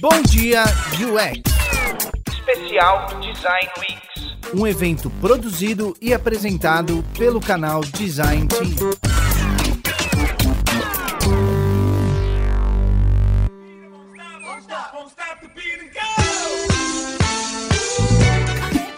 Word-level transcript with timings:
Bom 0.00 0.22
Dia 0.30 0.62
UX. 0.94 1.42
Especial 2.30 3.08
Design 3.20 3.68
Weeks. 3.78 4.54
Um 4.54 4.64
evento 4.64 5.10
produzido 5.20 5.92
e 6.00 6.14
apresentado 6.14 7.04
pelo 7.18 7.40
canal 7.40 7.80
Design 7.80 8.46
Team. 8.46 9.17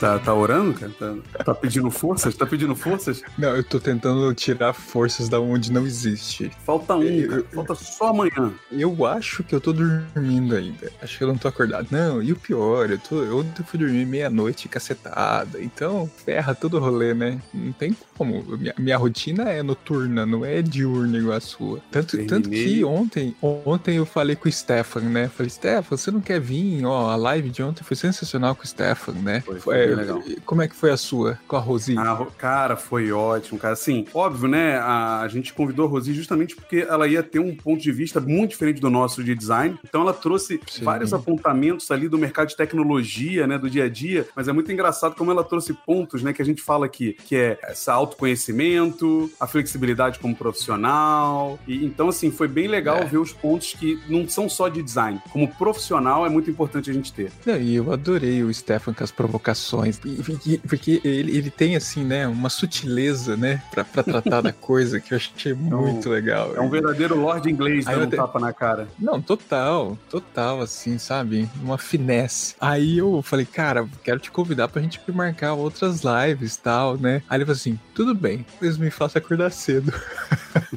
Tá, 0.01 0.19
tá 0.19 0.33
orando, 0.33 0.73
cara? 0.73 0.91
Tá, 0.99 1.45
tá, 1.45 1.55
pedindo 1.55 1.91
forças? 1.91 2.35
Tá 2.35 2.47
pedindo 2.47 2.75
forças? 2.75 3.23
Não, 3.37 3.55
eu 3.55 3.63
tô 3.63 3.79
tentando 3.79 4.33
tirar 4.33 4.73
forças 4.73 5.29
da 5.29 5.39
onde 5.39 5.71
não 5.71 5.87
existe. 5.87 6.51
Falta 6.65 6.97
um, 6.97 7.03
eu, 7.03 7.45
falta 7.45 7.75
só 7.75 8.09
amanhã. 8.09 8.51
Eu 8.73 9.05
acho 9.05 9.45
que 9.45 9.55
eu 9.55 9.61
tô 9.61 9.75
dormindo 9.75 10.57
ainda. 10.57 10.91
Acho 11.03 11.19
que 11.19 11.25
eu 11.25 11.29
não 11.29 11.37
tô 11.37 11.49
acordado. 11.49 11.89
Não, 11.91 12.23
e 12.23 12.33
o 12.33 12.37
pior, 12.37 12.91
eu 12.91 12.99
tô, 12.99 13.23
eu 13.23 13.45
fui 13.67 13.79
dormir 13.79 14.07
meia-noite 14.07 14.71
cacetada. 14.71 15.63
Então, 15.63 16.11
ferra 16.25 16.55
todo 16.55 16.79
o 16.79 16.81
rolê, 16.81 17.13
né? 17.13 17.39
Não 17.53 17.73
tem 17.73 17.95
como. 18.17 18.43
Minha, 18.57 18.75
minha 18.79 18.97
rotina 18.97 19.51
é 19.51 19.63
noturna, 19.63 20.25
não 20.25 20.47
é 20.47 20.63
diurna 20.63 21.19
igual 21.19 21.37
a 21.37 21.41
sua. 21.41 21.79
Tanto, 21.91 22.17
tanto 22.25 22.49
que 22.49 22.83
ontem, 22.83 23.37
ontem 23.43 23.97
eu 23.97 24.07
falei 24.07 24.35
com 24.35 24.49
o 24.49 24.53
Stefan, 24.53 25.03
né? 25.03 25.29
Falei, 25.29 25.51
Stefan, 25.51 25.95
você 25.95 26.11
não 26.11 26.23
quer 26.23 26.41
vir? 26.41 26.87
Ó, 26.87 27.11
a 27.11 27.17
live 27.17 27.51
de 27.51 27.63
ontem 27.63 27.85
foi 27.85 27.99
sensacional 27.99 28.55
com 28.55 28.63
o 28.63 28.67
Stefan, 28.67 29.13
né? 29.13 29.43
Foi, 29.43 29.61
foi 29.61 29.79
é, 29.79 29.90
legal. 29.95 30.23
Como 30.45 30.63
é 30.63 30.69
que 30.69 30.75
foi 30.75 30.91
a 30.91 30.97
sua 30.97 31.39
com 31.47 31.57
a 31.57 31.61
Rosi? 31.61 31.97
Ah, 31.99 32.27
cara, 32.39 32.77
foi 32.77 33.13
ótimo, 33.13 33.59
cara. 33.59 33.75
Assim, 33.75 34.07
óbvio, 34.13 34.49
né? 34.49 34.79
A, 34.79 35.27
gente 35.29 35.53
convidou 35.53 35.87
a 35.87 35.89
Rosi 35.89 36.13
justamente 36.13 36.55
porque 36.55 36.87
ela 36.89 37.07
ia 37.07 37.23
ter 37.23 37.39
um 37.39 37.55
ponto 37.55 37.81
de 37.81 37.93
vista 37.93 38.21
muito 38.21 38.51
diferente 38.51 38.81
do 38.81 38.91
nosso 38.91 39.23
de 39.23 39.35
design. 39.35 39.79
Então 39.85 40.03
ela 40.03 40.13
trouxe 40.13 40.61
Sim. 40.69 40.85
vários 40.85 41.13
apontamentos 41.13 41.91
ali 41.91 42.09
do 42.09 42.19
mercado 42.19 42.49
de 42.49 42.57
tecnologia, 42.57 43.47
né? 43.47 43.59
Do 43.59 43.71
dia 43.71 43.85
a 43.85 43.89
dia. 43.89 44.27
Mas 44.35 44.49
é 44.49 44.53
muito 44.53 44.71
engraçado 44.73 45.15
como 45.15 45.31
ela 45.31 45.45
trouxe 45.45 45.73
pontos, 45.73 46.23
né? 46.23 46.33
Que 46.33 46.43
a 46.43 46.45
gente 46.45 46.63
fala 46.63 46.87
aqui, 46.87 47.17
que 47.27 47.37
é 47.37 47.59
esse 47.71 47.91
autoconhecimento, 47.91 49.31
a 49.39 49.47
flexibilidade 49.47 50.19
como 50.19 50.35
profissional. 50.35 51.59
E, 51.67 51.85
então, 51.85 52.09
assim, 52.09 52.31
foi 52.31 52.49
bem 52.49 52.67
legal 52.67 52.99
é. 52.99 53.05
ver 53.05 53.19
os 53.19 53.33
pontos 53.33 53.75
que 53.75 54.01
não 54.09 54.29
são 54.29 54.49
só 54.49 54.69
de 54.69 54.83
design. 54.83 55.21
Como 55.31 55.49
profissional, 55.49 56.27
é 56.27 56.29
muito 56.29 56.51
importante 56.51 56.91
a 56.91 56.93
gente 56.93 57.13
ter. 57.13 57.31
E 57.61 57.75
eu 57.75 57.93
adorei 57.93 58.43
o 58.43 58.53
Stefan 58.53 58.93
com 58.93 59.05
as 59.05 59.11
provocações 59.11 59.80
porque, 60.25 60.61
porque 60.67 61.01
ele, 61.05 61.37
ele 61.37 61.51
tem, 61.51 61.77
assim, 61.77 62.05
né, 62.05 62.27
uma 62.27 62.49
sutileza, 62.49 63.37
né, 63.37 63.63
pra, 63.71 63.85
pra 63.85 64.03
tratar 64.03 64.41
da 64.41 64.53
coisa 64.53 65.01
que 65.01 65.13
eu 65.13 65.17
achei 65.17 65.53
muito 65.55 66.09
é 66.09 66.11
um, 66.11 66.15
legal. 66.15 66.57
É 66.57 66.61
um 66.61 66.71
verdadeiro 66.71 67.19
lord 67.19 67.49
inglês 67.51 67.85
dando 67.85 68.07
um 68.07 68.11
tapa 68.11 68.39
na 68.39 68.53
cara. 68.53 68.89
Não, 68.99 69.21
total, 69.21 69.99
total, 70.09 70.61
assim, 70.61 70.99
sabe? 70.99 71.49
Uma 71.63 71.79
finesse. 71.79 72.55
Aí 72.61 72.99
eu 72.99 73.23
falei, 73.23 73.47
cara, 73.47 73.89
quero 74.05 74.21
te 74.21 74.31
convidar 74.31 74.69
pra 74.69 74.83
gente 74.83 75.01
marcar 75.13 75.55
outras 75.55 76.03
lives 76.03 76.55
e 76.55 76.61
tal, 76.61 76.97
né? 76.97 77.23
Aí 77.29 77.39
ele 77.39 77.45
falou 77.45 77.57
assim, 77.57 77.79
tudo 77.95 78.15
bem, 78.15 78.45
mas 78.61 78.79
me 78.79 78.91
faça 78.91 79.19
acordar 79.19 79.51
cedo. 79.51 79.93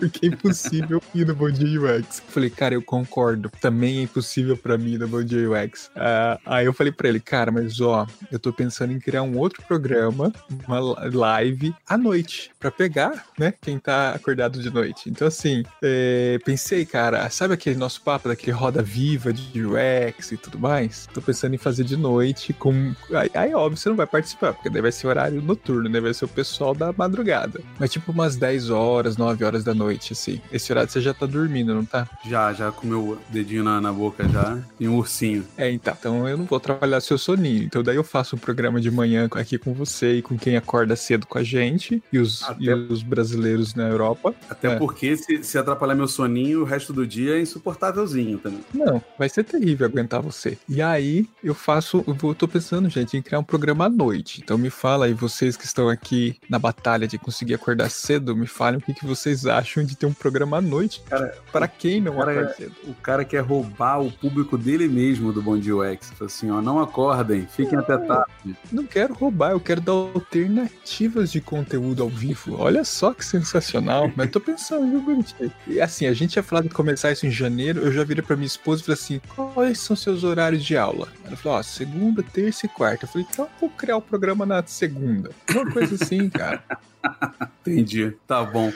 porque 0.00 0.26
é 0.26 0.28
impossível 0.30 1.02
ir 1.14 1.26
no 1.26 1.34
Bom 1.34 1.50
Dia 1.50 1.80
UX. 1.80 2.22
Falei, 2.28 2.48
cara, 2.48 2.74
eu 2.74 2.82
concordo. 2.82 3.50
Também 3.60 3.98
é 3.98 4.02
impossível 4.02 4.56
para 4.56 4.78
mim 4.78 4.96
no 4.96 5.06
Bom 5.06 5.22
Dia 5.22 5.48
UX. 5.50 5.86
Uh, 5.88 5.90
ah, 5.96 6.40
aí 6.46 6.66
eu 6.66 6.72
falei 6.72 6.92
para 6.92 7.08
ele, 7.08 7.20
cara, 7.20 7.52
mas 7.52 7.80
ó, 7.80 8.06
eu 8.32 8.38
tô 8.38 8.52
pensando 8.52 8.92
em 8.92 8.98
criar 8.98 9.22
um 9.22 9.36
outro 9.36 9.62
programa, 9.62 10.32
uma 10.66 10.80
live 10.80 11.74
à 11.86 11.98
noite, 11.98 12.50
para 12.58 12.70
pegar, 12.70 13.26
né, 13.38 13.52
quem 13.60 13.78
tá 13.78 14.12
acordado 14.12 14.60
de 14.60 14.70
noite. 14.70 15.10
Então, 15.10 15.28
assim, 15.28 15.62
é, 15.82 16.38
pensei, 16.44 16.86
cara, 16.86 17.28
sabe 17.28 17.52
aquele 17.52 17.76
nosso 17.76 18.00
papo 18.00 18.28
daquele 18.28 18.52
roda 18.52 18.82
viva 18.82 19.32
de 19.32 19.62
UX 19.62 20.32
e 20.32 20.36
tudo 20.36 20.58
mais? 20.58 21.06
Tô 21.12 21.20
pensando 21.20 21.54
em 21.54 21.58
fazer 21.58 21.84
de 21.84 21.96
noite 21.96 22.52
com. 22.54 22.94
Aí, 23.12 23.30
aí, 23.34 23.54
óbvio, 23.54 23.76
você 23.76 23.88
não 23.90 23.96
vai 23.96 24.06
participar, 24.06 24.54
porque 24.54 24.70
daí 24.70 24.80
vai 24.80 24.92
ser 24.92 25.06
horário 25.06 25.42
noturno, 25.42 25.88
né? 25.88 26.00
Vai 26.00 26.14
ser 26.14 26.24
o 26.24 26.28
pessoal 26.28 26.74
da 26.74 26.92
madrugada. 26.92 27.60
Mas 27.78 27.90
tipo 27.90 28.12
umas 28.12 28.36
10 28.36 28.70
horas, 28.70 29.16
9 29.16 29.44
horas 29.44 29.62
da 29.62 29.74
noite, 29.74 29.89
assim. 30.12 30.40
Esse 30.52 30.72
horário 30.72 30.90
você 30.90 31.00
já 31.00 31.14
tá 31.14 31.26
dormindo, 31.26 31.74
não 31.74 31.84
tá? 31.84 32.08
Já, 32.24 32.52
já 32.52 32.70
com 32.70 32.86
meu 32.86 33.18
dedinho 33.28 33.64
na, 33.64 33.80
na 33.80 33.92
boca 33.92 34.28
já 34.28 34.58
e 34.78 34.88
um 34.88 34.96
ursinho. 34.96 35.44
É, 35.56 35.70
então. 35.70 35.94
Então 35.98 36.28
eu 36.28 36.36
não 36.36 36.44
vou 36.44 36.60
trabalhar 36.60 37.00
seu 37.00 37.18
soninho. 37.18 37.64
Então 37.64 37.82
daí 37.82 37.96
eu 37.96 38.04
faço 38.04 38.36
um 38.36 38.38
programa 38.38 38.80
de 38.80 38.90
manhã 38.90 39.28
aqui 39.32 39.58
com 39.58 39.72
você 39.72 40.16
e 40.16 40.22
com 40.22 40.36
quem 40.36 40.56
acorda 40.56 40.96
cedo 40.96 41.26
com 41.26 41.38
a 41.38 41.42
gente 41.42 42.02
e 42.12 42.18
os, 42.18 42.42
Até... 42.42 42.62
e 42.64 42.72
os 42.72 43.02
brasileiros 43.02 43.74
na 43.74 43.88
Europa. 43.88 44.34
Até 44.48 44.68
é. 44.68 44.76
porque 44.76 45.16
se, 45.16 45.42
se 45.42 45.58
atrapalhar 45.58 45.94
meu 45.94 46.08
soninho, 46.08 46.62
o 46.62 46.64
resto 46.64 46.92
do 46.92 47.06
dia 47.06 47.36
é 47.36 47.40
insuportávelzinho 47.40 48.38
também. 48.38 48.60
Não, 48.74 49.02
vai 49.18 49.28
ser 49.28 49.44
terrível 49.44 49.86
aguentar 49.86 50.20
você. 50.20 50.58
E 50.68 50.80
aí 50.82 51.28
eu 51.42 51.54
faço, 51.54 52.04
eu 52.06 52.34
tô 52.34 52.46
pensando, 52.46 52.88
gente, 52.88 53.16
em 53.16 53.22
criar 53.22 53.38
um 53.38 53.44
programa 53.44 53.86
à 53.86 53.88
noite. 53.88 54.40
Então 54.42 54.58
me 54.58 54.70
fala 54.70 55.06
aí, 55.06 55.14
vocês 55.14 55.56
que 55.56 55.64
estão 55.64 55.88
aqui 55.88 56.36
na 56.48 56.58
batalha 56.58 57.06
de 57.06 57.18
conseguir 57.18 57.54
acordar 57.54 57.90
cedo, 57.90 58.36
me 58.36 58.46
falem 58.46 58.78
o 58.78 58.82
que, 58.82 58.94
que 58.94 59.06
vocês 59.06 59.46
acham 59.46 59.79
de 59.84 59.96
ter 59.96 60.06
um 60.06 60.12
programa 60.12 60.58
à 60.58 60.60
noite. 60.60 61.02
Cara, 61.08 61.36
para 61.52 61.68
quem 61.68 62.00
não 62.00 62.16
cara, 62.16 62.32
acorda 62.32 62.54
cedo? 62.54 62.74
O 62.84 62.94
cara 62.94 63.24
quer 63.24 63.40
roubar 63.40 64.00
o 64.00 64.10
público 64.10 64.56
dele 64.56 64.88
mesmo 64.88 65.32
do 65.32 65.42
Bom 65.42 65.58
Dia 65.58 65.76
UX. 65.76 66.12
Assim, 66.20 66.50
ó, 66.50 66.60
não 66.60 66.80
acordem, 66.80 67.46
fiquem 67.46 67.78
até 67.78 67.96
tarde. 67.98 68.56
Não 68.70 68.84
quero 68.84 69.14
roubar, 69.14 69.52
eu 69.52 69.60
quero 69.60 69.80
dar 69.80 69.92
alternativas 69.92 71.30
de 71.32 71.40
conteúdo 71.40 72.02
ao 72.02 72.08
vivo. 72.08 72.56
Olha 72.58 72.84
só 72.84 73.12
que 73.12 73.24
sensacional. 73.24 74.10
Mas 74.16 74.30
tô 74.30 74.40
pensando, 74.40 75.00
viu? 75.00 75.24
E 75.66 75.80
assim, 75.80 76.06
a 76.06 76.12
gente 76.12 76.36
ia 76.36 76.42
falar 76.42 76.62
de 76.62 76.68
começar 76.68 77.12
isso 77.12 77.26
em 77.26 77.30
janeiro, 77.30 77.80
eu 77.80 77.92
já 77.92 78.04
virei 78.04 78.22
pra 78.22 78.36
minha 78.36 78.46
esposa 78.46 78.82
e 78.82 78.84
falei 78.84 79.00
assim: 79.00 79.20
quais 79.34 79.80
são 79.80 79.96
seus 79.96 80.24
horários 80.24 80.64
de 80.64 80.76
aula? 80.76 81.08
Ela 81.24 81.36
falou: 81.36 81.58
ó, 81.58 81.62
segunda, 81.62 82.22
terça 82.22 82.66
e 82.66 82.68
quarta. 82.68 83.04
Eu 83.04 83.08
falei: 83.08 83.26
então 83.30 83.44
eu 83.44 83.50
vou 83.60 83.70
criar 83.70 83.96
o 83.96 84.02
programa 84.02 84.44
na 84.44 84.62
segunda. 84.66 85.30
Uma 85.50 85.70
coisa 85.70 85.94
assim, 85.94 86.28
cara. 86.28 86.62
Entendi. 87.62 88.16
Tá 88.26 88.44
bom. 88.44 88.72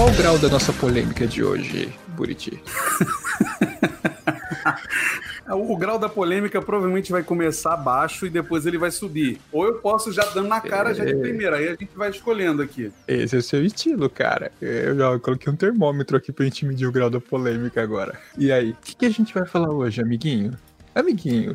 Qual 0.00 0.08
o 0.08 0.16
grau 0.16 0.38
da 0.38 0.48
nossa 0.48 0.72
polêmica 0.72 1.26
de 1.26 1.44
hoje, 1.44 1.92
Buriti? 2.16 2.58
o 5.52 5.76
grau 5.76 5.98
da 5.98 6.08
polêmica 6.08 6.62
provavelmente 6.62 7.12
vai 7.12 7.22
começar 7.22 7.76
baixo 7.76 8.24
e 8.24 8.30
depois 8.30 8.64
ele 8.64 8.78
vai 8.78 8.90
subir. 8.90 9.38
Ou 9.52 9.66
eu 9.66 9.74
posso 9.74 10.10
já 10.10 10.24
dando 10.30 10.48
na 10.48 10.58
cara 10.58 10.92
é... 10.92 10.94
já 10.94 11.04
de 11.04 11.12
é. 11.12 11.16
primeira, 11.16 11.56
aí 11.56 11.68
a 11.68 11.72
gente 11.72 11.90
vai 11.94 12.08
escolhendo 12.08 12.62
aqui. 12.62 12.90
Esse 13.06 13.36
é 13.36 13.40
o 13.40 13.42
seu 13.42 13.62
estilo, 13.62 14.08
cara. 14.08 14.50
Eu 14.58 14.96
já 14.96 15.18
coloquei 15.18 15.52
um 15.52 15.56
termômetro 15.56 16.16
aqui 16.16 16.32
pra 16.32 16.46
gente 16.46 16.64
medir 16.64 16.86
o 16.86 16.92
grau 16.92 17.10
da 17.10 17.20
polêmica 17.20 17.82
agora. 17.82 18.18
E 18.38 18.50
aí, 18.50 18.70
o 18.70 18.76
que, 18.82 18.96
que 18.96 19.04
a 19.04 19.10
gente 19.10 19.34
vai 19.34 19.44
falar 19.44 19.70
hoje, 19.70 20.00
amiguinho? 20.00 20.56
Amiguinho. 20.94 21.52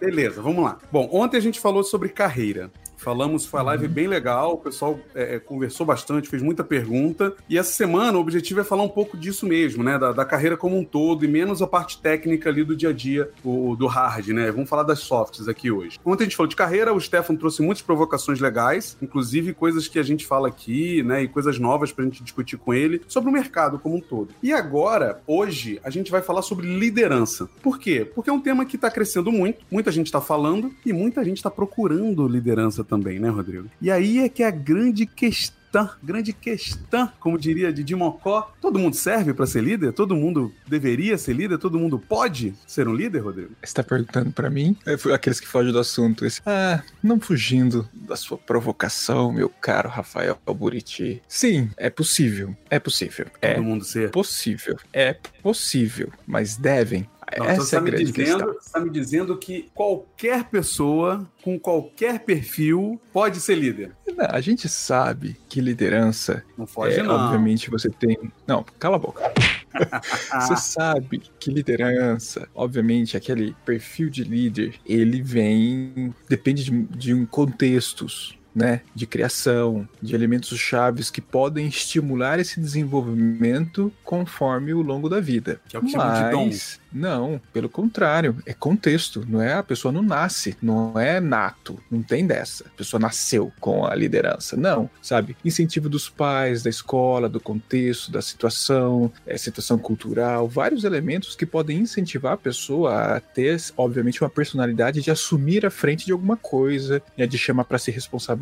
Beleza, 0.00 0.42
vamos 0.42 0.64
lá. 0.64 0.76
Bom, 0.90 1.08
ontem 1.12 1.36
a 1.36 1.40
gente 1.40 1.60
falou 1.60 1.84
sobre 1.84 2.08
carreira. 2.08 2.68
Falamos, 2.96 3.46
foi 3.46 3.60
uma 3.60 3.66
live 3.66 3.86
uhum. 3.86 3.92
bem 3.92 4.06
legal, 4.08 4.54
o 4.54 4.58
pessoal 4.58 4.98
é, 5.14 5.36
é, 5.36 5.38
conversou 5.38 5.86
bastante, 5.86 6.28
fez 6.28 6.42
muita 6.42 6.64
pergunta. 6.64 7.34
E 7.48 7.58
essa 7.58 7.72
semana 7.72 8.18
o 8.18 8.20
objetivo 8.20 8.60
é 8.60 8.64
falar 8.64 8.82
um 8.82 8.88
pouco 8.88 9.16
disso 9.16 9.46
mesmo, 9.46 9.82
né? 9.82 9.98
Da, 9.98 10.12
da 10.12 10.24
carreira 10.24 10.56
como 10.56 10.76
um 10.76 10.84
todo 10.84 11.24
e 11.24 11.28
menos 11.28 11.62
a 11.62 11.66
parte 11.66 12.00
técnica 12.00 12.48
ali 12.48 12.64
do 12.64 12.74
dia 12.74 12.90
a 12.90 12.92
dia, 12.92 13.30
o, 13.44 13.76
do 13.76 13.86
hard, 13.86 14.28
né? 14.28 14.50
Vamos 14.50 14.68
falar 14.68 14.82
das 14.82 15.00
softs 15.00 15.48
aqui 15.48 15.70
hoje. 15.70 15.98
Ontem 16.04 16.24
a 16.24 16.26
gente 16.26 16.36
falou 16.36 16.48
de 16.48 16.56
carreira, 16.56 16.92
o 16.92 17.00
Stefan 17.00 17.36
trouxe 17.36 17.62
muitas 17.62 17.82
provocações 17.82 18.40
legais, 18.40 18.96
inclusive 19.00 19.52
coisas 19.52 19.86
que 19.88 19.98
a 19.98 20.02
gente 20.02 20.26
fala 20.26 20.48
aqui, 20.48 21.02
né? 21.02 21.22
E 21.22 21.28
coisas 21.28 21.58
novas 21.58 21.92
pra 21.92 22.04
gente 22.04 22.22
discutir 22.22 22.56
com 22.56 22.72
ele 22.72 23.02
sobre 23.06 23.28
o 23.30 23.32
mercado 23.32 23.78
como 23.78 23.96
um 23.96 24.00
todo. 24.00 24.34
E 24.42 24.52
agora, 24.52 25.20
hoje, 25.26 25.80
a 25.84 25.90
gente 25.90 26.10
vai 26.10 26.22
falar 26.22 26.42
sobre 26.42 26.66
liderança. 26.66 27.48
Por 27.62 27.78
quê? 27.78 28.10
Porque 28.14 28.30
é 28.30 28.32
um 28.32 28.40
tema 28.40 28.64
que 28.64 28.78
tá 28.78 28.90
crescendo 28.90 29.30
muito, 29.30 29.64
muita 29.70 29.92
gente 29.92 30.10
tá 30.10 30.20
falando 30.20 30.72
e 30.84 30.92
muita 30.92 31.24
gente 31.24 31.42
tá 31.42 31.50
procurando 31.50 32.26
liderança 32.26 32.85
também, 32.86 33.18
né, 33.18 33.28
Rodrigo? 33.28 33.68
E 33.80 33.90
aí 33.90 34.20
é 34.20 34.28
que 34.28 34.42
é 34.42 34.46
a 34.46 34.50
grande 34.50 35.06
questão 35.06 35.56
grande 36.02 36.32
questão, 36.32 37.10
como 37.20 37.38
diria 37.38 37.72
Didi 37.72 37.94
Mocó. 37.94 38.52
Todo 38.60 38.78
mundo 38.78 38.94
serve 38.94 39.34
para 39.34 39.46
ser 39.46 39.62
líder? 39.62 39.92
Todo 39.92 40.16
mundo 40.16 40.52
deveria 40.66 41.18
ser 41.18 41.34
líder? 41.34 41.58
Todo 41.58 41.78
mundo 41.78 41.98
pode 41.98 42.54
ser 42.66 42.88
um 42.88 42.94
líder, 42.94 43.20
Rodrigo? 43.20 43.50
Você 43.62 43.74
tá 43.74 43.82
perguntando 43.82 44.30
para 44.32 44.48
mim? 44.48 44.76
É, 44.86 44.94
aqueles 45.12 45.40
que 45.40 45.46
fogem 45.46 45.72
do 45.72 45.78
assunto. 45.78 46.24
Esse, 46.24 46.40
ah, 46.46 46.82
não 47.02 47.20
fugindo 47.20 47.88
da 47.92 48.16
sua 48.16 48.38
provocação, 48.38 49.32
meu 49.32 49.48
caro 49.48 49.88
Rafael 49.88 50.38
Buriti. 50.46 51.22
Sim, 51.28 51.70
é 51.76 51.90
possível. 51.90 52.56
É 52.70 52.78
possível. 52.78 53.26
Todo 53.26 53.36
é 53.42 53.60
mundo 53.60 53.84
ser? 53.84 54.10
Possível. 54.10 54.78
É 54.92 55.14
possível. 55.42 56.10
Mas 56.26 56.56
devem 56.56 57.06
não, 57.38 57.46
Essa 57.46 57.76
então 57.76 57.78
é 57.78 57.82
a 57.82 57.84
grande 57.84 58.12
dizendo. 58.12 58.44
Você 58.46 58.58
está 58.66 58.80
me 58.80 58.90
dizendo 58.90 59.36
que 59.36 59.68
qualquer 59.74 60.44
pessoa 60.44 61.28
com 61.42 61.58
qualquer 61.58 62.20
perfil 62.20 63.00
pode 63.12 63.40
ser 63.40 63.56
líder. 63.56 63.92
Não, 64.16 64.26
a 64.30 64.40
gente 64.40 64.68
sabe 64.68 65.36
que 65.48 65.60
liderança. 65.60 66.44
Não 66.56 66.66
foge, 66.66 67.00
é, 67.00 67.02
não. 67.02 67.14
Obviamente 67.14 67.68
você 67.68 67.90
tem. 67.90 68.16
Não, 68.46 68.64
cala 68.78 68.96
a 68.96 68.98
boca. 68.98 69.32
Você 70.40 70.56
sabe 70.56 71.20
que 71.38 71.50
liderança, 71.50 72.48
obviamente, 72.54 73.14
aquele 73.14 73.54
perfil 73.66 74.08
de 74.08 74.24
líder, 74.24 74.74
ele 74.86 75.20
vem, 75.20 76.14
depende 76.26 76.64
de, 76.64 76.82
de 76.84 77.12
um 77.12 77.26
contextos, 77.26 78.38
né, 78.56 78.80
de 78.94 79.06
criação, 79.06 79.86
de 80.00 80.14
elementos 80.14 80.58
chaves 80.58 81.10
que 81.10 81.20
podem 81.20 81.66
estimular 81.66 82.40
esse 82.40 82.58
desenvolvimento 82.58 83.92
conforme 84.02 84.72
o 84.72 84.80
longo 84.80 85.10
da 85.10 85.20
vida. 85.20 85.60
Que 85.68 85.76
é 85.76 85.78
o 85.78 85.82
que 85.82 85.90
chama 85.90 86.24
de 86.24 86.30
dom. 86.30 86.46
Mas, 86.46 86.80
não, 86.90 87.38
pelo 87.52 87.68
contrário, 87.68 88.38
é 88.46 88.54
contexto, 88.54 89.26
não 89.28 89.42
é 89.42 89.52
a 89.52 89.62
pessoa 89.62 89.92
não 89.92 90.00
nasce, 90.00 90.56
não 90.62 90.98
é 90.98 91.20
nato, 91.20 91.78
não 91.90 92.02
tem 92.02 92.26
dessa. 92.26 92.64
A 92.64 92.70
pessoa 92.78 92.98
nasceu 92.98 93.52
com 93.60 93.84
a 93.84 93.94
liderança, 93.94 94.56
não, 94.56 94.88
sabe? 95.02 95.36
Incentivo 95.44 95.90
dos 95.90 96.08
pais, 96.08 96.62
da 96.62 96.70
escola, 96.70 97.28
do 97.28 97.38
contexto, 97.38 98.10
da 98.10 98.22
situação, 98.22 99.12
é, 99.26 99.36
situação 99.36 99.76
cultural, 99.76 100.48
vários 100.48 100.84
elementos 100.84 101.36
que 101.36 101.44
podem 101.44 101.80
incentivar 101.80 102.32
a 102.32 102.38
pessoa 102.38 103.16
a 103.16 103.20
ter, 103.20 103.60
obviamente, 103.76 104.22
uma 104.22 104.30
personalidade 104.30 105.02
de 105.02 105.10
assumir 105.10 105.66
a 105.66 105.70
frente 105.70 106.06
de 106.06 106.12
alguma 106.12 106.38
coisa, 106.38 107.02
né, 107.18 107.26
de 107.26 107.36
chamar 107.36 107.64
para 107.64 107.76
si 107.76 107.90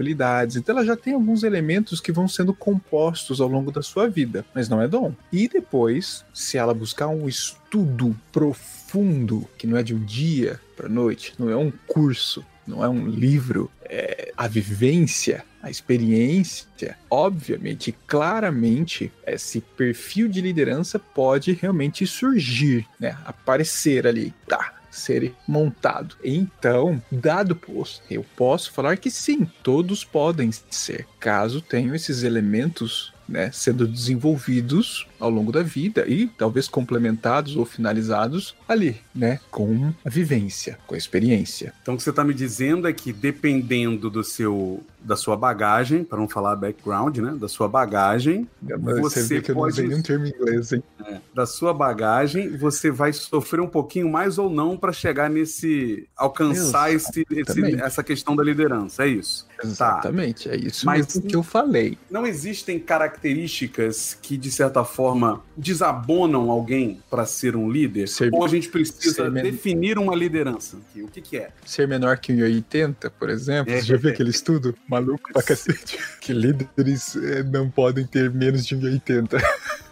responsabilidades. 0.05 0.56
Então 0.56 0.77
ela 0.77 0.85
já 0.85 0.97
tem 0.97 1.15
alguns 1.15 1.43
elementos 1.43 2.01
que 2.01 2.12
vão 2.12 2.29
sendo 2.29 2.53
compostos 2.53 3.41
ao 3.41 3.49
longo 3.49 3.73
da 3.73 3.83
sua 3.83 4.09
vida, 4.09 4.45
mas 4.55 4.69
não 4.69 4.81
é 4.81 4.87
dom. 4.87 5.15
E 5.33 5.49
depois, 5.49 6.25
se 6.33 6.59
ela 6.59 6.75
buscar 6.75 7.09
um 7.09 7.29
estudo 7.29 8.15
profundo, 8.31 9.49
que 9.56 9.67
não 9.67 9.77
é 9.77 9.83
de 9.83 9.95
um 9.95 10.05
dia 10.05 10.61
para 10.77 10.89
noite, 10.89 11.35
não 11.39 11.51
é 11.51 11.56
um 11.56 11.73
curso, 11.87 12.45
não 12.67 12.85
é 12.85 12.89
um 12.89 13.06
livro, 13.06 13.71
é 13.85 14.33
a 14.37 14.49
vivência, 14.49 15.45
a 15.62 15.71
experiência, 15.71 16.97
obviamente, 17.11 17.95
claramente, 18.07 19.11
esse 19.27 19.61
perfil 19.61 20.29
de 20.29 20.41
liderança 20.41 20.99
pode 20.99 21.53
realmente 21.53 22.07
surgir, 22.07 22.87
né? 22.99 23.17
Aparecer 23.25 24.07
ali, 24.07 24.35
tá? 24.47 24.74
Ser 24.94 25.35
montado. 25.46 26.17
Então, 26.23 27.02
dado 27.11 27.56
posto, 27.56 28.02
eu 28.11 28.25
posso 28.37 28.73
falar 28.73 28.96
que 28.96 29.11
sim, 29.11 29.46
todos 29.62 30.05
podem 30.05 30.50
ser, 30.70 31.06
caso 31.19 31.61
tenham 31.61 31.94
esses 31.94 32.23
elementos 32.23 33.12
né, 33.29 33.50
sendo 33.52 33.87
desenvolvidos 33.87 35.06
ao 35.19 35.31
longo 35.31 35.50
da 35.50 35.62
vida 35.62 36.06
e 36.06 36.26
talvez 36.26 36.69
complementados 36.69 37.56
ou 37.56 37.64
finalizados 37.64 38.55
ali, 38.69 38.96
né, 39.14 39.41
com 39.50 39.93
a 40.05 40.11
vivência, 40.11 40.79
com 40.87 40.94
a 40.94 40.99
experiência. 40.99 41.73
Então 41.82 41.94
o 41.94 41.97
que 41.97 42.02
você 42.02 42.11
está 42.11 42.23
me 42.23 42.35
dizendo 42.35 42.87
é 42.87 42.93
que 42.93 43.12
dependendo 43.12 44.11
do 44.11 44.23
seu 44.23 44.82
da 45.05 45.17
sua 45.17 45.37
bagagem, 45.37 46.03
para 46.03 46.19
não 46.19 46.29
falar 46.29 46.56
background, 46.56 47.19
né, 47.19 47.37
da 47.39 47.47
sua 47.47 47.69
bagagem, 47.69 48.49
você, 48.61 49.23
você 49.23 49.41
que 49.41 49.53
pode 49.53 49.79
eu 49.79 49.85
não 49.85 49.91
nenhum 49.91 50.03
termo 50.03 50.27
inglês, 50.27 50.73
hein? 50.73 50.83
É, 51.06 51.21
da 51.35 51.45
sua 51.45 51.75
bagagem, 51.75 52.56
você 52.56 52.91
vai 52.91 53.12
sofrer 53.12 53.61
um 53.61 53.67
pouquinho 53.67 54.09
mais 54.09 54.39
ou 54.39 54.49
não 54.49 54.77
para 54.77 54.93
chegar 54.93 55.29
nesse 55.29 56.09
alcançar 56.17 56.93
esse, 56.93 57.27
esse, 57.31 57.75
essa 57.77 58.03
questão 58.03 58.35
da 58.35 58.43
liderança, 58.43 59.05
é 59.05 59.09
isso. 59.09 59.47
Exatamente, 59.62 60.49
tá. 60.49 60.55
é 60.55 60.59
isso 60.59 60.85
Mas 60.85 61.07
que 61.07 61.37
eu 61.37 61.43
falei. 61.43 61.97
Não 62.11 62.27
existem 62.27 62.79
características 62.79 64.17
que 64.21 64.37
de 64.37 64.50
certa 64.50 64.85
forma 64.85 65.43
desabonam 65.57 66.50
alguém 66.50 67.00
para 67.11 67.25
ser 67.27 67.57
um 67.57 67.71
líder? 67.71 68.09
Ser, 68.09 68.31
ou 68.33 68.45
a 68.45 68.49
gente 68.49 68.69
precisa 68.69 69.31
definir 69.31 69.99
uma 69.99 70.15
liderança? 70.15 70.79
O 70.97 71.09
que, 71.09 71.21
que 71.21 71.37
é? 71.37 71.50
Ser 71.65 71.87
menor 71.87 72.19
que 72.19 72.33
1,80, 72.33 73.11
por 73.19 73.29
exemplo? 73.31 73.73
É. 73.73 73.81
Você 73.81 73.87
já 73.87 73.97
viu 73.97 74.11
aquele 74.11 74.31
estudo? 74.31 74.75
Maluco 74.94 75.32
pra 75.32 75.43
cacete. 75.43 75.99
que 76.20 76.32
líderes 76.32 77.17
é, 77.17 77.43
não 77.43 77.69
podem 77.69 78.06
ter 78.06 78.31
menos 78.31 78.64
de 78.64 78.76
1,80. 78.76 79.43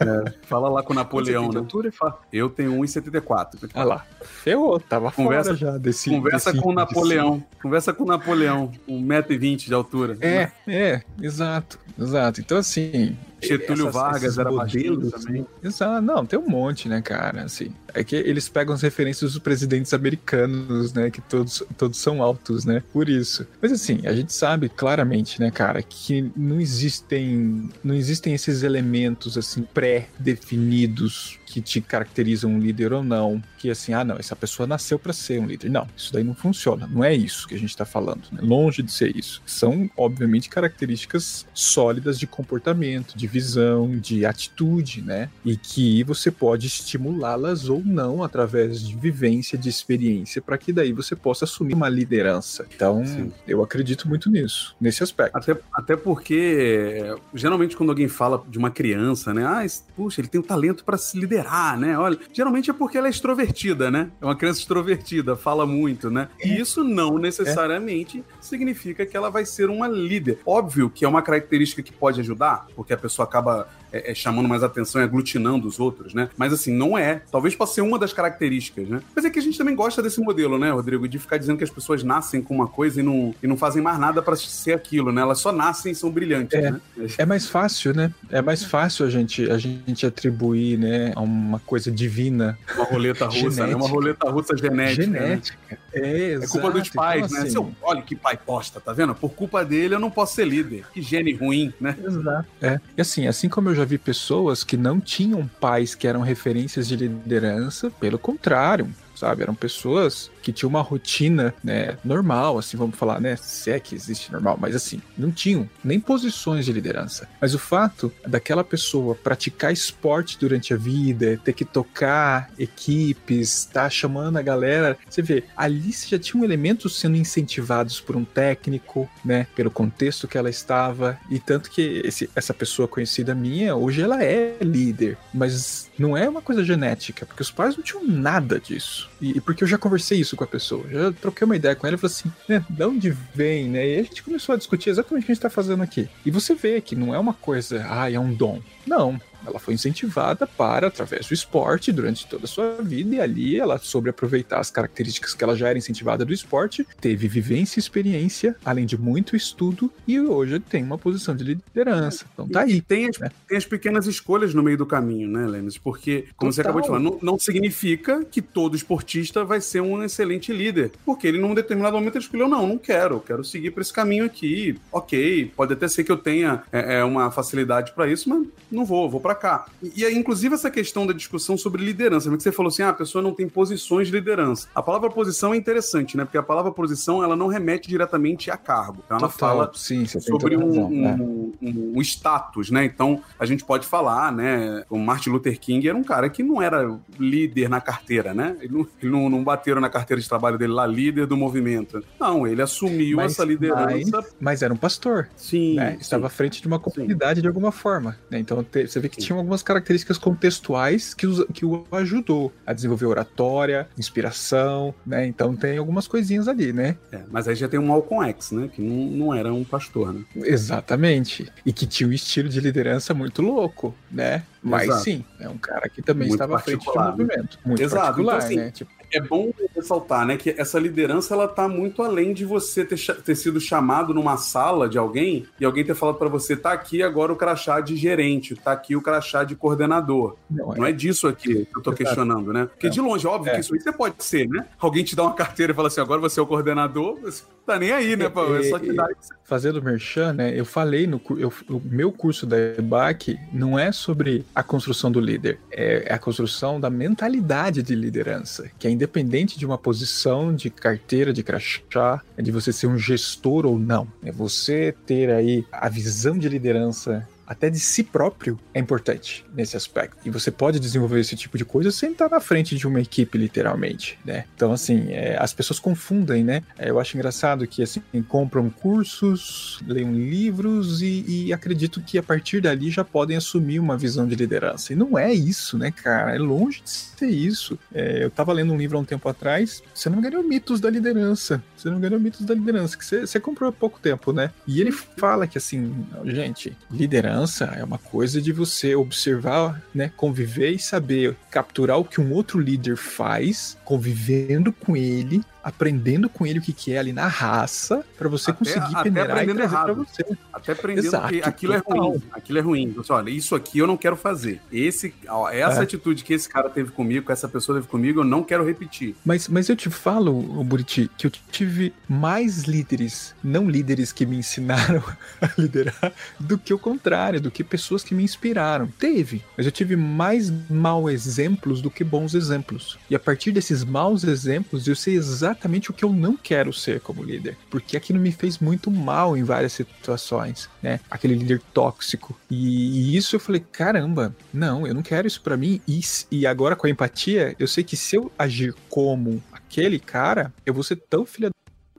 É. 0.00 0.32
Fala 0.42 0.68
lá 0.68 0.82
com 0.82 0.92
o 0.92 0.96
Napoleão, 0.96 1.50
né? 1.50 1.58
Altura, 1.58 1.90
eu 2.32 2.48
tenho 2.48 2.72
1,74. 2.72 3.70
Ah 3.74 3.84
lá. 3.84 4.06
Ferrou, 4.20 4.78
tava 4.80 5.10
conversa, 5.10 5.56
fora 5.56 5.56
já 5.56 5.78
desse. 5.78 6.10
Conversa 6.10 6.52
desse, 6.52 6.62
com 6.62 6.70
o 6.70 6.74
Napoleão. 6.74 7.38
Desse... 7.38 7.62
Conversa 7.62 7.92
com 7.92 8.04
o 8.04 8.06
Napoleão. 8.06 8.72
1,20m 8.88 9.56
de 9.56 9.74
altura. 9.74 10.16
É, 10.20 10.50
é, 10.66 11.02
exato, 11.20 11.78
exato. 11.98 12.40
Então, 12.40 12.58
assim, 12.58 13.16
Getúlio 13.42 13.88
essas, 13.88 13.94
Vargas 13.94 14.38
era 14.38 14.52
baixinho 14.52 15.10
também. 15.10 15.46
Exato, 15.62 16.02
não, 16.02 16.24
tem 16.24 16.38
um 16.38 16.48
monte, 16.48 16.88
né, 16.88 17.00
cara, 17.02 17.42
assim. 17.42 17.72
É 17.94 18.02
que 18.02 18.16
eles 18.16 18.48
pegam 18.48 18.74
as 18.74 18.82
referências 18.82 19.32
dos 19.32 19.42
presidentes 19.42 19.92
americanos, 19.92 20.92
né, 20.92 21.10
que 21.10 21.20
todos, 21.20 21.62
todos 21.76 21.98
são 21.98 22.22
altos, 22.22 22.64
né, 22.64 22.82
por 22.92 23.08
isso. 23.08 23.46
Mas 23.60 23.72
assim, 23.72 24.00
a 24.06 24.12
gente 24.12 24.32
sabe 24.32 24.68
claramente, 24.68 25.40
né, 25.40 25.50
cara, 25.50 25.82
que 25.82 26.30
não 26.36 26.60
existem, 26.60 27.68
não 27.82 27.94
existem 27.94 28.34
esses 28.34 28.62
elementos, 28.62 29.36
assim, 29.36 29.62
pré-definidos 29.62 31.38
que 31.52 31.60
te 31.60 31.82
caracterizam 31.82 32.50
um 32.50 32.58
líder 32.58 32.94
ou 32.94 33.04
não, 33.04 33.42
que 33.58 33.68
assim, 33.68 33.92
ah, 33.92 34.02
não, 34.02 34.16
essa 34.16 34.34
pessoa 34.34 34.66
nasceu 34.66 34.98
para 34.98 35.12
ser 35.12 35.38
um 35.38 35.44
líder. 35.44 35.70
Não, 35.70 35.86
isso 35.94 36.10
daí 36.10 36.24
não 36.24 36.34
funciona. 36.34 36.88
Não 36.90 37.04
é 37.04 37.14
isso 37.14 37.46
que 37.46 37.54
a 37.54 37.58
gente 37.58 37.68
está 37.68 37.84
falando. 37.84 38.22
Né? 38.32 38.40
Longe 38.40 38.82
de 38.82 38.90
ser 38.90 39.14
isso. 39.14 39.42
São, 39.44 39.90
obviamente, 39.94 40.48
características 40.48 41.46
sólidas 41.52 42.18
de 42.18 42.26
comportamento, 42.26 43.14
de 43.14 43.26
visão, 43.26 43.98
de 43.98 44.24
atitude, 44.24 45.02
né? 45.02 45.28
E 45.44 45.54
que 45.54 46.02
você 46.04 46.30
pode 46.30 46.66
estimulá-las 46.66 47.68
ou 47.68 47.82
não 47.84 48.22
através 48.22 48.80
de 48.80 48.96
vivência, 48.96 49.58
de 49.58 49.68
experiência, 49.68 50.40
para 50.40 50.56
que 50.56 50.72
daí 50.72 50.94
você 50.94 51.14
possa 51.14 51.44
assumir 51.44 51.74
uma 51.74 51.88
liderança. 51.90 52.66
Então, 52.74 53.04
Sim. 53.04 53.30
eu 53.46 53.62
acredito 53.62 54.08
muito 54.08 54.30
nisso, 54.30 54.74
nesse 54.80 55.02
aspecto. 55.02 55.36
Até, 55.36 55.56
até 55.74 55.96
porque, 55.96 57.14
geralmente, 57.34 57.76
quando 57.76 57.90
alguém 57.90 58.08
fala 58.08 58.42
de 58.48 58.56
uma 58.56 58.70
criança, 58.70 59.34
né? 59.34 59.44
Ah, 59.44 59.62
puxa, 59.94 60.22
ele 60.22 60.28
tem 60.28 60.40
um 60.40 60.44
talento 60.44 60.82
para 60.82 60.96
se 60.96 61.18
liderar 61.18 61.41
liderar, 61.42 61.78
né? 61.78 61.98
Olha, 61.98 62.18
geralmente 62.32 62.70
é 62.70 62.72
porque 62.72 62.96
ela 62.96 63.08
é 63.08 63.10
extrovertida, 63.10 63.90
né? 63.90 64.10
É 64.20 64.24
uma 64.24 64.36
criança 64.36 64.60
extrovertida, 64.60 65.36
fala 65.36 65.66
muito, 65.66 66.10
né? 66.10 66.28
E 66.42 66.52
é. 66.52 66.60
isso 66.60 66.84
não 66.84 67.18
necessariamente 67.18 68.20
é. 68.20 68.22
significa 68.40 69.04
que 69.04 69.16
ela 69.16 69.30
vai 69.30 69.44
ser 69.44 69.68
uma 69.68 69.88
líder. 69.88 70.38
Óbvio 70.46 70.88
que 70.88 71.04
é 71.04 71.08
uma 71.08 71.22
característica 71.22 71.82
que 71.82 71.92
pode 71.92 72.20
ajudar, 72.20 72.66
porque 72.74 72.92
a 72.92 72.98
pessoa 72.98 73.26
acaba 73.26 73.68
é, 73.92 74.10
é, 74.10 74.14
chamando 74.14 74.48
mais 74.48 74.62
atenção 74.62 75.00
e 75.00 75.04
aglutinando 75.04 75.66
os 75.66 75.78
outros, 75.78 76.14
né? 76.14 76.28
Mas 76.36 76.52
assim, 76.52 76.72
não 76.72 76.96
é. 76.96 77.22
Talvez 77.30 77.54
possa 77.54 77.74
ser 77.74 77.80
uma 77.82 77.98
das 77.98 78.12
características, 78.12 78.88
né? 78.88 79.02
Mas 79.14 79.24
é 79.24 79.30
que 79.30 79.38
a 79.38 79.42
gente 79.42 79.58
também 79.58 79.74
gosta 79.74 80.02
desse 80.02 80.20
modelo, 80.20 80.58
né, 80.58 80.70
Rodrigo? 80.70 81.06
De 81.06 81.18
ficar 81.18 81.36
dizendo 81.36 81.58
que 81.58 81.64
as 81.64 81.70
pessoas 81.70 82.02
nascem 82.02 82.42
com 82.42 82.54
uma 82.54 82.66
coisa 82.66 83.00
e 83.00 83.02
não, 83.02 83.34
e 83.42 83.46
não 83.46 83.56
fazem 83.56 83.82
mais 83.82 83.98
nada 83.98 84.22
para 84.22 84.36
ser 84.36 84.72
aquilo, 84.72 85.12
né? 85.12 85.22
Elas 85.22 85.38
só 85.38 85.52
nascem 85.52 85.92
e 85.92 85.94
são 85.94 86.10
brilhantes, 86.10 86.58
é, 86.58 86.70
né? 86.70 86.80
É 87.18 87.26
mais 87.26 87.46
fácil, 87.46 87.94
né? 87.94 88.12
É 88.30 88.40
mais 88.40 88.64
fácil 88.64 89.06
a 89.06 89.10
gente, 89.10 89.50
a 89.50 89.58
gente 89.58 90.06
atribuir, 90.06 90.78
né, 90.78 91.12
a 91.14 91.20
uma 91.20 91.58
coisa 91.60 91.90
divina. 91.90 92.58
Uma 92.74 92.84
roleta 92.84 93.26
russa, 93.26 93.66
né? 93.66 93.74
Uma 93.74 93.88
roleta 93.88 94.28
russa 94.30 94.56
genética. 94.56 95.06
Né? 95.06 95.20
Genética. 95.20 95.58
Né? 95.70 95.78
É, 95.94 96.32
é 96.34 96.46
culpa 96.46 96.70
dos 96.70 96.88
pais, 96.88 97.26
então, 97.26 97.42
né? 97.42 97.48
Assim... 97.48 97.76
Olha 97.82 98.02
que 98.02 98.16
pai 98.16 98.36
posta, 98.36 98.80
tá 98.80 98.92
vendo? 98.92 99.14
Por 99.14 99.30
culpa 99.30 99.64
dele 99.64 99.94
eu 99.94 100.00
não 100.00 100.10
posso 100.10 100.34
ser 100.34 100.46
líder. 100.46 100.84
Que 100.92 101.02
gene 101.02 101.32
ruim, 101.32 101.72
né? 101.80 101.96
Exato. 102.02 102.48
É. 102.60 102.80
E 102.96 103.00
assim, 103.00 103.26
assim 103.26 103.48
como 103.48 103.68
eu 103.70 103.74
já 103.74 103.81
vi 103.84 103.98
pessoas 103.98 104.64
que 104.64 104.76
não 104.76 105.00
tinham 105.00 105.46
pais 105.60 105.94
que 105.94 106.08
eram 106.08 106.20
referências 106.20 106.88
de 106.88 106.96
liderança, 106.96 107.90
pelo 107.90 108.18
contrário, 108.18 108.88
sabe? 109.14 109.42
Eram 109.42 109.54
pessoas 109.54 110.30
que 110.42 110.52
tinham 110.52 110.70
uma 110.70 110.82
rotina, 110.82 111.54
né, 111.62 111.96
normal, 112.04 112.58
assim, 112.58 112.76
vamos 112.76 112.96
falar, 112.96 113.20
né? 113.20 113.36
Se 113.36 113.70
é 113.70 113.80
que 113.80 113.94
existe 113.94 114.32
normal, 114.32 114.58
mas 114.60 114.74
assim, 114.74 115.00
não 115.16 115.30
tinham 115.30 115.68
nem 115.84 116.00
posições 116.00 116.64
de 116.64 116.72
liderança. 116.72 117.28
Mas 117.40 117.54
o 117.54 117.58
fato 117.58 118.12
daquela 118.26 118.64
pessoa 118.64 119.14
praticar 119.14 119.72
esporte 119.72 120.38
durante 120.38 120.74
a 120.74 120.76
vida, 120.76 121.40
ter 121.44 121.52
que 121.52 121.64
tocar 121.64 122.50
equipes, 122.58 123.64
tá 123.64 123.88
chamando 123.88 124.36
a 124.36 124.42
galera, 124.42 124.98
você 125.08 125.22
vê, 125.22 125.44
ali 125.56 125.92
já 126.06 126.18
tinham 126.18 126.44
elementos 126.44 126.98
sendo 126.98 127.16
incentivados 127.16 128.00
por 128.00 128.16
um 128.16 128.24
técnico, 128.24 129.08
né? 129.24 129.46
Pelo 129.54 129.70
contexto 129.70 130.26
que 130.26 130.38
ela 130.38 130.50
estava, 130.50 131.18
e 131.30 131.38
tanto 131.38 131.70
que 131.70 132.02
esse, 132.04 132.28
essa 132.34 132.52
pessoa 132.52 132.88
conhecida 132.88 133.34
minha, 133.34 133.76
hoje 133.76 134.00
ela 134.00 134.22
é 134.24 134.56
líder, 134.60 135.16
mas 135.32 135.90
não 135.98 136.16
é 136.16 136.28
uma 136.28 136.42
coisa 136.42 136.64
genética, 136.64 137.26
porque 137.26 137.42
os 137.42 137.50
pais 137.50 137.76
não 137.76 137.84
tinham 137.84 138.04
nada 138.04 138.58
disso. 138.58 139.11
E, 139.22 139.40
porque 139.40 139.62
eu 139.62 139.68
já 139.68 139.78
conversei 139.78 140.18
isso 140.18 140.34
com 140.34 140.42
a 140.42 140.48
pessoa, 140.48 140.84
já 140.90 141.12
troquei 141.12 141.44
uma 141.44 141.54
ideia 141.54 141.76
com 141.76 141.86
ela 141.86 141.94
e 141.94 141.98
falei 141.98 142.14
assim, 142.14 142.32
né, 142.48 142.64
de 142.68 142.84
onde 142.84 143.16
vem, 143.32 143.68
né? 143.68 143.88
E 143.88 144.00
a 144.00 144.02
gente 144.02 144.20
começou 144.20 144.52
a 144.52 144.58
discutir 144.58 144.90
exatamente 144.90 145.22
o 145.22 145.26
que 145.26 145.32
a 145.32 145.34
gente 145.34 145.42
tá 145.42 145.48
fazendo 145.48 145.80
aqui. 145.80 146.08
E 146.26 146.30
você 146.30 146.56
vê 146.56 146.80
que 146.80 146.96
não 146.96 147.14
é 147.14 147.18
uma 147.18 147.32
coisa, 147.32 147.86
ah, 147.88 148.10
é 148.10 148.18
um 148.18 148.34
dom. 148.34 148.60
Não, 148.84 149.20
ela 149.46 149.58
foi 149.58 149.74
incentivada 149.74 150.46
para, 150.46 150.88
através 150.88 151.26
do 151.26 151.34
esporte, 151.34 151.92
durante 151.92 152.26
toda 152.26 152.44
a 152.44 152.48
sua 152.48 152.76
vida, 152.82 153.16
e 153.16 153.20
ali 153.20 153.58
ela 153.58 153.78
soube 153.78 154.10
aproveitar 154.10 154.60
as 154.60 154.70
características 154.70 155.34
que 155.34 155.42
ela 155.44 155.56
já 155.56 155.68
era 155.68 155.78
incentivada 155.78 156.24
do 156.24 156.32
esporte, 156.32 156.86
teve 157.00 157.28
vivência 157.28 157.78
e 157.78 157.80
experiência, 157.80 158.56
além 158.64 158.86
de 158.86 158.98
muito 158.98 159.36
estudo, 159.36 159.90
e 160.06 160.20
hoje 160.20 160.58
tem 160.60 160.82
uma 160.82 160.98
posição 160.98 161.34
de 161.34 161.44
liderança. 161.44 162.24
Então 162.32 162.48
tá 162.48 162.62
aí. 162.62 162.76
E 162.76 162.80
tem 162.80 163.08
as, 163.08 163.18
né? 163.18 163.30
tem 163.48 163.58
as 163.58 163.64
pequenas 163.64 164.06
escolhas 164.06 164.54
no 164.54 164.62
meio 164.62 164.76
do 164.76 164.86
caminho, 164.86 165.28
né, 165.28 165.46
Lênis? 165.46 165.78
Porque, 165.78 166.26
como 166.36 166.50
Total. 166.50 166.52
você 166.52 166.60
acabou 166.60 166.80
de 166.82 166.88
falar, 166.88 167.00
não, 167.00 167.18
não 167.22 167.38
significa 167.38 168.24
que 168.24 168.40
todo 168.40 168.76
esportista 168.76 169.44
vai 169.44 169.60
ser 169.60 169.80
um 169.80 170.02
excelente 170.02 170.52
líder. 170.52 170.92
Porque 171.04 171.26
ele, 171.26 171.38
num 171.38 171.54
determinado 171.54 171.96
momento, 171.96 172.16
ele 172.16 172.24
escolheu, 172.24 172.48
não, 172.48 172.66
não 172.66 172.78
quero, 172.78 173.20
quero 173.20 173.44
seguir 173.44 173.70
por 173.70 173.80
esse 173.80 173.92
caminho 173.92 174.24
aqui. 174.24 174.78
Ok, 174.90 175.52
pode 175.56 175.72
até 175.72 175.88
ser 175.88 176.04
que 176.04 176.12
eu 176.12 176.16
tenha 176.16 176.62
é, 176.72 176.98
é 176.98 177.04
uma 177.04 177.30
facilidade 177.30 177.92
para 177.92 178.08
isso, 178.08 178.28
mas 178.28 178.46
não 178.70 178.84
vou, 178.84 179.08
vou 179.08 179.20
para 179.20 179.31
para 179.32 179.34
cá. 179.34 179.64
E, 179.82 180.00
e 180.00 180.04
aí, 180.04 180.16
inclusive, 180.16 180.54
essa 180.54 180.70
questão 180.70 181.06
da 181.06 181.12
discussão 181.12 181.56
sobre 181.56 181.84
liderança, 181.84 182.30
que 182.30 182.42
você 182.42 182.52
falou 182.52 182.68
assim, 182.68 182.82
ah, 182.82 182.90
a 182.90 182.92
pessoa 182.94 183.22
não 183.22 183.32
tem 183.34 183.48
posições 183.48 184.08
de 184.08 184.12
liderança. 184.12 184.68
A 184.74 184.82
palavra 184.82 185.10
posição 185.10 185.54
é 185.54 185.56
interessante, 185.56 186.16
né? 186.16 186.24
Porque 186.24 186.38
a 186.38 186.42
palavra 186.42 186.70
posição, 186.72 187.22
ela 187.22 187.36
não 187.36 187.46
remete 187.46 187.88
diretamente 187.88 188.50
a 188.50 188.56
cargo. 188.56 189.02
Então, 189.04 189.18
ela 189.18 189.28
Total, 189.28 189.48
fala 189.50 189.70
sim, 189.74 190.04
sobre 190.06 190.56
um, 190.56 190.66
razão, 190.66 190.90
né? 190.90 191.16
um- 191.20 191.52
um- 191.62 191.92
um 191.96 192.00
status, 192.02 192.70
né? 192.70 192.84
Então, 192.84 193.20
a 193.38 193.46
gente 193.46 193.64
pode 193.64 193.86
falar, 193.86 194.32
né? 194.32 194.84
O 194.90 194.98
Martin 194.98 195.30
Luther 195.30 195.58
King 195.58 195.88
era 195.88 195.96
um 195.96 196.02
cara 196.04 196.28
que 196.28 196.42
não 196.42 196.60
era 196.60 196.98
líder 197.18 197.68
na 197.68 197.80
carteira, 197.80 198.34
né? 198.34 198.56
Ele 198.60 198.72
não, 198.72 198.86
ele 199.02 199.12
não, 199.12 199.30
não 199.30 199.44
bateram 199.44 199.80
na 199.80 199.88
carteira 199.88 200.20
de 200.20 200.28
trabalho 200.28 200.58
dele 200.58 200.72
lá, 200.72 200.86
líder 200.86 201.26
do 201.26 201.36
movimento. 201.36 202.02
Não, 202.20 202.46
ele 202.46 202.62
assumiu 202.62 203.16
Mas- 203.18 203.32
essa 203.32 203.44
liderança. 203.44 204.10
Mas, 204.12 204.36
mas 204.40 204.62
era 204.62 204.72
um 204.72 204.76
pastor, 204.76 205.28
sim, 205.36 205.74
né? 205.76 205.92
sim. 205.92 205.98
Estava 206.00 206.26
à 206.26 206.30
frente 206.30 206.60
de 206.60 206.66
uma 206.66 206.78
comunidade 206.78 207.40
de 207.40 207.46
alguma 207.48 207.70
forma. 207.72 208.16
né? 208.30 208.38
Então 208.38 208.62
te- 208.64 208.86
você 208.86 208.98
vê 209.00 209.08
que 209.08 209.21
tinha 209.26 209.36
algumas 209.36 209.62
características 209.62 210.18
contextuais 210.18 211.14
que, 211.14 211.26
os- 211.26 211.44
que 211.52 211.64
o 211.64 211.84
ajudou 211.92 212.52
a 212.66 212.72
desenvolver 212.72 213.06
oratória, 213.06 213.88
inspiração, 213.98 214.94
né? 215.06 215.26
Então 215.26 215.54
tem 215.56 215.78
algumas 215.78 216.06
coisinhas 216.06 216.48
ali, 216.48 216.72
né? 216.72 216.96
É, 217.10 217.20
mas 217.30 217.48
aí 217.48 217.54
já 217.54 217.68
tem 217.68 217.78
um 217.80 217.86
Malcolm 217.86 218.28
X, 218.30 218.52
né? 218.52 218.68
Que 218.74 218.80
não, 218.82 218.96
não 219.26 219.34
era 219.34 219.52
um 219.52 219.64
pastor, 219.64 220.12
né? 220.12 220.22
Exatamente. 220.36 221.50
E 221.64 221.72
que 221.72 221.86
tinha 221.86 222.08
um 222.08 222.12
estilo 222.12 222.48
de 222.48 222.60
liderança 222.60 223.12
muito 223.14 223.42
louco, 223.42 223.94
né? 224.10 224.42
Mas 224.62 224.84
Exato. 224.84 225.00
sim, 225.02 225.24
é 225.40 225.48
um 225.48 225.58
cara 225.58 225.88
que 225.88 226.00
também 226.00 226.28
Muito 226.28 226.40
estava 226.40 226.56
à 226.56 226.58
frente 226.60 226.84
de 226.84 226.96
né? 226.96 227.04
movimento. 227.04 227.58
Muito 227.64 227.82
Exato, 227.82 228.02
particular, 228.06 228.34
então, 228.36 228.46
assim, 228.46 228.56
né? 228.56 228.70
Tipo, 228.70 228.90
É 229.14 229.20
bom 229.20 229.52
ressaltar, 229.76 230.24
né, 230.24 230.38
que 230.38 230.54
essa 230.56 230.78
liderança 230.78 231.34
ela 231.34 231.46
tá 231.46 231.68
muito 231.68 232.02
além 232.02 232.32
de 232.32 232.46
você 232.46 232.82
ter, 232.82 232.96
ter 233.22 233.34
sido 233.34 233.60
chamado 233.60 234.14
numa 234.14 234.38
sala 234.38 234.88
de 234.88 234.96
alguém 234.96 235.44
e 235.60 235.64
alguém 235.66 235.84
ter 235.84 235.94
falado 235.94 236.14
para 236.16 236.30
você, 236.30 236.56
tá 236.56 236.72
aqui 236.72 237.02
agora 237.02 237.30
o 237.30 237.36
crachá 237.36 237.80
de 237.80 237.94
gerente, 237.94 238.54
tá 238.54 238.72
aqui 238.72 238.96
o 238.96 239.02
crachá 239.02 239.44
de 239.44 239.54
coordenador. 239.54 240.36
não, 240.50 240.68
Não 240.74 240.86
é 240.86 240.92
disso 240.92 241.28
aqui 241.28 241.66
que 241.66 241.76
eu 241.78 241.82
tô 241.82 241.90
Exato. 241.90 241.96
questionando, 241.96 242.52
né? 242.54 242.64
Porque 242.66 242.86
Não. 242.86 242.94
de 242.94 243.00
longe, 243.02 243.26
óbvio 243.26 243.50
É. 243.50 243.54
que 243.56 243.60
isso 243.60 243.74
aí 243.74 243.80
você 243.80 243.92
pode 243.92 244.14
ser, 244.24 244.48
né? 244.48 244.64
Alguém 244.78 245.04
te 245.04 245.14
dá 245.14 245.24
uma 245.24 245.34
carteira 245.34 245.72
e 245.72 245.74
fala 245.76 245.88
assim, 245.88 246.00
agora 246.00 246.18
você 246.20 246.40
é 246.40 246.42
o 246.42 246.46
coordenador, 246.46 247.18
você 247.20 247.42
tá 247.66 247.78
nem 247.78 247.92
aí, 247.92 248.16
né? 248.16 248.30
pô? 248.30 248.54
É 248.56 248.62
só 248.62 248.78
te 248.78 248.92
dar 248.94 249.10
isso. 249.10 249.28
fazendo 249.44 249.82
merchan, 249.82 250.32
né? 250.32 250.58
Eu 250.58 250.64
falei 250.64 251.06
no 251.06 251.20
eu- 251.36 251.52
o 251.68 251.82
meu 251.84 252.10
curso 252.10 252.46
da 252.46 252.56
EBAC 252.58 253.38
não 253.52 253.78
é 253.78 253.92
sobre 253.92 254.46
a 254.54 254.62
construção 254.62 255.10
do 255.10 255.20
líder, 255.20 255.58
é, 255.70 256.04
é 256.08 256.14
a 256.14 256.18
construção 256.18 256.80
da 256.80 256.90
mentalidade 256.90 257.82
de 257.82 257.94
liderança, 257.94 258.70
que 258.78 258.86
é 258.86 258.90
independente 258.90 259.58
de 259.58 259.64
uma 259.64 259.78
posição 259.78 260.54
de 260.54 260.70
carteira, 260.70 261.32
de 261.32 261.42
crachá, 261.42 262.22
é 262.36 262.42
de 262.42 262.50
você 262.50 262.72
ser 262.72 262.86
um 262.86 262.98
gestor 262.98 263.66
ou 263.66 263.78
não. 263.78 264.06
É 264.22 264.30
você 264.30 264.94
ter 265.06 265.30
aí 265.30 265.64
a 265.72 265.88
visão 265.88 266.38
de 266.38 266.48
liderança 266.48 267.26
até 267.52 267.68
de 267.68 267.78
si 267.78 268.02
próprio 268.02 268.58
é 268.72 268.80
importante 268.80 269.44
nesse 269.54 269.76
aspecto. 269.76 270.16
E 270.24 270.30
você 270.30 270.50
pode 270.50 270.80
desenvolver 270.80 271.20
esse 271.20 271.36
tipo 271.36 271.58
de 271.58 271.64
coisa 271.64 271.90
sem 271.90 272.12
estar 272.12 272.28
na 272.28 272.40
frente 272.40 272.76
de 272.76 272.86
uma 272.86 273.00
equipe, 273.00 273.36
literalmente, 273.36 274.18
né? 274.24 274.44
Então, 274.56 274.72
assim, 274.72 275.12
é, 275.12 275.36
as 275.38 275.52
pessoas 275.52 275.78
confundem, 275.78 276.42
né? 276.42 276.62
É, 276.78 276.90
eu 276.90 276.98
acho 276.98 277.16
engraçado 277.16 277.66
que, 277.66 277.82
assim, 277.82 278.02
compram 278.26 278.70
cursos, 278.70 279.80
leem 279.86 280.12
livros 280.12 281.02
e, 281.02 281.24
e 281.26 281.52
acredito 281.52 282.00
que 282.00 282.16
a 282.16 282.22
partir 282.22 282.62
dali 282.62 282.90
já 282.90 283.04
podem 283.04 283.36
assumir 283.36 283.78
uma 283.78 283.96
visão 283.96 284.26
de 284.26 284.34
liderança. 284.34 284.92
E 284.92 284.96
não 284.96 285.18
é 285.18 285.32
isso, 285.32 285.76
né, 285.76 285.90
cara? 285.90 286.34
É 286.34 286.38
longe 286.38 286.82
de 286.82 286.90
ser 286.90 287.28
isso. 287.28 287.78
É, 287.94 288.24
eu 288.24 288.30
tava 288.30 288.52
lendo 288.52 288.72
um 288.72 288.78
livro 288.78 288.96
há 288.96 289.00
um 289.00 289.04
tempo 289.04 289.28
atrás, 289.28 289.82
eu 290.04 290.10
não 290.10 290.22
o 290.40 290.42
Mitos 290.42 290.80
da 290.80 290.88
Liderança. 290.88 291.62
Se 291.82 291.88
não 291.88 291.94
me 291.94 291.98
engano, 291.98 292.14
é 292.14 292.18
o 292.18 292.22
Mitos 292.22 292.46
da 292.46 292.54
Liderança, 292.54 292.96
que 292.96 293.04
você 293.04 293.40
comprou 293.40 293.68
há 293.68 293.72
pouco 293.72 293.98
tempo, 293.98 294.32
né? 294.32 294.52
E 294.68 294.80
ele 294.80 294.92
fala 294.92 295.48
que, 295.48 295.58
assim, 295.58 296.06
gente, 296.26 296.76
liderança 296.88 297.64
é 297.76 297.82
uma 297.82 297.98
coisa 297.98 298.40
de 298.40 298.52
você 298.52 298.94
observar, 298.94 299.82
né, 299.92 300.12
conviver 300.16 300.70
e 300.70 300.78
saber 300.78 301.36
capturar 301.50 301.98
o 301.98 302.04
que 302.04 302.20
um 302.20 302.32
outro 302.32 302.60
líder 302.60 302.96
faz, 302.96 303.76
convivendo 303.84 304.72
com 304.72 304.96
ele, 304.96 305.42
aprendendo 305.62 306.28
com 306.28 306.46
ele 306.46 306.58
o 306.58 306.62
que, 306.62 306.72
que 306.72 306.92
é 306.92 306.98
ali 306.98 307.12
na 307.12 307.26
raça, 307.26 308.04
pra 308.18 308.28
você 308.28 308.50
Até- 308.50 308.58
conseguir 308.58 308.94
até 308.96 309.02
peneirar 309.04 309.28
e 309.28 309.32
aprendendo 309.32 309.56
pra 309.56 309.64
errado. 309.64 309.94
você. 309.94 310.24
Até 310.52 310.72
aprendendo 310.72 311.06
Exato, 311.06 311.28
que 311.28 311.42
aquilo 311.42 311.72
é 311.74 311.80
total. 311.80 312.10
ruim. 312.10 312.22
Aquilo 312.32 312.58
é 312.58 312.60
ruim. 312.60 312.94
Então, 312.96 313.16
olha, 313.16 313.30
isso 313.30 313.54
aqui 313.54 313.78
eu 313.78 313.86
não 313.86 313.96
quero 313.96 314.16
fazer. 314.16 314.60
Esse, 314.72 315.14
essa 315.52 315.80
É. 315.80 315.82
atitude 315.82 316.24
que 316.24 316.32
esse 316.34 316.48
cara 316.48 316.68
teve 316.68 316.90
comigo, 316.90 317.26
que 317.26 317.32
essa 317.32 317.48
pessoa 317.48 317.78
teve 317.78 317.88
comigo, 317.88 318.20
eu 318.20 318.24
não 318.24 318.42
quero 318.42 318.64
repetir. 318.66 319.14
Mas, 319.24 319.48
mas 319.48 319.68
eu 319.68 319.76
te 319.76 319.88
falo, 319.90 320.32
Buriti, 320.64 321.10
que 321.16 321.26
eu 321.26 321.30
tive 321.30 321.92
mais 322.08 322.62
líderes, 322.64 323.34
não 323.42 323.68
líderes 323.70 324.12
que 324.12 324.26
me 324.26 324.36
ensinaram 324.36 325.02
a 325.40 325.48
liderar, 325.58 326.12
do 326.40 326.58
que 326.58 326.74
o 326.74 326.78
contrário, 326.78 327.40
do 327.40 327.50
que 327.50 327.62
pessoas 327.62 328.02
que 328.02 328.14
me 328.14 328.22
inspiraram. 328.24 328.88
Teve, 328.98 329.42
mas 329.56 329.64
eu 329.66 329.72
tive 329.72 329.96
mais 329.96 330.52
mau 330.68 331.08
exemplos 331.08 331.80
do 331.80 331.90
que 331.90 332.02
bons 332.04 332.34
exemplos. 332.34 332.98
E 333.08 333.14
a 333.14 333.18
partir 333.20 333.52
desses 333.52 333.84
maus 333.84 334.24
exemplos, 334.24 334.86
eu 334.88 334.96
sei 334.96 335.14
exatamente 335.14 335.51
o 335.90 335.92
que 335.92 336.04
eu 336.04 336.12
não 336.12 336.36
quero 336.36 336.72
ser 336.72 337.00
como 337.00 337.22
líder. 337.22 337.56
Porque 337.70 337.96
aquilo 337.96 338.18
me 338.18 338.32
fez 338.32 338.58
muito 338.58 338.90
mal 338.90 339.36
em 339.36 339.42
várias 339.42 339.72
situações, 339.72 340.68
né? 340.82 341.00
Aquele 341.10 341.34
líder 341.34 341.60
tóxico. 341.72 342.38
E, 342.50 343.12
e 343.12 343.16
isso 343.16 343.36
eu 343.36 343.40
falei, 343.40 343.64
caramba, 343.72 344.34
não, 344.52 344.86
eu 344.86 344.94
não 344.94 345.02
quero 345.02 345.26
isso 345.26 345.40
pra 345.40 345.56
mim. 345.56 345.80
E, 345.86 346.00
e 346.30 346.46
agora 346.46 346.76
com 346.76 346.86
a 346.86 346.90
empatia, 346.90 347.54
eu 347.58 347.66
sei 347.66 347.84
que 347.84 347.96
se 347.96 348.16
eu 348.16 348.30
agir 348.38 348.74
como 348.88 349.42
aquele 349.52 349.98
cara, 349.98 350.52
eu 350.66 350.74
vou 350.74 350.82
ser 350.82 350.96
tão 350.96 351.24
filha 351.24 351.50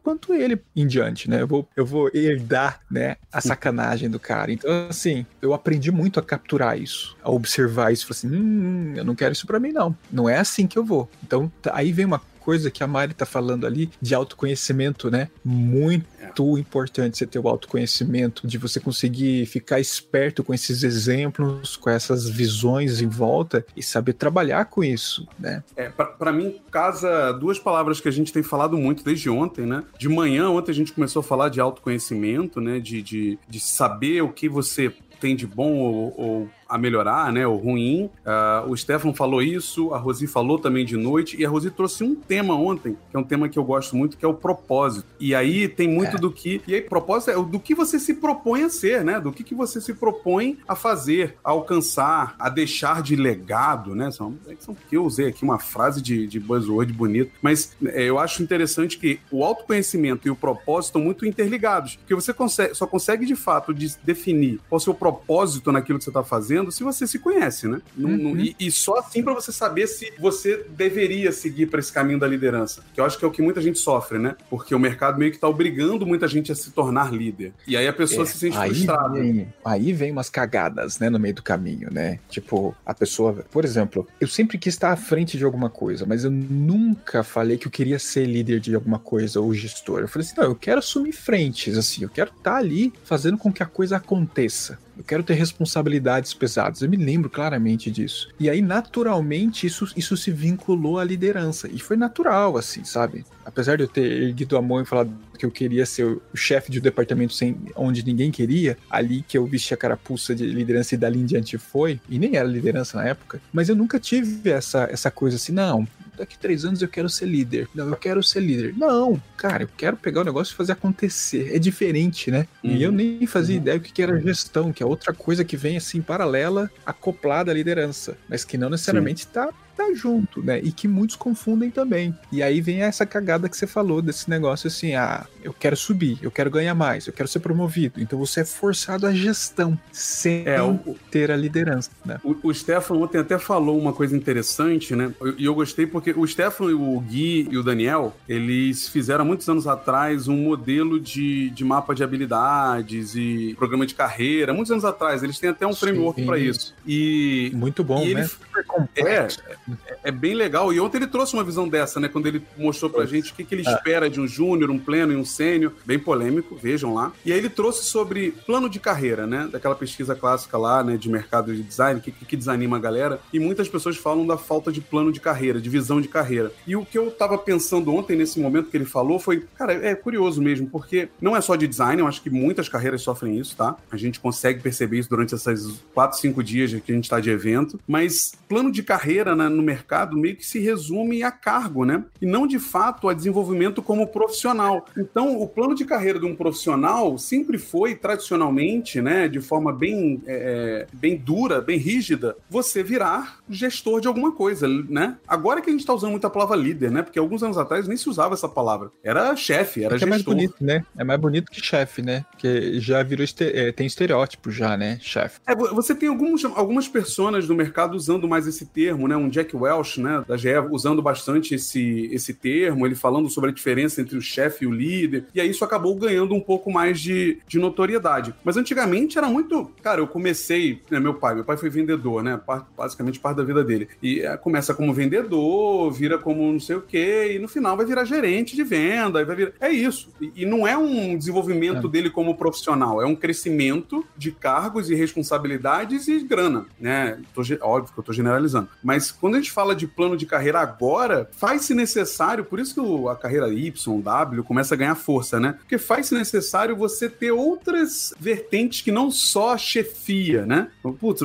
quanto 0.03 0.33
ele 0.33 0.61
em 0.75 0.85
diante, 0.85 1.29
né? 1.29 1.41
Eu 1.41 1.47
vou, 1.47 1.67
eu 1.75 1.85
vou 1.85 2.11
herdar, 2.13 2.81
né, 2.91 3.15
a 3.31 3.39
sacanagem 3.39 4.09
do 4.09 4.19
cara. 4.19 4.51
Então, 4.51 4.87
assim, 4.89 5.25
eu 5.41 5.53
aprendi 5.53 5.91
muito 5.91 6.19
a 6.19 6.23
capturar 6.23 6.77
isso, 6.77 7.15
a 7.23 7.31
observar 7.31 7.93
isso. 7.93 8.05
Falei 8.05 8.17
assim, 8.17 8.27
hum, 8.27 8.93
eu 8.95 9.05
não 9.05 9.15
quero 9.15 9.31
isso 9.31 9.47
pra 9.47 9.59
mim, 9.59 9.71
não. 9.71 9.95
Não 10.11 10.27
é 10.27 10.37
assim 10.37 10.67
que 10.67 10.77
eu 10.77 10.83
vou. 10.83 11.09
Então, 11.23 11.49
aí 11.71 11.93
vem 11.93 12.05
uma 12.05 12.21
coisa 12.43 12.69
que 12.69 12.83
a 12.83 12.87
Mari 12.87 13.13
tá 13.13 13.25
falando 13.25 13.65
ali 13.65 13.89
de 14.01 14.13
autoconhecimento, 14.13 15.09
né? 15.09 15.29
Muito 15.45 16.57
importante 16.57 17.17
você 17.17 17.25
ter 17.25 17.39
o 17.39 17.47
autoconhecimento, 17.47 18.45
de 18.45 18.57
você 18.57 18.79
conseguir 18.79 19.45
ficar 19.45 19.79
esperto 19.79 20.43
com 20.43 20.53
esses 20.53 20.83
exemplos, 20.83 21.77
com 21.77 21.89
essas 21.89 22.27
visões 22.27 23.01
em 23.01 23.07
volta 23.07 23.65
e 23.77 23.81
saber 23.81 24.13
trabalhar 24.13 24.65
com 24.65 24.83
isso, 24.83 25.25
né? 25.39 25.63
É, 25.77 25.89
pra 25.89 26.33
mim, 26.33 26.59
casa 26.69 27.31
duas 27.31 27.57
palavras 27.57 28.01
que 28.01 28.09
a 28.09 28.11
gente 28.11 28.33
tem 28.33 28.43
falado 28.43 28.77
muito 28.77 29.05
desde 29.05 29.29
ontem, 29.29 29.65
né? 29.65 29.83
De 29.97 30.09
manhã, 30.09 30.49
ontem 30.49 30.71
a 30.71 30.75
gente 30.75 30.91
começou 30.91 31.21
a 31.21 31.23
falar 31.23 31.47
de 31.47 31.61
autoconhecimento, 31.61 32.59
né? 32.59 32.79
De, 32.79 33.01
de, 33.01 33.39
de 33.47 33.59
saber 33.59 34.21
o 34.21 34.29
que 34.29 34.49
você 34.49 34.93
tem 35.19 35.37
de 35.37 35.47
bom 35.47 35.75
ou, 35.75 36.13
ou 36.17 36.49
a 36.73 36.77
melhorar, 36.77 37.31
né? 37.31 37.45
Ou 37.47 37.57
ruim. 37.57 38.09
Ah, 38.25 38.63
o 38.67 38.75
Stefan 38.75 39.13
falou 39.13 39.41
isso, 39.41 39.93
a 39.93 39.97
Rosi 39.97 40.27
falou 40.27 40.57
também 40.59 40.85
de 40.85 40.97
noite, 40.97 41.35
e 41.39 41.45
a 41.45 41.49
Rosi 41.49 41.69
trouxe 41.71 42.03
um 42.03 42.15
tema 42.15 42.55
ontem, 42.55 42.97
que 43.11 43.15
é 43.17 43.19
um 43.19 43.23
tema 43.23 43.47
que 43.49 43.57
eu 43.59 43.63
gosto 43.63 43.95
muito, 43.95 44.17
que 44.17 44.25
é 44.25 44.27
o 44.27 44.33
propósito. 44.33 45.05
E 45.19 45.33
aí 45.35 45.67
tem 45.67 45.87
muito 45.87 46.17
É. 46.17 46.19
do 46.19 46.31
que. 46.31 46.61
E 46.67 46.75
aí, 46.75 46.81
propósito 46.81 47.31
é 47.31 47.37
o 47.37 47.43
do 47.43 47.59
que 47.59 47.73
você 47.75 47.99
se 47.99 48.15
propõe 48.15 48.63
a 48.63 48.69
ser, 48.69 49.03
né? 49.03 49.19
Do 49.19 49.31
que, 49.31 49.43
que 49.43 49.55
você 49.55 49.79
se 49.81 49.93
propõe 49.93 50.57
a 50.67 50.75
fazer, 50.75 51.35
a 51.43 51.51
alcançar, 51.51 52.35
a 52.39 52.49
deixar 52.49 53.01
de 53.01 53.15
legado, 53.15 53.95
né? 53.95 54.11
São, 54.11 54.35
é 54.47 54.55
que 54.55 54.63
são 54.63 54.75
que 54.75 54.95
eu 54.97 55.05
usei 55.05 55.27
aqui 55.27 55.43
uma 55.43 55.59
frase 55.59 56.01
de, 56.01 56.27
de 56.27 56.39
buzzword 56.39 56.91
bonito, 56.93 57.31
mas 57.41 57.75
é, 57.85 58.03
eu 58.03 58.19
acho 58.19 58.41
interessante 58.43 58.97
que 58.97 59.19
o 59.31 59.43
autoconhecimento 59.43 60.27
e 60.27 60.31
o 60.31 60.35
propósito 60.35 60.89
estão 60.89 61.01
muito 61.01 61.25
interligados, 61.25 61.95
porque 61.97 62.13
você 62.15 62.33
consegue, 62.33 62.75
só 62.75 62.85
consegue 62.85 63.25
de 63.25 63.35
fato 63.35 63.73
de- 63.73 63.95
definir 64.03 64.59
qual 64.69 64.77
o 64.77 64.79
seu 64.81 64.93
propósito 64.93 65.71
naquilo 65.71 65.97
que 65.97 66.03
você 66.03 66.09
está 66.09 66.23
fazendo 66.23 66.62
se 66.71 66.83
você 66.83 67.05
se 67.07 67.19
conhece, 67.19 67.67
né? 67.67 67.81
Uhum. 67.97 68.37
e, 68.37 68.55
e 68.59 68.71
só 68.71 68.97
assim 68.97 69.23
para 69.23 69.33
você 69.33 69.51
saber 69.51 69.87
se 69.87 70.13
você 70.19 70.65
deveria 70.69 71.31
seguir 71.31 71.67
para 71.67 71.79
esse 71.79 71.91
caminho 71.91 72.19
da 72.19 72.27
liderança, 72.27 72.83
que 72.93 72.99
eu 72.99 73.05
acho 73.05 73.17
que 73.17 73.25
é 73.25 73.27
o 73.27 73.31
que 73.31 73.41
muita 73.41 73.61
gente 73.61 73.79
sofre, 73.79 74.17
né? 74.19 74.35
Porque 74.49 74.73
o 74.73 74.79
mercado 74.79 75.17
meio 75.17 75.31
que 75.31 75.37
está 75.37 75.47
obrigando 75.47 76.05
muita 76.05 76.27
gente 76.27 76.51
a 76.51 76.55
se 76.55 76.71
tornar 76.71 77.13
líder. 77.13 77.53
E 77.67 77.75
aí 77.77 77.87
a 77.87 77.93
pessoa 77.93 78.23
É, 78.23 78.25
se 78.25 78.37
sente 78.37 78.57
aí 78.57 78.69
frustrada. 78.69 79.19
Vem, 79.19 79.47
aí 79.63 79.93
vem 79.93 80.11
umas 80.11 80.29
cagadas, 80.29 80.99
né, 80.99 81.09
no 81.09 81.19
meio 81.19 81.35
do 81.35 81.43
caminho, 81.43 81.89
né? 81.91 82.19
Tipo, 82.29 82.75
a 82.85 82.93
pessoa, 82.93 83.33
por 83.51 83.65
exemplo, 83.65 84.07
eu 84.19 84.27
sempre 84.27 84.57
quis 84.57 84.73
estar 84.73 84.91
à 84.91 84.95
frente 84.95 85.37
de 85.37 85.43
alguma 85.43 85.69
coisa, 85.69 86.05
mas 86.05 86.23
eu 86.23 86.31
nunca 86.31 87.23
falei 87.23 87.57
que 87.57 87.67
eu 87.67 87.71
queria 87.71 87.99
ser 87.99 88.25
líder 88.25 88.59
de 88.59 88.73
alguma 88.73 88.99
coisa 88.99 89.39
ou 89.39 89.53
gestor. 89.53 90.01
Eu 90.01 90.07
falei 90.07 90.27
assim, 90.27 90.35
não, 90.37 90.45
eu 90.45 90.55
quero 90.55 90.79
assumir 90.79 91.11
frentes, 91.11 91.77
assim, 91.77 92.03
eu 92.03 92.09
quero 92.09 92.31
estar 92.35 92.55
ali 92.55 92.93
fazendo 93.03 93.37
com 93.37 93.51
que 93.51 93.63
a 93.63 93.65
coisa 93.65 93.97
aconteça. 93.97 94.77
Eu 94.97 95.03
quero 95.03 95.23
ter 95.23 95.33
responsabilidades 95.33 96.33
pesadas. 96.33 96.81
Eu 96.81 96.89
me 96.89 96.97
lembro 96.97 97.29
claramente 97.29 97.89
disso. 97.89 98.29
E 98.39 98.49
aí, 98.49 98.61
naturalmente, 98.61 99.65
isso, 99.65 99.91
isso 99.95 100.15
se 100.15 100.31
vinculou 100.31 100.99
à 100.99 101.03
liderança. 101.03 101.67
E 101.71 101.79
foi 101.79 101.97
natural, 101.97 102.57
assim, 102.57 102.83
sabe? 102.83 103.25
Apesar 103.45 103.75
de 103.75 103.83
eu 103.83 103.87
ter 103.87 104.23
erguido 104.23 104.55
a 104.55 104.61
mão 104.61 104.81
e 104.81 104.85
falado 104.85 105.11
que 105.37 105.45
eu 105.45 105.51
queria 105.51 105.85
ser 105.85 106.05
o 106.05 106.21
chefe 106.35 106.71
de 106.71 106.79
um 106.79 106.81
departamento 106.81 107.33
sem, 107.33 107.57
onde 107.75 108.05
ninguém 108.05 108.31
queria, 108.31 108.77
ali 108.89 109.23
que 109.27 109.37
eu 109.37 109.45
vesti 109.45 109.73
a 109.73 109.77
carapuça 109.77 110.33
de 110.33 110.45
liderança 110.45 110.95
e 110.95 110.97
dali 110.97 111.19
em 111.19 111.25
diante 111.25 111.57
foi, 111.57 111.99
e 112.07 112.17
nem 112.17 112.35
era 112.35 112.47
liderança 112.47 112.97
na 112.97 113.07
época, 113.07 113.41
mas 113.51 113.67
eu 113.67 113.75
nunca 113.75 113.99
tive 113.99 114.49
essa, 114.49 114.87
essa 114.89 115.11
coisa 115.11 115.35
assim, 115.35 115.51
não, 115.51 115.87
daqui 116.17 116.37
três 116.37 116.65
anos 116.65 116.81
eu 116.81 116.87
quero 116.87 117.09
ser 117.09 117.25
líder. 117.25 117.67
Não, 117.73 117.89
eu 117.89 117.95
quero 117.95 118.23
ser 118.23 118.41
líder. 118.41 118.73
Não, 118.77 119.21
cara, 119.37 119.63
eu 119.63 119.69
quero 119.75 119.97
pegar 119.97 120.21
o 120.21 120.23
negócio 120.23 120.53
e 120.53 120.55
fazer 120.55 120.73
acontecer. 120.73 121.55
É 121.55 121.59
diferente, 121.59 122.31
né? 122.31 122.47
Uhum. 122.63 122.71
E 122.71 122.83
eu 122.83 122.89
uhum. 122.89 122.95
nem 122.95 123.25
fazia 123.25 123.55
uhum. 123.55 123.61
ideia 123.61 123.79
do 123.79 123.83
que 123.83 124.01
era 124.01 124.19
gestão, 124.19 124.71
que 124.71 124.83
é 124.83 124.85
outra 124.85 125.13
coisa 125.13 125.43
que 125.43 125.57
vem 125.57 125.77
assim 125.77 126.01
paralela, 126.01 126.69
acoplada 126.85 127.51
à 127.51 127.53
liderança, 127.53 128.17
mas 128.29 128.43
que 128.43 128.57
não 128.57 128.69
necessariamente 128.69 129.25
está 129.25 129.49
tá 129.75 129.93
junto, 129.93 130.41
né? 130.41 130.59
E 130.59 130.71
que 130.71 130.87
muitos 130.87 131.15
confundem 131.15 131.69
também. 131.69 132.15
E 132.31 132.41
aí 132.41 132.61
vem 132.61 132.81
essa 132.81 133.05
cagada 133.05 133.49
que 133.49 133.57
você 133.57 133.67
falou 133.67 134.01
desse 134.01 134.29
negócio 134.29 134.67
assim: 134.67 134.93
ah, 134.95 135.25
eu 135.43 135.53
quero 135.53 135.75
subir, 135.75 136.17
eu 136.21 136.31
quero 136.31 136.49
ganhar 136.49 136.73
mais, 136.73 137.07
eu 137.07 137.13
quero 137.13 137.27
ser 137.27 137.39
promovido. 137.39 137.99
Então 138.01 138.17
você 138.17 138.41
é 138.41 138.45
forçado 138.45 139.05
à 139.05 139.13
gestão, 139.13 139.77
sem 139.91 140.43
é, 140.45 140.61
o, 140.61 140.95
ter 141.11 141.31
a 141.31 141.35
liderança, 141.35 141.91
né? 142.05 142.19
O, 142.23 142.35
o 142.43 142.53
Stefan 142.53 142.95
ontem 142.95 143.17
até 143.17 143.37
falou 143.37 143.79
uma 143.79 143.93
coisa 143.93 144.15
interessante, 144.15 144.95
né? 144.95 145.13
E 145.37 145.45
eu, 145.45 145.53
eu, 145.53 145.55
gostei 145.55 145.85
porque 145.85 146.11
o 146.11 146.25
Stefan, 146.25 146.65
o 146.75 146.99
Gui 146.99 147.47
e 147.51 147.57
o 147.57 147.63
Daniel, 147.63 148.15
eles 148.27 148.87
fizeram 148.87 149.23
muitos 149.25 149.47
anos 149.47 149.67
atrás 149.67 150.27
um 150.27 150.37
modelo 150.37 150.99
de, 150.99 151.49
de 151.51 151.63
mapa 151.63 151.93
de 151.93 152.03
habilidades 152.03 153.15
e 153.15 153.55
programa 153.57 153.85
de 153.85 153.93
carreira, 153.93 154.53
muitos 154.53 154.71
anos 154.71 154.85
atrás. 154.85 155.23
Eles 155.23 155.39
têm 155.39 155.49
até 155.49 155.65
um 155.67 155.75
framework 155.75 156.23
para 156.25 156.37
isso. 156.37 156.73
E. 156.85 157.51
Muito 157.53 157.83
bom, 157.83 158.03
e 158.03 158.13
né? 158.13 158.29
Complexo. 158.67 159.39
É, 159.87 160.09
é 160.09 160.11
bem 160.11 160.33
legal. 160.33 160.73
E 160.73 160.79
ontem 160.79 160.97
ele 160.97 161.07
trouxe 161.07 161.33
uma 161.33 161.43
visão 161.43 161.67
dessa, 161.67 161.99
né? 161.99 162.07
Quando 162.07 162.27
ele 162.27 162.41
mostrou 162.57 162.89
pra 162.89 163.05
gente 163.05 163.31
o 163.31 163.35
que, 163.35 163.43
que 163.43 163.55
ele 163.55 163.67
é. 163.67 163.71
espera 163.71 164.09
de 164.09 164.19
um 164.19 164.27
júnior, 164.27 164.69
um 164.69 164.79
pleno 164.79 165.13
e 165.13 165.15
um 165.15 165.25
sênior. 165.33 165.73
Bem 165.85 165.99
polêmico, 165.99 166.55
vejam 166.55 166.93
lá. 166.93 167.11
E 167.25 167.31
aí 167.31 167.37
ele 167.37 167.49
trouxe 167.49 167.85
sobre 167.85 168.31
plano 168.45 168.69
de 168.69 168.79
carreira, 168.79 169.25
né? 169.25 169.47
Daquela 169.51 169.75
pesquisa 169.75 170.15
clássica 170.15 170.57
lá, 170.57 170.83
né? 170.83 170.97
De 170.97 171.09
mercado 171.09 171.53
de 171.53 171.61
design, 171.61 171.99
que, 172.01 172.11
que 172.11 172.37
desanima 172.37 172.77
a 172.77 172.79
galera. 172.79 173.19
E 173.31 173.39
muitas 173.39 173.67
pessoas 173.67 173.97
falam 173.97 174.25
da 174.25 174.37
falta 174.37 174.71
de 174.71 174.81
plano 174.81 175.11
de 175.11 175.19
carreira, 175.19 175.59
de 175.59 175.69
visão 175.69 175.99
de 175.99 176.07
carreira. 176.07 176.51
E 176.67 176.75
o 176.75 176.85
que 176.85 176.97
eu 176.97 177.11
tava 177.11 177.37
pensando 177.37 177.93
ontem, 177.93 178.15
nesse 178.15 178.39
momento 178.39 178.69
que 178.69 178.77
ele 178.77 178.85
falou, 178.85 179.19
foi, 179.19 179.45
cara, 179.55 179.73
é 179.73 179.95
curioso 179.95 180.41
mesmo, 180.41 180.67
porque 180.69 181.09
não 181.21 181.35
é 181.35 181.41
só 181.41 181.55
de 181.55 181.67
design, 181.67 182.01
eu 182.01 182.07
acho 182.07 182.21
que 182.21 182.29
muitas 182.29 182.69
carreiras 182.69 183.01
sofrem 183.01 183.37
isso, 183.37 183.55
tá? 183.55 183.75
A 183.91 183.97
gente 183.97 184.19
consegue 184.19 184.61
perceber 184.61 184.99
isso 184.99 185.09
durante 185.09 185.33
essas 185.33 185.83
quatro, 185.93 186.19
cinco 186.19 186.43
dias 186.43 186.73
que 186.81 186.91
a 186.91 186.95
gente 186.95 187.09
tá 187.09 187.19
de 187.19 187.29
evento. 187.29 187.79
Mas 187.87 188.33
plano 188.47 188.71
de 188.71 188.83
carreira 188.83 189.35
né, 189.35 189.49
no 189.49 189.61
mercado 189.61 190.17
meio 190.17 190.35
que 190.35 190.45
se 190.45 190.59
resume 190.59 191.23
a 191.23 191.31
cargo, 191.31 191.85
né? 191.85 192.03
E 192.21 192.25
não 192.25 192.47
de 192.47 192.59
fato 192.59 193.09
a 193.09 193.13
desenvolvimento 193.13 193.81
como 193.81 194.07
profissional. 194.07 194.85
Então, 194.97 195.22
o 195.41 195.47
plano 195.47 195.75
de 195.75 195.85
carreira 195.85 196.19
de 196.19 196.25
um 196.25 196.35
profissional 196.35 197.17
sempre 197.17 197.57
foi, 197.57 197.95
tradicionalmente, 197.95 199.01
né, 199.01 199.27
de 199.27 199.39
forma 199.39 199.71
bem, 199.71 200.21
é, 200.25 200.87
é 200.91 200.97
bem 200.97 201.17
dura, 201.17 201.61
bem 201.61 201.77
rígida, 201.77 202.35
você 202.49 202.81
virar 202.81 203.39
gestor 203.49 204.01
de 204.01 204.07
alguma 204.07 204.31
coisa, 204.31 204.67
né? 204.67 205.17
Agora 205.27 205.61
que 205.61 205.69
a 205.69 205.71
gente 205.71 205.81
está 205.81 205.93
usando 205.93 206.11
muito 206.11 206.25
a 206.25 206.29
palavra 206.29 206.55
líder, 206.55 206.91
né? 206.91 207.01
Porque 207.01 207.19
alguns 207.19 207.43
anos 207.43 207.57
atrás 207.57 207.87
nem 207.87 207.97
se 207.97 208.09
usava 208.09 208.33
essa 208.33 208.49
palavra. 208.49 208.91
Era 209.03 209.35
chefe, 209.35 209.83
era 209.83 209.95
é 209.95 209.99
gestor. 209.99 210.07
É 210.07 210.09
mais 210.09 210.21
bonito, 210.21 210.55
né? 210.59 210.85
É 210.97 211.03
mais 211.03 211.19
bonito 211.19 211.51
que 211.51 211.63
chefe, 211.63 212.01
né? 212.01 212.25
Porque 212.31 212.79
já 212.79 213.03
virou, 213.03 213.25
é, 213.39 213.71
tem 213.71 213.85
estereótipo 213.85 214.49
já, 214.51 214.75
né? 214.77 214.97
Chefe. 215.01 215.39
É, 215.45 215.55
você 215.55 215.93
tem 215.93 216.09
alguns, 216.09 216.45
algumas 216.45 216.87
pessoas 216.87 217.47
no 217.47 217.55
mercado 217.55 217.95
usando 217.95 218.27
mais 218.27 218.47
esse 218.47 218.65
termo, 218.65 219.07
né? 219.07 219.15
Um 219.15 219.29
Jack 219.29 219.55
Welch 219.55 219.73
Welsh, 219.73 219.97
né, 219.97 220.23
da 220.27 220.37
GE, 220.37 220.49
usando 220.71 221.01
bastante 221.01 221.55
esse, 221.55 222.09
esse 222.11 222.33
termo, 222.33 222.85
ele 222.85 222.95
falando 222.95 223.29
sobre 223.29 223.49
a 223.49 223.53
diferença 223.53 224.01
entre 224.01 224.17
o 224.17 224.21
chefe 224.21 224.65
e 224.65 224.67
o 224.67 224.71
líder, 224.71 225.12
e 225.33 225.41
aí 225.41 225.49
isso 225.49 225.65
acabou 225.65 225.95
ganhando 225.95 226.33
um 226.33 226.39
pouco 226.39 226.71
mais 226.71 226.99
de, 226.99 227.39
de 227.47 227.59
notoriedade. 227.59 228.33
Mas 228.43 228.55
antigamente 228.55 229.17
era 229.17 229.27
muito. 229.27 229.71
Cara, 229.81 229.99
eu 229.99 230.07
comecei, 230.07 230.81
né, 230.89 230.99
meu 230.99 231.15
pai, 231.15 231.35
meu 231.35 231.43
pai 231.43 231.57
foi 231.57 231.69
vendedor, 231.69 232.23
né, 232.23 232.39
basicamente 232.77 233.19
parte 233.19 233.37
da 233.37 233.43
vida 233.43 233.63
dele. 233.63 233.87
E 234.01 234.21
é, 234.21 234.37
começa 234.37 234.73
como 234.73 234.93
vendedor, 234.93 235.91
vira 235.91 236.17
como 236.17 236.51
não 236.51 236.59
sei 236.59 236.75
o 236.75 236.81
quê, 236.81 237.33
e 237.35 237.39
no 237.39 237.47
final 237.47 237.75
vai 237.75 237.85
virar 237.85 238.05
gerente 238.05 238.55
de 238.55 238.63
venda, 238.63 239.23
vai 239.25 239.35
virar... 239.35 239.51
É 239.59 239.69
isso. 239.69 240.09
E, 240.35 240.45
não 240.45 240.67
é 240.67 240.77
um 240.77 241.17
desenvolvimento 241.17 241.87
é. 241.87 241.89
dele 241.89 242.09
como 242.09 242.35
profissional, 242.35 243.01
é 243.01 243.05
um 243.05 243.15
crescimento 243.15 244.05
de 244.17 244.31
cargos 244.31 244.89
e 244.89 244.95
responsabilidades 244.95 246.07
e 246.07 246.19
grana, 246.23 246.65
né? 246.79 247.19
Tô, 247.33 247.41
óbvio 247.61 247.93
que 247.93 247.99
eu 247.99 248.03
tô 248.03 248.13
generalizando. 248.13 248.69
Mas 248.83 249.11
quando 249.11 249.35
a 249.35 249.37
gente 249.37 249.51
fala 249.51 249.73
fala 249.73 249.75
de 249.75 249.87
plano 249.87 250.17
de 250.17 250.25
carreira 250.25 250.59
agora, 250.59 251.29
faz-se 251.31 251.73
necessário, 251.73 252.43
por 252.43 252.59
isso 252.59 252.73
que 252.73 253.09
a 253.09 253.15
carreira 253.15 253.47
Y, 253.49 254.01
W, 254.01 254.43
começa 254.43 254.75
a 254.75 254.77
ganhar 254.77 254.95
força, 255.03 255.39
né? 255.39 255.53
Porque 255.59 255.77
faz-se 255.77 256.13
necessário 256.13 256.75
você 256.75 257.09
ter 257.09 257.31
outras 257.31 258.13
vertentes 258.19 258.81
que 258.81 258.91
não 258.91 259.11
só 259.11 259.57
chefia, 259.57 260.45
né? 260.45 260.69
Putz, 260.99 261.21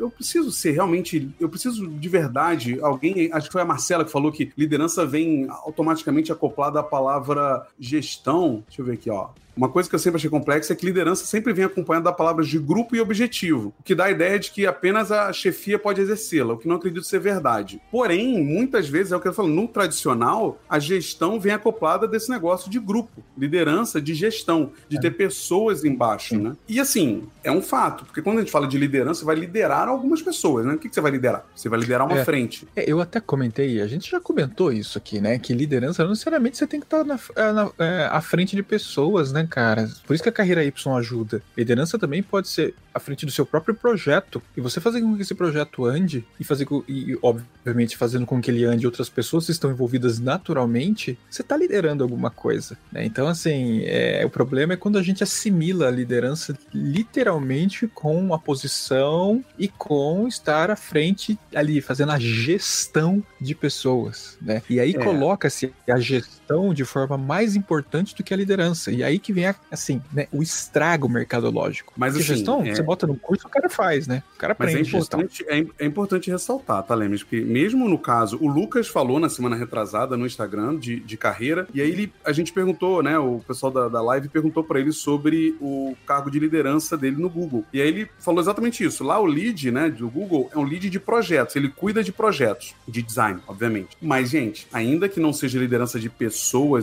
eu 0.00 0.10
preciso 0.10 0.50
ser 0.50 0.72
realmente, 0.72 1.30
eu 1.38 1.48
preciso 1.48 1.86
de 1.86 2.08
verdade, 2.08 2.78
alguém, 2.80 3.30
acho 3.32 3.46
que 3.46 3.52
foi 3.52 3.62
a 3.62 3.66
Marcela 3.66 4.04
que 4.04 4.10
falou 4.10 4.32
que 4.32 4.52
liderança 4.56 5.04
vem 5.06 5.46
automaticamente 5.48 6.32
acoplada 6.32 6.80
à 6.80 6.82
palavra 6.82 7.66
gestão. 7.78 8.64
Deixa 8.66 8.82
eu 8.82 8.86
ver 8.86 8.92
aqui, 8.94 9.10
ó. 9.10 9.28
Uma 9.58 9.68
coisa 9.68 9.88
que 9.88 9.94
eu 9.96 9.98
sempre 9.98 10.18
achei 10.18 10.30
complexa 10.30 10.72
é 10.72 10.76
que 10.76 10.86
liderança 10.86 11.26
sempre 11.26 11.52
vem 11.52 11.64
acompanhada 11.64 12.04
da 12.04 12.12
palavras 12.12 12.46
de 12.46 12.60
grupo 12.60 12.94
e 12.94 13.00
objetivo, 13.00 13.74
o 13.76 13.82
que 13.82 13.92
dá 13.92 14.04
a 14.04 14.10
ideia 14.12 14.38
de 14.38 14.52
que 14.52 14.64
apenas 14.64 15.10
a 15.10 15.32
chefia 15.32 15.76
pode 15.76 16.00
exercê-la, 16.00 16.54
o 16.54 16.56
que 16.56 16.68
não 16.68 16.76
acredito 16.76 17.04
ser 17.04 17.18
verdade. 17.18 17.82
Porém, 17.90 18.40
muitas 18.40 18.88
vezes, 18.88 19.10
é 19.10 19.16
o 19.16 19.20
que 19.20 19.26
eu 19.26 19.32
falo, 19.32 19.48
no 19.48 19.66
tradicional, 19.66 20.60
a 20.68 20.78
gestão 20.78 21.40
vem 21.40 21.52
acoplada 21.52 22.06
desse 22.06 22.30
negócio 22.30 22.70
de 22.70 22.78
grupo, 22.78 23.20
liderança 23.36 24.00
de 24.00 24.14
gestão, 24.14 24.70
de 24.88 24.96
é. 24.96 25.00
ter 25.00 25.10
pessoas 25.10 25.84
embaixo, 25.84 26.38
né? 26.38 26.56
E 26.68 26.78
assim, 26.78 27.24
é 27.42 27.50
um 27.50 27.60
fato, 27.60 28.04
porque 28.04 28.22
quando 28.22 28.36
a 28.36 28.40
gente 28.42 28.52
fala 28.52 28.68
de 28.68 28.78
liderança, 28.78 29.20
você 29.20 29.26
vai 29.26 29.34
liderar 29.34 29.88
algumas 29.88 30.22
pessoas, 30.22 30.64
né? 30.66 30.74
O 30.74 30.78
que, 30.78 30.88
que 30.88 30.94
você 30.94 31.00
vai 31.00 31.10
liderar? 31.10 31.44
Você 31.52 31.68
vai 31.68 31.80
liderar 31.80 32.06
uma 32.06 32.20
é, 32.20 32.24
frente. 32.24 32.68
É, 32.76 32.88
eu 32.88 33.00
até 33.00 33.18
comentei, 33.18 33.80
a 33.80 33.88
gente 33.88 34.08
já 34.08 34.20
comentou 34.20 34.72
isso 34.72 34.96
aqui, 34.96 35.20
né? 35.20 35.36
Que 35.36 35.52
liderança 35.52 36.04
não 36.04 36.10
necessariamente 36.10 36.56
você 36.56 36.66
tem 36.66 36.78
que 36.78 36.86
estar 36.86 37.02
na, 37.02 37.18
é, 37.34 37.52
na, 37.52 37.70
é, 37.76 38.08
à 38.12 38.20
frente 38.20 38.54
de 38.54 38.62
pessoas, 38.62 39.32
né? 39.32 39.47
Cara. 39.48 39.88
Por 40.06 40.14
isso 40.14 40.22
que 40.22 40.28
a 40.28 40.32
carreira 40.32 40.64
Y 40.64 40.96
ajuda. 40.96 41.42
Liderança 41.56 41.98
também 41.98 42.22
pode 42.22 42.48
ser 42.48 42.74
à 42.92 43.00
frente 43.00 43.24
do 43.24 43.32
seu 43.32 43.46
próprio 43.46 43.74
projeto. 43.74 44.42
E 44.56 44.60
você 44.60 44.80
fazer 44.80 45.00
com 45.00 45.16
que 45.16 45.22
esse 45.22 45.34
projeto 45.34 45.84
ande, 45.84 46.24
e 46.38 46.44
fazer 46.44 46.64
com, 46.64 46.82
e, 46.88 47.18
obviamente, 47.22 47.96
fazendo 47.96 48.26
com 48.26 48.40
que 48.40 48.50
ele 48.50 48.64
ande 48.64 48.86
outras 48.86 49.08
pessoas 49.08 49.48
estão 49.48 49.70
envolvidas 49.70 50.18
naturalmente, 50.18 51.18
você 51.30 51.42
está 51.42 51.56
liderando 51.56 52.02
alguma 52.02 52.30
coisa. 52.30 52.76
Né? 52.92 53.04
Então, 53.04 53.26
assim, 53.26 53.82
é, 53.84 54.24
o 54.24 54.30
problema 54.30 54.74
é 54.74 54.76
quando 54.76 54.98
a 54.98 55.02
gente 55.02 55.22
assimila 55.22 55.88
a 55.88 55.90
liderança 55.90 56.56
literalmente 56.72 57.86
com 57.88 58.34
a 58.34 58.38
posição 58.38 59.44
e 59.58 59.68
com 59.68 60.26
estar 60.28 60.70
à 60.70 60.76
frente 60.76 61.38
ali, 61.54 61.80
fazendo 61.80 62.12
a 62.12 62.18
gestão 62.18 63.22
de 63.40 63.54
pessoas. 63.54 64.36
Né? 64.40 64.62
E 64.68 64.80
aí 64.80 64.94
é. 64.94 64.98
coloca-se 64.98 65.72
a 65.88 65.98
gestão 65.98 66.37
de 66.74 66.84
forma 66.84 67.18
mais 67.18 67.54
importante 67.54 68.14
do 68.14 68.22
que 68.22 68.32
a 68.32 68.36
liderança. 68.36 68.90
E 68.90 69.02
aí 69.02 69.18
que 69.18 69.32
vem, 69.32 69.46
a, 69.46 69.54
assim, 69.70 70.00
né, 70.12 70.26
o 70.32 70.42
estrago 70.42 71.08
mercadológico. 71.08 71.92
Mas 71.96 72.14
Porque 72.14 72.24
assim, 72.24 72.36
gestão, 72.36 72.62
é... 72.62 72.74
você 72.74 72.82
bota 72.82 73.06
no 73.06 73.16
curso, 73.16 73.46
o 73.46 73.50
cara 73.50 73.68
faz, 73.68 74.06
né? 74.06 74.22
O 74.36 74.38
cara 74.38 74.52
aprende. 74.52 74.78
Mas 74.78 74.86
é 74.86 74.96
importante, 74.96 75.44
é, 75.48 75.66
é, 75.78 75.86
importante 75.86 76.30
ressaltar, 76.30 76.82
tá, 76.82 76.94
Lemes? 76.94 77.22
Porque 77.22 77.40
mesmo 77.40 77.88
no 77.88 77.98
caso, 77.98 78.38
o 78.40 78.48
Lucas 78.48 78.88
falou 78.88 79.20
na 79.20 79.28
semana 79.28 79.56
retrasada 79.56 80.16
no 80.16 80.26
Instagram 80.26 80.78
de, 80.78 81.00
de 81.00 81.16
carreira, 81.16 81.66
e 81.74 81.80
aí 81.80 81.90
ele, 81.90 82.12
a 82.24 82.32
gente 82.32 82.52
perguntou, 82.52 83.02
né? 83.02 83.18
O 83.18 83.40
pessoal 83.46 83.70
da, 83.70 83.88
da 83.88 84.00
live 84.00 84.28
perguntou 84.28 84.64
para 84.64 84.80
ele 84.80 84.92
sobre 84.92 85.56
o 85.60 85.94
cargo 86.06 86.30
de 86.30 86.38
liderança 86.38 86.96
dele 86.96 87.16
no 87.16 87.28
Google. 87.28 87.64
E 87.72 87.80
aí 87.80 87.88
ele 87.88 88.10
falou 88.18 88.40
exatamente 88.40 88.82
isso. 88.82 89.04
Lá 89.04 89.20
o 89.20 89.26
lead, 89.26 89.70
né, 89.70 89.90
do 89.90 90.08
Google 90.08 90.50
é 90.52 90.58
um 90.58 90.64
lead 90.64 90.88
de 90.88 91.00
projetos. 91.00 91.56
Ele 91.56 91.68
cuida 91.68 92.02
de 92.02 92.12
projetos, 92.12 92.74
de 92.86 93.02
design, 93.02 93.40
obviamente. 93.46 93.96
Mas, 94.00 94.30
gente, 94.30 94.66
ainda 94.72 95.08
que 95.08 95.20
não 95.20 95.32
seja 95.32 95.58
liderança 95.58 95.98
de 95.98 96.08
pessoas, 96.08 96.37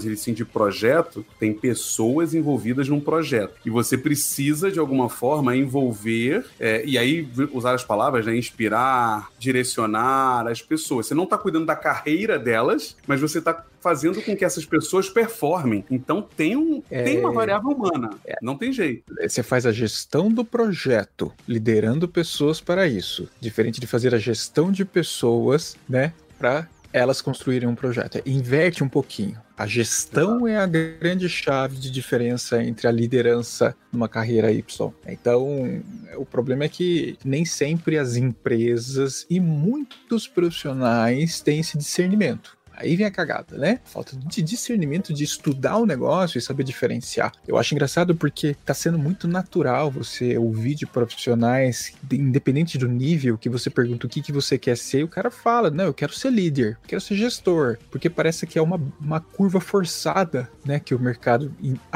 ele 0.06 0.18
sim 0.18 0.34
de 0.34 0.44
projeto, 0.44 1.26
tem 1.40 1.54
pessoas 1.54 2.34
envolvidas 2.34 2.90
num 2.90 3.00
projeto. 3.00 3.56
E 3.66 3.70
você 3.70 3.98
precisa, 3.98 4.72
de 4.72 4.80
alguma 4.80 5.10
forma, 5.10 5.56
envolver, 5.56 6.46
é, 6.60 6.84
e 6.86 6.98
aí 6.98 7.28
usar 7.54 7.74
as 7.74 7.84
palavras, 7.84 8.26
né? 8.26 8.36
Inspirar, 8.36 9.30
direcionar 9.40 10.48
as 10.48 10.62
pessoas. 10.62 11.08
Você 11.08 11.14
não 11.14 11.24
está 11.24 11.38
cuidando 11.38 11.66
da 11.66 11.76
carreira 11.76 12.38
delas, 12.38 12.96
mas 13.08 13.22
você 13.22 13.40
está 13.40 13.66
fazendo 13.86 14.20
com 14.24 14.36
que 14.36 14.44
essas 14.44 14.66
pessoas 14.66 15.10
performem. 15.10 15.86
Então 15.92 16.20
tem, 16.20 16.58
um, 16.58 16.82
é... 16.90 17.04
tem 17.04 17.20
uma 17.20 17.32
variável 17.32 17.70
humana. 17.70 18.10
É... 18.26 18.36
Não 18.42 18.58
tem 18.58 18.74
jeito. 18.74 19.04
Você 19.22 19.44
faz 19.44 19.64
a 19.64 19.72
gestão 19.72 20.32
do 20.32 20.44
projeto, 20.44 21.32
liderando 21.48 22.08
pessoas 22.08 22.60
para 22.60 22.88
isso. 22.88 23.30
Diferente 23.40 23.80
de 23.80 23.86
fazer 23.86 24.16
a 24.16 24.18
gestão 24.18 24.72
de 24.72 24.84
pessoas, 24.84 25.78
né? 25.88 26.14
Para 26.40 26.68
elas 26.96 27.22
construírem 27.22 27.68
um 27.68 27.76
projeto. 27.76 28.22
Inverte 28.26 28.82
um 28.82 28.88
pouquinho. 28.88 29.38
A 29.58 29.68
gestão 29.68 30.48
é 30.48 30.56
a 30.56 30.66
grande 30.66 31.28
chave 31.28 31.76
de 31.76 31.92
diferença 31.92 32.64
entre 32.64 32.88
a 32.88 32.92
liderança 32.92 33.76
numa 33.92 34.08
carreira 34.08 34.50
Y. 34.50 34.94
Então, 35.06 35.84
o 36.16 36.26
problema 36.26 36.64
é 36.64 36.70
que 36.70 37.18
nem 37.26 37.44
sempre 37.44 37.98
as 37.98 38.16
empresas 38.16 39.26
e 39.30 39.42
muitos 39.42 40.26
profissionais 40.26 41.42
têm 41.42 41.60
esse 41.60 41.78
discernimento. 41.78 42.58
Aí 42.78 42.96
vem 42.96 43.06
a 43.06 43.12
cagada, 43.12 43.58
né? 43.58 43.80
Falta 43.86 44.16
de 44.16 44.42
discernimento 44.42 45.14
de 45.14 45.24
estudar 45.24 45.78
o 45.78 45.86
negócio 45.86 46.38
e 46.38 46.42
saber 46.42 46.64
diferenciar. 46.64 47.32
Eu 47.48 47.58
acho 47.58 47.74
engraçado 47.74 48.16
porque 48.16 48.56
tá 48.66 48.74
sendo 48.74 48.98
muito 48.98 49.28
natural 49.28 49.92
você 49.92 50.38
ouvir 50.38 50.76
de 50.76 50.86
profissionais, 50.86 51.94
independente 52.12 52.78
do 52.78 52.88
nível, 52.88 53.38
que 53.38 53.50
você 53.50 53.70
pergunta 53.70 54.08
o 54.08 54.10
que, 54.10 54.22
que 54.22 54.32
você 54.32 54.58
quer 54.58 54.78
ser, 54.78 55.00
e 55.00 55.04
o 55.04 55.08
cara 55.08 55.32
fala, 55.32 55.70
não, 55.70 55.86
eu 55.86 55.94
quero 55.94 56.14
ser 56.14 56.32
líder, 56.32 56.78
quero 56.88 57.02
ser 57.02 57.16
gestor, 57.16 57.78
porque 57.90 58.10
parece 58.10 58.46
que 58.46 58.58
é 58.58 58.62
uma, 58.62 58.80
uma 59.00 59.20
curva 59.20 59.60
forçada, 59.60 60.50
né, 60.66 60.80
que 60.80 60.94
o 60.94 61.00
mercado 61.00 61.54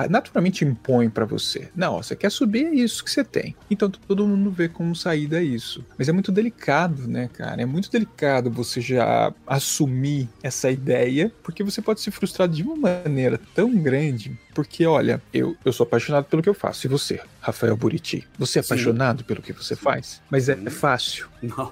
naturalmente 0.10 0.66
impõe 0.66 1.10
para 1.10 1.26
você. 1.26 1.70
Não, 1.76 2.02
você 2.02 2.16
quer 2.16 2.32
subir, 2.32 2.66
é 2.66 2.76
isso 2.76 3.04
que 3.04 3.12
você 3.12 3.24
tem. 3.24 3.56
Então 3.70 3.90
todo 3.90 4.28
mundo 4.28 4.52
vê 4.52 4.68
como 4.68 4.96
saída 4.96 5.42
isso. 5.42 5.84
Mas 5.98 6.10
é 6.10 6.12
muito 6.12 6.32
delicado, 6.32 7.08
né, 7.08 7.30
cara? 7.34 7.62
É 7.62 7.66
muito 7.66 7.92
delicado 7.92 8.50
você 8.50 8.82
já 8.82 9.34
assumir 9.46 10.30
essa 10.42 10.69
ideia, 10.72 11.32
porque 11.44 11.64
você 11.64 11.82
pode 11.82 12.02
se 12.02 12.12
frustrar 12.12 12.48
de 12.48 12.64
uma 12.64 12.76
maneira 12.76 13.40
tão 13.56 13.76
grande. 13.78 14.38
Porque, 14.54 14.86
olha, 14.86 15.22
eu, 15.34 15.56
eu 15.64 15.72
sou 15.72 15.86
apaixonado 15.86 16.26
pelo 16.26 16.42
que 16.42 16.50
eu 16.50 16.54
faço. 16.54 16.86
E 16.86 16.90
você, 16.90 17.22
Rafael 17.40 17.76
Buriti? 17.78 18.28
Você 18.38 18.60
é 18.60 18.62
Sim. 18.62 18.68
apaixonado 18.74 19.24
pelo 19.24 19.42
que 19.42 19.54
você 19.54 19.76
faz? 19.76 20.22
Mas 20.30 20.50
é, 20.50 20.60
é 20.66 20.70
fácil. 20.70 21.28
Não, 21.42 21.72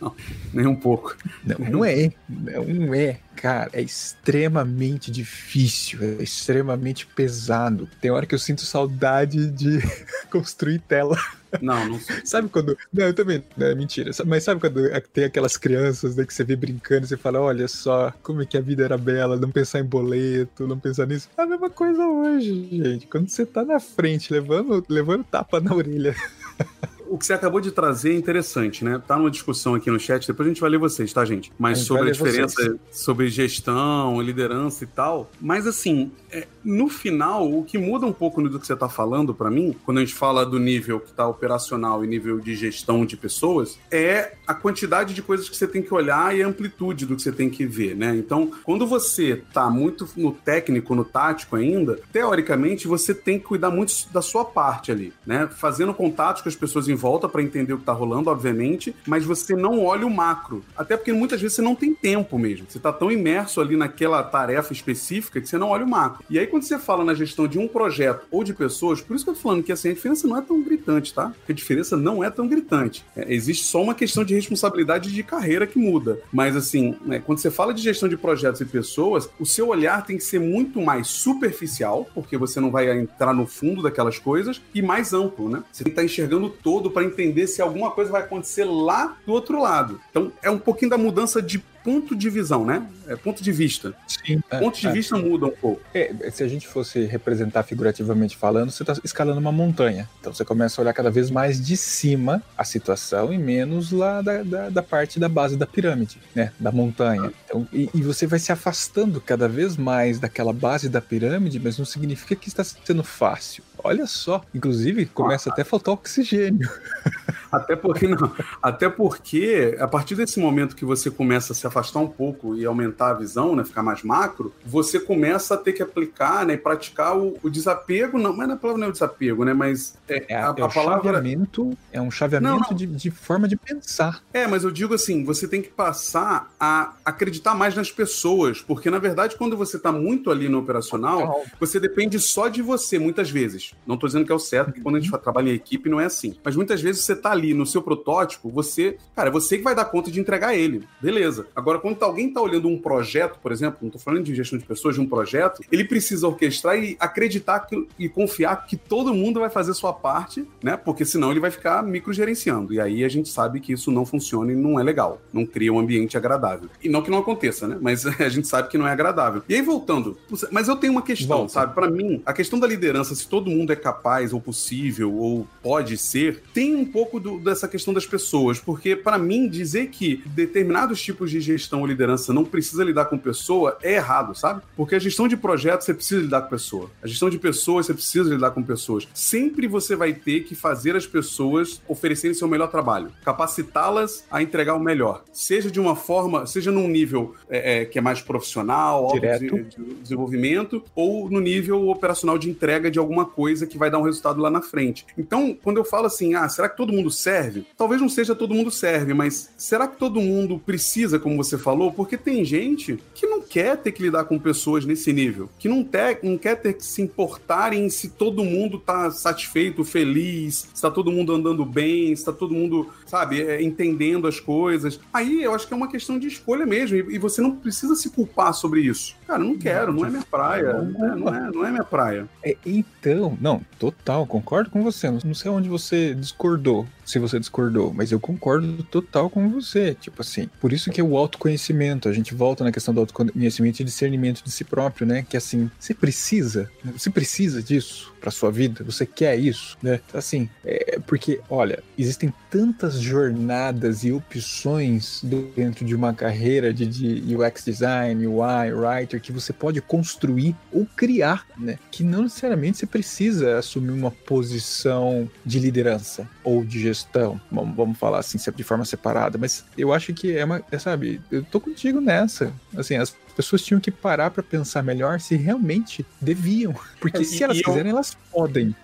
não, 0.00 0.14
nem 0.54 0.66
um 0.68 0.76
pouco. 0.76 1.16
Não, 1.44 1.58
não 1.58 1.84
é. 1.84 2.12
Não 2.28 2.94
é. 2.94 3.18
Cara, 3.34 3.70
é 3.72 3.82
extremamente 3.82 5.10
difícil, 5.10 5.98
é 6.02 6.22
extremamente 6.22 7.06
pesado. 7.06 7.88
Tem 8.00 8.10
hora 8.10 8.24
que 8.24 8.34
eu 8.34 8.38
sinto 8.38 8.60
saudade 8.60 9.50
de 9.50 9.80
construir 10.30 10.78
tela. 10.78 11.16
Não, 11.60 11.88
não 11.88 11.98
sei. 11.98 12.20
Sabe 12.24 12.48
quando. 12.48 12.76
Não, 12.92 13.06
eu 13.06 13.14
também. 13.14 13.42
Não, 13.56 13.66
é 13.66 13.74
mentira. 13.74 14.10
Mas 14.26 14.44
sabe 14.44 14.60
quando 14.60 14.88
tem 15.12 15.24
aquelas 15.24 15.56
crianças 15.56 16.14
né, 16.14 16.24
que 16.24 16.32
você 16.32 16.44
vê 16.44 16.54
brincando 16.54 17.04
e 17.04 17.08
você 17.08 17.16
fala: 17.16 17.40
olha 17.40 17.66
só, 17.66 18.12
como 18.22 18.42
é 18.42 18.46
que 18.46 18.56
a 18.56 18.60
vida 18.60 18.84
era 18.84 18.96
bela, 18.96 19.36
não 19.36 19.50
pensar 19.50 19.80
em 19.80 19.84
boleto, 19.84 20.66
não 20.66 20.78
pensar 20.78 21.06
nisso. 21.06 21.28
É 21.36 21.42
a 21.42 21.46
mesma 21.46 21.70
coisa 21.70 22.06
hoje, 22.06 22.19
gente. 22.40 23.06
Quando 23.06 23.28
você 23.28 23.46
tá 23.46 23.64
na 23.64 23.78
frente, 23.80 24.32
levando, 24.32 24.84
levando 24.88 25.24
tapa 25.24 25.60
na 25.60 25.74
orelha. 25.74 26.14
o 27.10 27.18
que 27.18 27.26
você 27.26 27.32
acabou 27.32 27.60
de 27.60 27.72
trazer 27.72 28.12
é 28.12 28.14
interessante, 28.14 28.84
né? 28.84 29.02
Tá 29.04 29.16
numa 29.16 29.30
discussão 29.30 29.74
aqui 29.74 29.90
no 29.90 29.98
chat, 29.98 30.26
depois 30.28 30.46
a 30.46 30.50
gente 30.50 30.60
vai 30.60 30.70
ler 30.70 30.78
vocês, 30.78 31.12
tá, 31.12 31.24
gente? 31.24 31.52
Mas 31.58 31.80
sobre 31.80 32.08
a 32.08 32.12
diferença 32.12 32.54
vocês. 32.54 32.78
sobre 32.92 33.28
gestão, 33.28 34.20
liderança 34.22 34.84
e 34.84 34.86
tal. 34.86 35.28
Mas 35.40 35.66
assim, 35.66 36.12
é, 36.30 36.46
no 36.64 36.88
final, 36.88 37.52
o 37.52 37.64
que 37.64 37.76
muda 37.78 38.06
um 38.06 38.12
pouco 38.12 38.40
do 38.48 38.60
que 38.60 38.66
você 38.66 38.76
tá 38.76 38.88
falando 38.88 39.34
para 39.34 39.50
mim, 39.50 39.74
quando 39.84 39.98
a 39.98 40.00
gente 40.02 40.14
fala 40.14 40.46
do 40.46 40.60
nível 40.60 41.00
que 41.00 41.12
tá 41.12 41.26
operacional 41.26 42.04
e 42.04 42.06
nível 42.06 42.38
de 42.38 42.54
gestão 42.54 43.04
de 43.04 43.16
pessoas, 43.16 43.76
é 43.90 44.34
a 44.46 44.54
quantidade 44.54 45.12
de 45.12 45.20
coisas 45.20 45.48
que 45.48 45.56
você 45.56 45.66
tem 45.66 45.82
que 45.82 45.92
olhar 45.92 46.36
e 46.36 46.44
a 46.44 46.46
amplitude 46.46 47.06
do 47.06 47.16
que 47.16 47.22
você 47.22 47.32
tem 47.32 47.50
que 47.50 47.66
ver, 47.66 47.96
né? 47.96 48.14
Então, 48.16 48.52
quando 48.62 48.86
você 48.86 49.42
tá 49.52 49.68
muito 49.68 50.08
no 50.16 50.30
técnico, 50.30 50.94
no 50.94 51.04
tático 51.04 51.56
ainda, 51.56 51.98
teoricamente 52.12 52.86
você 52.86 53.12
tem 53.12 53.36
que 53.36 53.46
cuidar 53.46 53.70
muito 53.70 53.92
da 54.12 54.22
sua 54.22 54.44
parte 54.44 54.92
ali, 54.92 55.12
né? 55.26 55.48
Fazendo 55.56 55.92
contatos 55.92 56.42
com 56.42 56.48
as 56.48 56.54
pessoas 56.54 56.88
em 56.88 56.99
volta 57.00 57.28
para 57.28 57.42
entender 57.42 57.72
o 57.72 57.78
que 57.78 57.84
tá 57.84 57.92
rolando, 57.92 58.28
obviamente, 58.28 58.94
mas 59.06 59.24
você 59.24 59.56
não 59.56 59.82
olha 59.82 60.06
o 60.06 60.10
macro. 60.10 60.62
Até 60.76 60.96
porque 60.96 61.12
muitas 61.12 61.40
vezes 61.40 61.56
você 61.56 61.62
não 61.62 61.74
tem 61.74 61.94
tempo 61.94 62.38
mesmo. 62.38 62.66
Você 62.68 62.78
tá 62.78 62.92
tão 62.92 63.10
imerso 63.10 63.60
ali 63.60 63.76
naquela 63.76 64.22
tarefa 64.22 64.72
específica 64.72 65.40
que 65.40 65.48
você 65.48 65.56
não 65.56 65.70
olha 65.70 65.84
o 65.84 65.88
macro. 65.88 66.22
E 66.28 66.38
aí, 66.38 66.46
quando 66.46 66.64
você 66.64 66.78
fala 66.78 67.02
na 67.02 67.14
gestão 67.14 67.48
de 67.48 67.58
um 67.58 67.66
projeto 67.66 68.26
ou 68.30 68.44
de 68.44 68.52
pessoas, 68.52 69.00
por 69.00 69.16
isso 69.16 69.24
que 69.24 69.30
eu 69.30 69.34
tô 69.34 69.40
falando 69.40 69.62
que 69.62 69.72
assim, 69.72 69.88
a 69.90 69.94
diferença 69.94 70.28
não 70.28 70.36
é 70.36 70.42
tão 70.42 70.62
gritante, 70.62 71.14
tá? 71.14 71.30
Porque 71.30 71.52
a 71.52 71.54
diferença 71.54 71.96
não 71.96 72.22
é 72.22 72.30
tão 72.30 72.46
gritante. 72.46 73.04
É, 73.16 73.32
existe 73.32 73.64
só 73.64 73.82
uma 73.82 73.94
questão 73.94 74.24
de 74.24 74.34
responsabilidade 74.34 75.10
de 75.10 75.22
carreira 75.22 75.66
que 75.66 75.78
muda. 75.78 76.20
Mas 76.30 76.54
assim, 76.54 76.94
né, 77.04 77.22
quando 77.24 77.38
você 77.38 77.50
fala 77.50 77.72
de 77.72 77.82
gestão 77.82 78.08
de 78.08 78.16
projetos 78.16 78.60
e 78.60 78.64
pessoas, 78.64 79.30
o 79.38 79.46
seu 79.46 79.68
olhar 79.68 80.04
tem 80.04 80.16
que 80.16 80.24
ser 80.24 80.38
muito 80.38 80.80
mais 80.80 81.08
superficial, 81.08 82.08
porque 82.14 82.36
você 82.36 82.60
não 82.60 82.70
vai 82.70 82.90
entrar 82.90 83.32
no 83.32 83.46
fundo 83.46 83.82
daquelas 83.82 84.18
coisas, 84.18 84.60
e 84.74 84.82
mais 84.82 85.12
amplo, 85.12 85.48
né? 85.48 85.62
Você 85.72 85.84
tem 85.84 85.92
que 85.92 86.00
estar 86.00 86.02
tá 86.02 86.06
enxergando 86.06 86.50
todo 86.50 86.89
para 86.90 87.04
entender 87.04 87.46
se 87.46 87.62
alguma 87.62 87.90
coisa 87.90 88.10
vai 88.10 88.22
acontecer 88.22 88.64
lá 88.64 89.16
do 89.26 89.32
outro 89.32 89.60
lado. 89.60 90.00
Então, 90.10 90.32
é 90.42 90.50
um 90.50 90.58
pouquinho 90.58 90.90
da 90.90 90.98
mudança 90.98 91.40
de 91.40 91.62
ponto 91.82 92.14
de 92.14 92.28
visão, 92.30 92.64
né? 92.64 92.86
É 93.06 93.16
ponto 93.16 93.42
de 93.42 93.52
vista. 93.52 93.94
Sim. 94.06 94.40
É, 94.50 94.58
ponto 94.58 94.78
de 94.78 94.86
é, 94.86 94.92
vista 94.92 95.16
muda 95.16 95.46
um 95.46 95.50
pouco. 95.50 95.80
É, 95.94 96.30
se 96.30 96.42
a 96.42 96.48
gente 96.48 96.68
fosse 96.68 97.04
representar 97.06 97.62
figurativamente 97.62 98.36
falando, 98.36 98.70
você 98.70 98.82
está 98.82 98.94
escalando 99.04 99.40
uma 99.40 99.52
montanha. 99.52 100.08
Então 100.20 100.32
você 100.32 100.44
começa 100.44 100.80
a 100.80 100.82
olhar 100.82 100.92
cada 100.92 101.10
vez 101.10 101.30
mais 101.30 101.64
de 101.64 101.76
cima 101.76 102.42
a 102.56 102.64
situação 102.64 103.32
e 103.32 103.38
menos 103.38 103.90
lá 103.90 104.22
da, 104.22 104.42
da, 104.42 104.68
da 104.68 104.82
parte 104.82 105.18
da 105.18 105.28
base 105.28 105.56
da 105.56 105.66
pirâmide, 105.66 106.18
né? 106.34 106.52
Da 106.58 106.70
montanha. 106.70 107.32
Então, 107.44 107.66
e, 107.72 107.88
e, 107.94 108.02
você 108.02 108.26
vai 108.26 108.38
se 108.38 108.52
afastando 108.52 109.20
cada 109.20 109.48
vez 109.48 109.76
mais 109.76 110.18
daquela 110.18 110.52
base 110.52 110.88
da 110.88 111.00
pirâmide, 111.00 111.58
mas 111.58 111.78
não 111.78 111.84
significa 111.84 112.36
que 112.36 112.48
está 112.48 112.62
sendo 112.62 113.02
fácil. 113.02 113.64
Olha 113.82 114.06
só, 114.06 114.42
inclusive 114.54 115.06
começa 115.06 115.50
ah, 115.50 115.52
até 115.52 115.62
a 115.62 115.64
faltar 115.64 115.94
oxigênio. 115.94 116.68
Até 117.50 117.74
porque 117.74 118.06
não, 118.06 118.32
até 118.62 118.88
porque 118.88 119.76
a 119.80 119.88
partir 119.88 120.14
desse 120.14 120.38
momento 120.38 120.76
que 120.76 120.84
você 120.84 121.10
começa 121.10 121.52
a 121.52 121.56
se 121.56 121.66
afastar 121.66 121.98
um 121.98 122.06
pouco 122.06 122.54
e 122.54 122.64
aumentar 122.64 123.10
a 123.10 123.14
visão, 123.14 123.56
né, 123.56 123.64
ficar 123.64 123.82
mais 123.82 124.02
macro, 124.02 124.54
você 124.64 125.00
começa 125.00 125.54
a 125.54 125.56
ter 125.56 125.72
que 125.72 125.82
aplicar, 125.82 126.46
né, 126.46 126.54
e 126.54 126.56
praticar 126.56 127.16
o, 127.18 127.36
o 127.42 127.50
desapego, 127.50 128.18
não, 128.18 128.32
mas 128.32 128.46
não 128.46 128.54
é 128.54 128.56
a 128.56 128.60
palavra 128.60 128.78
não 128.78 128.86
é 128.86 128.90
o 128.90 128.92
desapego, 128.92 129.44
né, 129.44 129.52
mas 129.52 129.96
é, 130.08 130.26
é 130.28 130.36
a, 130.36 130.50
a, 130.50 130.54
é 130.56 130.62
a 130.62 130.68
palavra 130.68 131.12
chaveamento, 131.12 131.76
é 131.90 132.00
um 132.00 132.10
chaveamento 132.10 132.52
não, 132.52 132.60
não. 132.70 132.76
De, 132.76 132.86
de 132.86 133.10
forma 133.10 133.48
de 133.48 133.56
pensar. 133.56 134.22
É, 134.32 134.46
mas 134.46 134.62
eu 134.62 134.70
digo 134.70 134.94
assim, 134.94 135.24
você 135.24 135.48
tem 135.48 135.60
que 135.60 135.70
passar 135.70 136.52
a 136.58 136.92
acreditar 137.04 137.54
mais 137.54 137.74
nas 137.74 137.90
pessoas, 137.90 138.60
porque 138.60 138.90
na 138.90 138.98
verdade 138.98 139.34
quando 139.36 139.56
você 139.56 139.76
está 139.76 139.90
muito 139.90 140.30
ali 140.30 140.48
no 140.48 140.58
operacional, 140.58 141.42
você 141.58 141.80
depende 141.80 142.18
só 142.20 142.46
de 142.46 142.62
você 142.62 142.98
muitas 142.98 143.28
vezes. 143.28 143.69
Não 143.86 143.94
estou 143.94 144.08
dizendo 144.08 144.24
que 144.24 144.32
é 144.32 144.34
o 144.34 144.38
certo, 144.38 144.66
porque 144.66 144.80
quando 144.80 144.96
a 144.96 145.00
gente 145.00 145.10
trabalha 145.18 145.50
em 145.50 145.54
equipe 145.54 145.88
não 145.88 146.00
é 146.00 146.06
assim. 146.06 146.34
Mas 146.44 146.56
muitas 146.56 146.80
vezes 146.80 147.02
você 147.02 147.12
está 147.12 147.30
ali 147.30 147.54
no 147.54 147.66
seu 147.66 147.82
protótipo, 147.82 148.48
você, 148.50 148.96
cara, 149.14 149.28
é 149.28 149.32
você 149.32 149.58
que 149.58 149.64
vai 149.64 149.74
dar 149.74 149.84
conta 149.86 150.10
de 150.10 150.20
entregar 150.20 150.54
ele. 150.54 150.84
Beleza. 151.00 151.46
Agora, 151.54 151.78
quando 151.78 151.96
tá, 151.96 152.06
alguém 152.06 152.28
está 152.28 152.40
olhando 152.40 152.68
um 152.68 152.78
projeto, 152.78 153.38
por 153.40 153.52
exemplo, 153.52 153.78
não 153.82 153.88
estou 153.88 154.00
falando 154.00 154.24
de 154.24 154.34
gestão 154.34 154.58
de 154.58 154.64
pessoas, 154.64 154.94
de 154.94 155.00
um 155.00 155.06
projeto, 155.06 155.62
ele 155.70 155.84
precisa 155.84 156.26
orquestrar 156.26 156.76
e 156.78 156.96
acreditar 156.98 157.60
que, 157.60 157.86
e 157.98 158.08
confiar 158.08 158.66
que 158.66 158.76
todo 158.76 159.14
mundo 159.14 159.40
vai 159.40 159.50
fazer 159.50 159.74
sua 159.74 159.92
parte, 159.92 160.46
né? 160.62 160.76
Porque 160.76 161.04
senão 161.04 161.30
ele 161.30 161.40
vai 161.40 161.50
ficar 161.50 161.82
microgerenciando. 161.82 162.72
E 162.72 162.80
aí 162.80 163.04
a 163.04 163.08
gente 163.08 163.28
sabe 163.28 163.60
que 163.60 163.72
isso 163.72 163.90
não 163.90 164.04
funciona 164.04 164.52
e 164.52 164.56
não 164.56 164.78
é 164.78 164.82
legal. 164.82 165.20
Não 165.32 165.46
cria 165.46 165.72
um 165.72 165.78
ambiente 165.78 166.16
agradável. 166.16 166.68
E 166.82 166.88
não 166.88 167.02
que 167.02 167.10
não 167.10 167.18
aconteça, 167.18 167.66
né? 167.68 167.78
Mas 167.80 168.06
a 168.20 168.28
gente 168.28 168.46
sabe 168.48 168.68
que 168.68 168.78
não 168.78 168.86
é 168.86 168.92
agradável. 168.92 169.42
E 169.48 169.54
aí, 169.54 169.62
voltando, 169.62 170.16
mas 170.50 170.68
eu 170.68 170.76
tenho 170.76 170.92
uma 170.92 171.02
questão, 171.02 171.38
Volta. 171.38 171.52
sabe? 171.52 171.74
Para 171.74 171.90
mim, 171.90 172.22
a 172.24 172.32
questão 172.32 172.58
da 172.58 172.66
liderança, 172.66 173.14
se 173.14 173.28
todo 173.28 173.50
mundo 173.50 173.59
é 173.68 173.76
capaz 173.76 174.32
ou 174.32 174.40
possível 174.40 175.12
ou 175.14 175.46
pode 175.62 175.98
ser, 175.98 176.42
tem 176.54 176.74
um 176.74 176.84
pouco 176.84 177.20
do, 177.20 177.38
dessa 177.38 177.68
questão 177.68 177.92
das 177.92 178.06
pessoas, 178.06 178.58
porque 178.58 178.96
para 178.96 179.18
mim 179.18 179.48
dizer 179.48 179.88
que 179.88 180.22
determinados 180.26 181.02
tipos 181.02 181.30
de 181.30 181.40
gestão 181.40 181.80
ou 181.80 181.86
liderança 181.86 182.32
não 182.32 182.44
precisa 182.44 182.82
lidar 182.84 183.06
com 183.06 183.18
pessoa 183.18 183.76
é 183.82 183.94
errado, 183.94 184.34
sabe? 184.34 184.62
Porque 184.76 184.94
a 184.94 184.98
gestão 184.98 185.28
de 185.28 185.36
projetos 185.36 185.86
você 185.86 185.94
precisa 185.94 186.20
lidar 186.22 186.42
com 186.42 186.50
pessoa. 186.50 186.90
A 187.02 187.06
gestão 187.06 187.28
de 187.28 187.38
pessoas 187.38 187.86
você 187.86 187.94
precisa 187.94 188.30
lidar 188.30 188.50
com 188.52 188.62
pessoas. 188.62 189.08
Sempre 189.12 189.66
você 189.66 189.96
vai 189.96 190.12
ter 190.12 190.40
que 190.44 190.54
fazer 190.54 190.96
as 190.96 191.06
pessoas 191.06 191.82
oferecerem 191.88 192.34
seu 192.34 192.48
melhor 192.48 192.68
trabalho, 192.68 193.10
capacitá-las 193.24 194.24
a 194.30 194.42
entregar 194.42 194.74
o 194.74 194.80
melhor, 194.80 195.24
seja 195.32 195.70
de 195.70 195.80
uma 195.80 195.96
forma, 195.96 196.46
seja 196.46 196.70
num 196.70 196.88
nível 196.88 197.34
é, 197.48 197.82
é, 197.82 197.84
que 197.84 197.98
é 197.98 198.02
mais 198.02 198.20
profissional, 198.20 199.12
de, 199.12 199.38
de 199.38 199.94
desenvolvimento, 200.02 200.82
ou 200.94 201.28
no 201.30 201.40
nível 201.40 201.88
operacional 201.88 202.38
de 202.38 202.48
entrega 202.48 202.90
de 202.90 202.98
alguma 202.98 203.24
coisa 203.24 203.49
que 203.66 203.78
vai 203.78 203.90
dar 203.90 203.98
um 203.98 204.02
resultado 204.02 204.40
lá 204.40 204.50
na 204.50 204.62
frente. 204.62 205.06
Então, 205.16 205.56
quando 205.62 205.78
eu 205.78 205.84
falo 205.84 206.06
assim, 206.06 206.34
ah, 206.34 206.48
será 206.48 206.68
que 206.68 206.76
todo 206.76 206.92
mundo 206.92 207.10
serve? 207.10 207.66
Talvez 207.76 208.00
não 208.00 208.08
seja 208.08 208.34
todo 208.34 208.54
mundo 208.54 208.70
serve, 208.70 209.14
mas 209.14 209.52
será 209.56 209.86
que 209.86 209.96
todo 209.96 210.20
mundo 210.20 210.58
precisa, 210.58 211.18
como 211.18 211.36
você 211.36 211.58
falou? 211.58 211.92
Porque 211.92 212.16
tem 212.16 212.44
gente 212.44 212.98
que 213.14 213.26
não 213.26 213.40
quer 213.40 213.76
ter 213.76 213.92
que 213.92 214.02
lidar 214.02 214.24
com 214.24 214.38
pessoas 214.38 214.84
nesse 214.84 215.12
nível, 215.12 215.48
que 215.58 215.68
não, 215.68 215.86
não 216.22 216.38
quer 216.38 216.56
ter 216.56 216.74
que 216.74 216.84
se 216.84 217.02
importar 217.02 217.72
em 217.72 217.88
se 217.88 218.10
todo 218.10 218.44
mundo 218.44 218.78
tá 218.78 219.10
satisfeito, 219.10 219.84
feliz, 219.84 220.68
se 220.72 220.82
tá 220.82 220.90
todo 220.90 221.10
mundo 221.10 221.32
andando 221.32 221.64
bem, 221.64 222.14
se 222.14 222.24
tá 222.24 222.32
todo 222.32 222.54
mundo, 222.54 222.88
sabe, 223.06 223.42
é, 223.42 223.62
entendendo 223.62 224.26
as 224.26 224.38
coisas. 224.38 225.00
Aí 225.12 225.42
eu 225.42 225.54
acho 225.54 225.66
que 225.66 225.74
é 225.74 225.76
uma 225.76 225.88
questão 225.88 226.18
de 226.18 226.28
escolha 226.28 226.66
mesmo, 226.66 226.96
e 226.96 227.18
você 227.18 227.40
não 227.40 227.56
precisa 227.56 227.94
se 227.94 228.10
culpar 228.10 228.54
sobre 228.54 228.80
isso. 228.82 229.16
Cara, 229.30 229.44
não 229.44 229.56
quero, 229.56 229.92
não 229.92 230.04
é 230.04 230.10
minha 230.10 230.24
praia, 230.28 230.72
não, 230.72 231.06
é, 231.06 231.14
não 231.14 231.34
é, 231.34 231.50
não 231.52 231.64
é 231.64 231.70
minha 231.70 231.84
praia. 231.84 232.28
É, 232.44 232.56
então, 232.66 233.38
não, 233.40 233.60
total, 233.78 234.26
concordo 234.26 234.70
com 234.70 234.82
você. 234.82 235.08
Não 235.08 235.34
sei 235.34 235.48
onde 235.48 235.68
você 235.68 236.12
discordou, 236.16 236.84
se 237.04 237.20
você 237.20 237.38
discordou, 237.38 237.94
mas 237.94 238.10
eu 238.10 238.18
concordo 238.18 238.82
total 238.82 239.30
com 239.30 239.48
você. 239.48 239.94
Tipo 239.94 240.22
assim, 240.22 240.50
por 240.60 240.72
isso 240.72 240.90
que 240.90 241.00
é 241.00 241.04
o 241.04 241.16
autoconhecimento. 241.16 242.08
A 242.08 242.12
gente 242.12 242.34
volta 242.34 242.64
na 242.64 242.72
questão 242.72 242.92
do 242.92 242.98
autoconhecimento 242.98 243.80
e 243.80 243.84
discernimento 243.84 244.42
de 244.42 244.50
si 244.50 244.64
próprio, 244.64 245.06
né? 245.06 245.24
Que 245.28 245.36
assim, 245.36 245.70
você 245.78 245.94
precisa, 245.94 246.68
você 246.84 247.08
precisa 247.08 247.62
disso 247.62 248.12
para 248.20 248.30
sua 248.30 248.50
vida? 248.50 248.84
Você 248.84 249.06
quer 249.06 249.38
isso, 249.38 249.76
né? 249.82 250.00
Assim, 250.12 250.48
é 250.64 250.98
porque, 251.06 251.40
olha, 251.48 251.82
existem 251.98 252.32
tantas 252.50 253.00
jornadas 253.00 254.04
e 254.04 254.12
opções 254.12 255.22
dentro 255.56 255.84
de 255.84 255.94
uma 255.94 256.12
carreira 256.12 256.72
de, 256.72 256.86
de 256.86 257.36
UX 257.36 257.64
design, 257.64 258.26
UI, 258.26 258.72
writer 258.72 259.20
que 259.20 259.32
você 259.32 259.52
pode 259.52 259.80
construir 259.80 260.54
ou 260.72 260.86
criar, 260.96 261.46
né? 261.56 261.78
Que 261.90 262.04
não 262.04 262.22
necessariamente 262.22 262.78
você 262.78 262.86
precisa 262.86 263.58
assumir 263.58 263.92
uma 263.92 264.10
posição 264.10 265.28
de 265.44 265.58
liderança 265.58 266.28
ou 266.44 266.64
de 266.64 266.80
gestão, 266.80 267.40
vamos, 267.50 267.98
falar 267.98 268.18
assim, 268.18 268.38
de 268.54 268.62
forma 268.62 268.84
separada, 268.84 269.38
mas 269.38 269.64
eu 269.76 269.92
acho 269.92 270.12
que 270.12 270.36
é 270.36 270.44
uma, 270.44 270.62
é, 270.70 270.78
sabe, 270.78 271.20
eu 271.30 271.42
tô 271.44 271.60
contigo 271.60 272.00
nessa. 272.00 272.52
Assim, 272.76 272.96
as 272.96 273.14
pessoas 273.30 273.62
tinham 273.62 273.80
que 273.80 273.90
parar 273.90 274.30
para 274.30 274.42
pensar 274.42 274.82
melhor 274.82 275.20
se 275.20 275.36
realmente 275.36 276.04
deviam, 276.20 276.74
porque 277.00 277.18
é, 277.18 277.24
se 277.24 277.42
elas 277.42 277.60
quiserem, 277.60 277.90
eu... 277.90 277.96
elas 277.96 278.16
podem. 278.30 278.74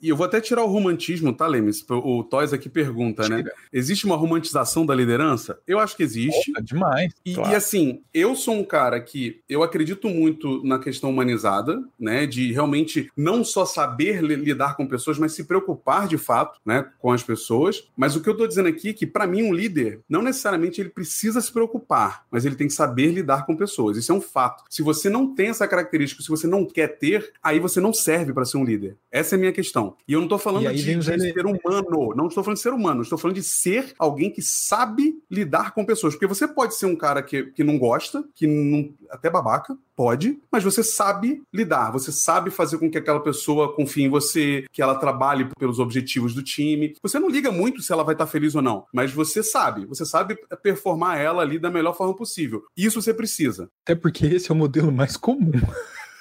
E 0.00 0.08
eu 0.08 0.16
vou 0.16 0.26
até 0.26 0.40
tirar 0.40 0.64
o 0.64 0.68
romantismo, 0.68 1.32
tá, 1.32 1.46
Lemes? 1.46 1.84
O 1.88 2.24
Toys 2.24 2.52
aqui 2.52 2.68
pergunta, 2.68 3.28
né? 3.28 3.38
Tira. 3.38 3.50
né? 3.50 3.62
Existe 3.72 4.06
uma 4.06 4.16
romantização 4.16 4.86
da 4.86 4.94
liderança? 4.94 5.58
Eu 5.66 5.78
acho 5.78 5.96
que 5.96 6.02
existe. 6.02 6.50
Opa, 6.52 6.62
demais. 6.62 7.12
E, 7.24 7.34
claro. 7.34 7.50
e, 7.50 7.54
assim, 7.54 8.02
eu 8.12 8.34
sou 8.34 8.54
um 8.54 8.64
cara 8.64 9.00
que 9.00 9.40
eu 9.48 9.62
acredito 9.62 10.08
muito 10.08 10.64
na 10.64 10.78
questão 10.78 11.10
humanizada, 11.10 11.82
né? 11.98 12.26
De 12.26 12.52
realmente 12.52 13.10
não 13.16 13.44
só 13.44 13.64
saber 13.64 14.22
lidar 14.22 14.76
com 14.76 14.86
pessoas, 14.86 15.18
mas 15.18 15.32
se 15.32 15.44
preocupar 15.44 16.08
de 16.08 16.16
fato, 16.16 16.58
né? 16.64 16.86
Com 16.98 17.12
as 17.12 17.22
pessoas. 17.22 17.88
Mas 17.96 18.16
o 18.16 18.22
que 18.22 18.28
eu 18.28 18.36
tô 18.36 18.46
dizendo 18.46 18.68
aqui 18.68 18.90
é 18.90 18.92
que, 18.92 19.06
para 19.06 19.26
mim, 19.26 19.42
um 19.42 19.52
líder, 19.52 20.00
não 20.08 20.22
necessariamente 20.22 20.80
ele 20.80 20.90
precisa 20.90 21.40
se 21.40 21.52
preocupar, 21.52 22.24
mas 22.30 22.44
ele 22.44 22.56
tem 22.56 22.66
que 22.66 22.72
saber 22.72 23.12
lidar 23.12 23.44
com 23.44 23.56
pessoas. 23.56 23.96
Isso 23.96 24.12
é 24.12 24.14
um 24.14 24.20
fato. 24.20 24.64
Se 24.70 24.82
você 24.82 25.08
não 25.10 25.34
tem 25.34 25.48
essa 25.48 25.68
característica, 25.68 26.22
se 26.22 26.28
você 26.28 26.46
não 26.46 26.64
quer 26.64 26.98
ter, 26.98 27.32
aí 27.42 27.58
você 27.58 27.80
não 27.80 27.92
serve 27.92 28.32
para 28.32 28.44
ser 28.44 28.56
um 28.56 28.64
líder. 28.64 28.96
Essa 29.10 29.34
é 29.34 29.36
a 29.36 29.38
minha 29.38 29.52
questão. 29.52 29.89
E 30.06 30.12
eu 30.12 30.20
não 30.20 30.26
estou 30.26 30.38
falando 30.38 30.72
de, 30.72 30.94
de 30.94 31.02
ser 31.02 31.46
humano, 31.46 32.14
não 32.16 32.26
estou 32.26 32.42
falando 32.42 32.56
de 32.56 32.62
ser 32.62 32.72
humano, 32.72 33.02
estou 33.02 33.18
falando 33.18 33.36
de 33.36 33.42
ser 33.42 33.94
alguém 33.98 34.30
que 34.30 34.42
sabe 34.42 35.20
lidar 35.30 35.72
com 35.72 35.84
pessoas. 35.84 36.14
Porque 36.14 36.26
você 36.26 36.46
pode 36.46 36.74
ser 36.74 36.86
um 36.86 36.96
cara 36.96 37.22
que, 37.22 37.44
que 37.44 37.64
não 37.64 37.78
gosta, 37.78 38.24
que 38.34 38.46
não, 38.46 38.92
até 39.10 39.30
babaca, 39.30 39.76
pode, 40.00 40.38
mas 40.50 40.64
você 40.64 40.82
sabe 40.82 41.42
lidar, 41.52 41.90
você 41.90 42.10
sabe 42.10 42.50
fazer 42.50 42.78
com 42.78 42.90
que 42.90 42.96
aquela 42.96 43.20
pessoa 43.20 43.74
confie 43.74 44.04
em 44.04 44.08
você, 44.08 44.64
que 44.72 44.80
ela 44.80 44.94
trabalhe 44.94 45.48
pelos 45.58 45.78
objetivos 45.78 46.34
do 46.34 46.42
time. 46.42 46.94
Você 47.02 47.18
não 47.18 47.28
liga 47.28 47.52
muito 47.52 47.82
se 47.82 47.92
ela 47.92 48.02
vai 48.02 48.14
estar 48.14 48.26
feliz 48.26 48.54
ou 48.54 48.62
não, 48.62 48.86
mas 48.94 49.12
você 49.12 49.42
sabe, 49.42 49.84
você 49.84 50.06
sabe 50.06 50.38
performar 50.62 51.18
ela 51.18 51.42
ali 51.42 51.58
da 51.58 51.70
melhor 51.70 51.94
forma 51.94 52.16
possível. 52.16 52.64
Isso 52.76 53.02
você 53.02 53.12
precisa. 53.12 53.68
Até 53.84 53.94
porque 53.94 54.24
esse 54.26 54.50
é 54.50 54.54
o 54.54 54.56
modelo 54.56 54.90
mais 54.90 55.16
comum. 55.18 55.52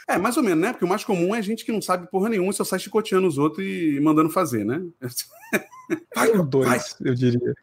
É, 0.10 0.18
mais 0.18 0.36
ou 0.38 0.42
menos, 0.44 0.60
né? 0.60 0.72
Porque 0.72 0.84
o 0.84 0.88
mais 0.88 1.04
comum 1.04 1.36
é 1.36 1.42
gente 1.42 1.64
que 1.64 1.72
não 1.72 1.84
sabe 1.84 2.10
porra 2.10 2.30
nenhuma, 2.30 2.52
só 2.52 2.64
sai 2.64 2.80
chicoteando 2.80 3.28
os 3.28 3.38
outros 3.38 3.64
e 3.64 4.00
mandando 4.02 4.32
fazer, 4.32 4.66
né? 4.66 4.82
Vai, 6.16 6.32
os 6.32 6.48
dois, 6.48 6.68
vai. 6.68 6.80
eu 7.10 7.16
diria. 7.16 7.54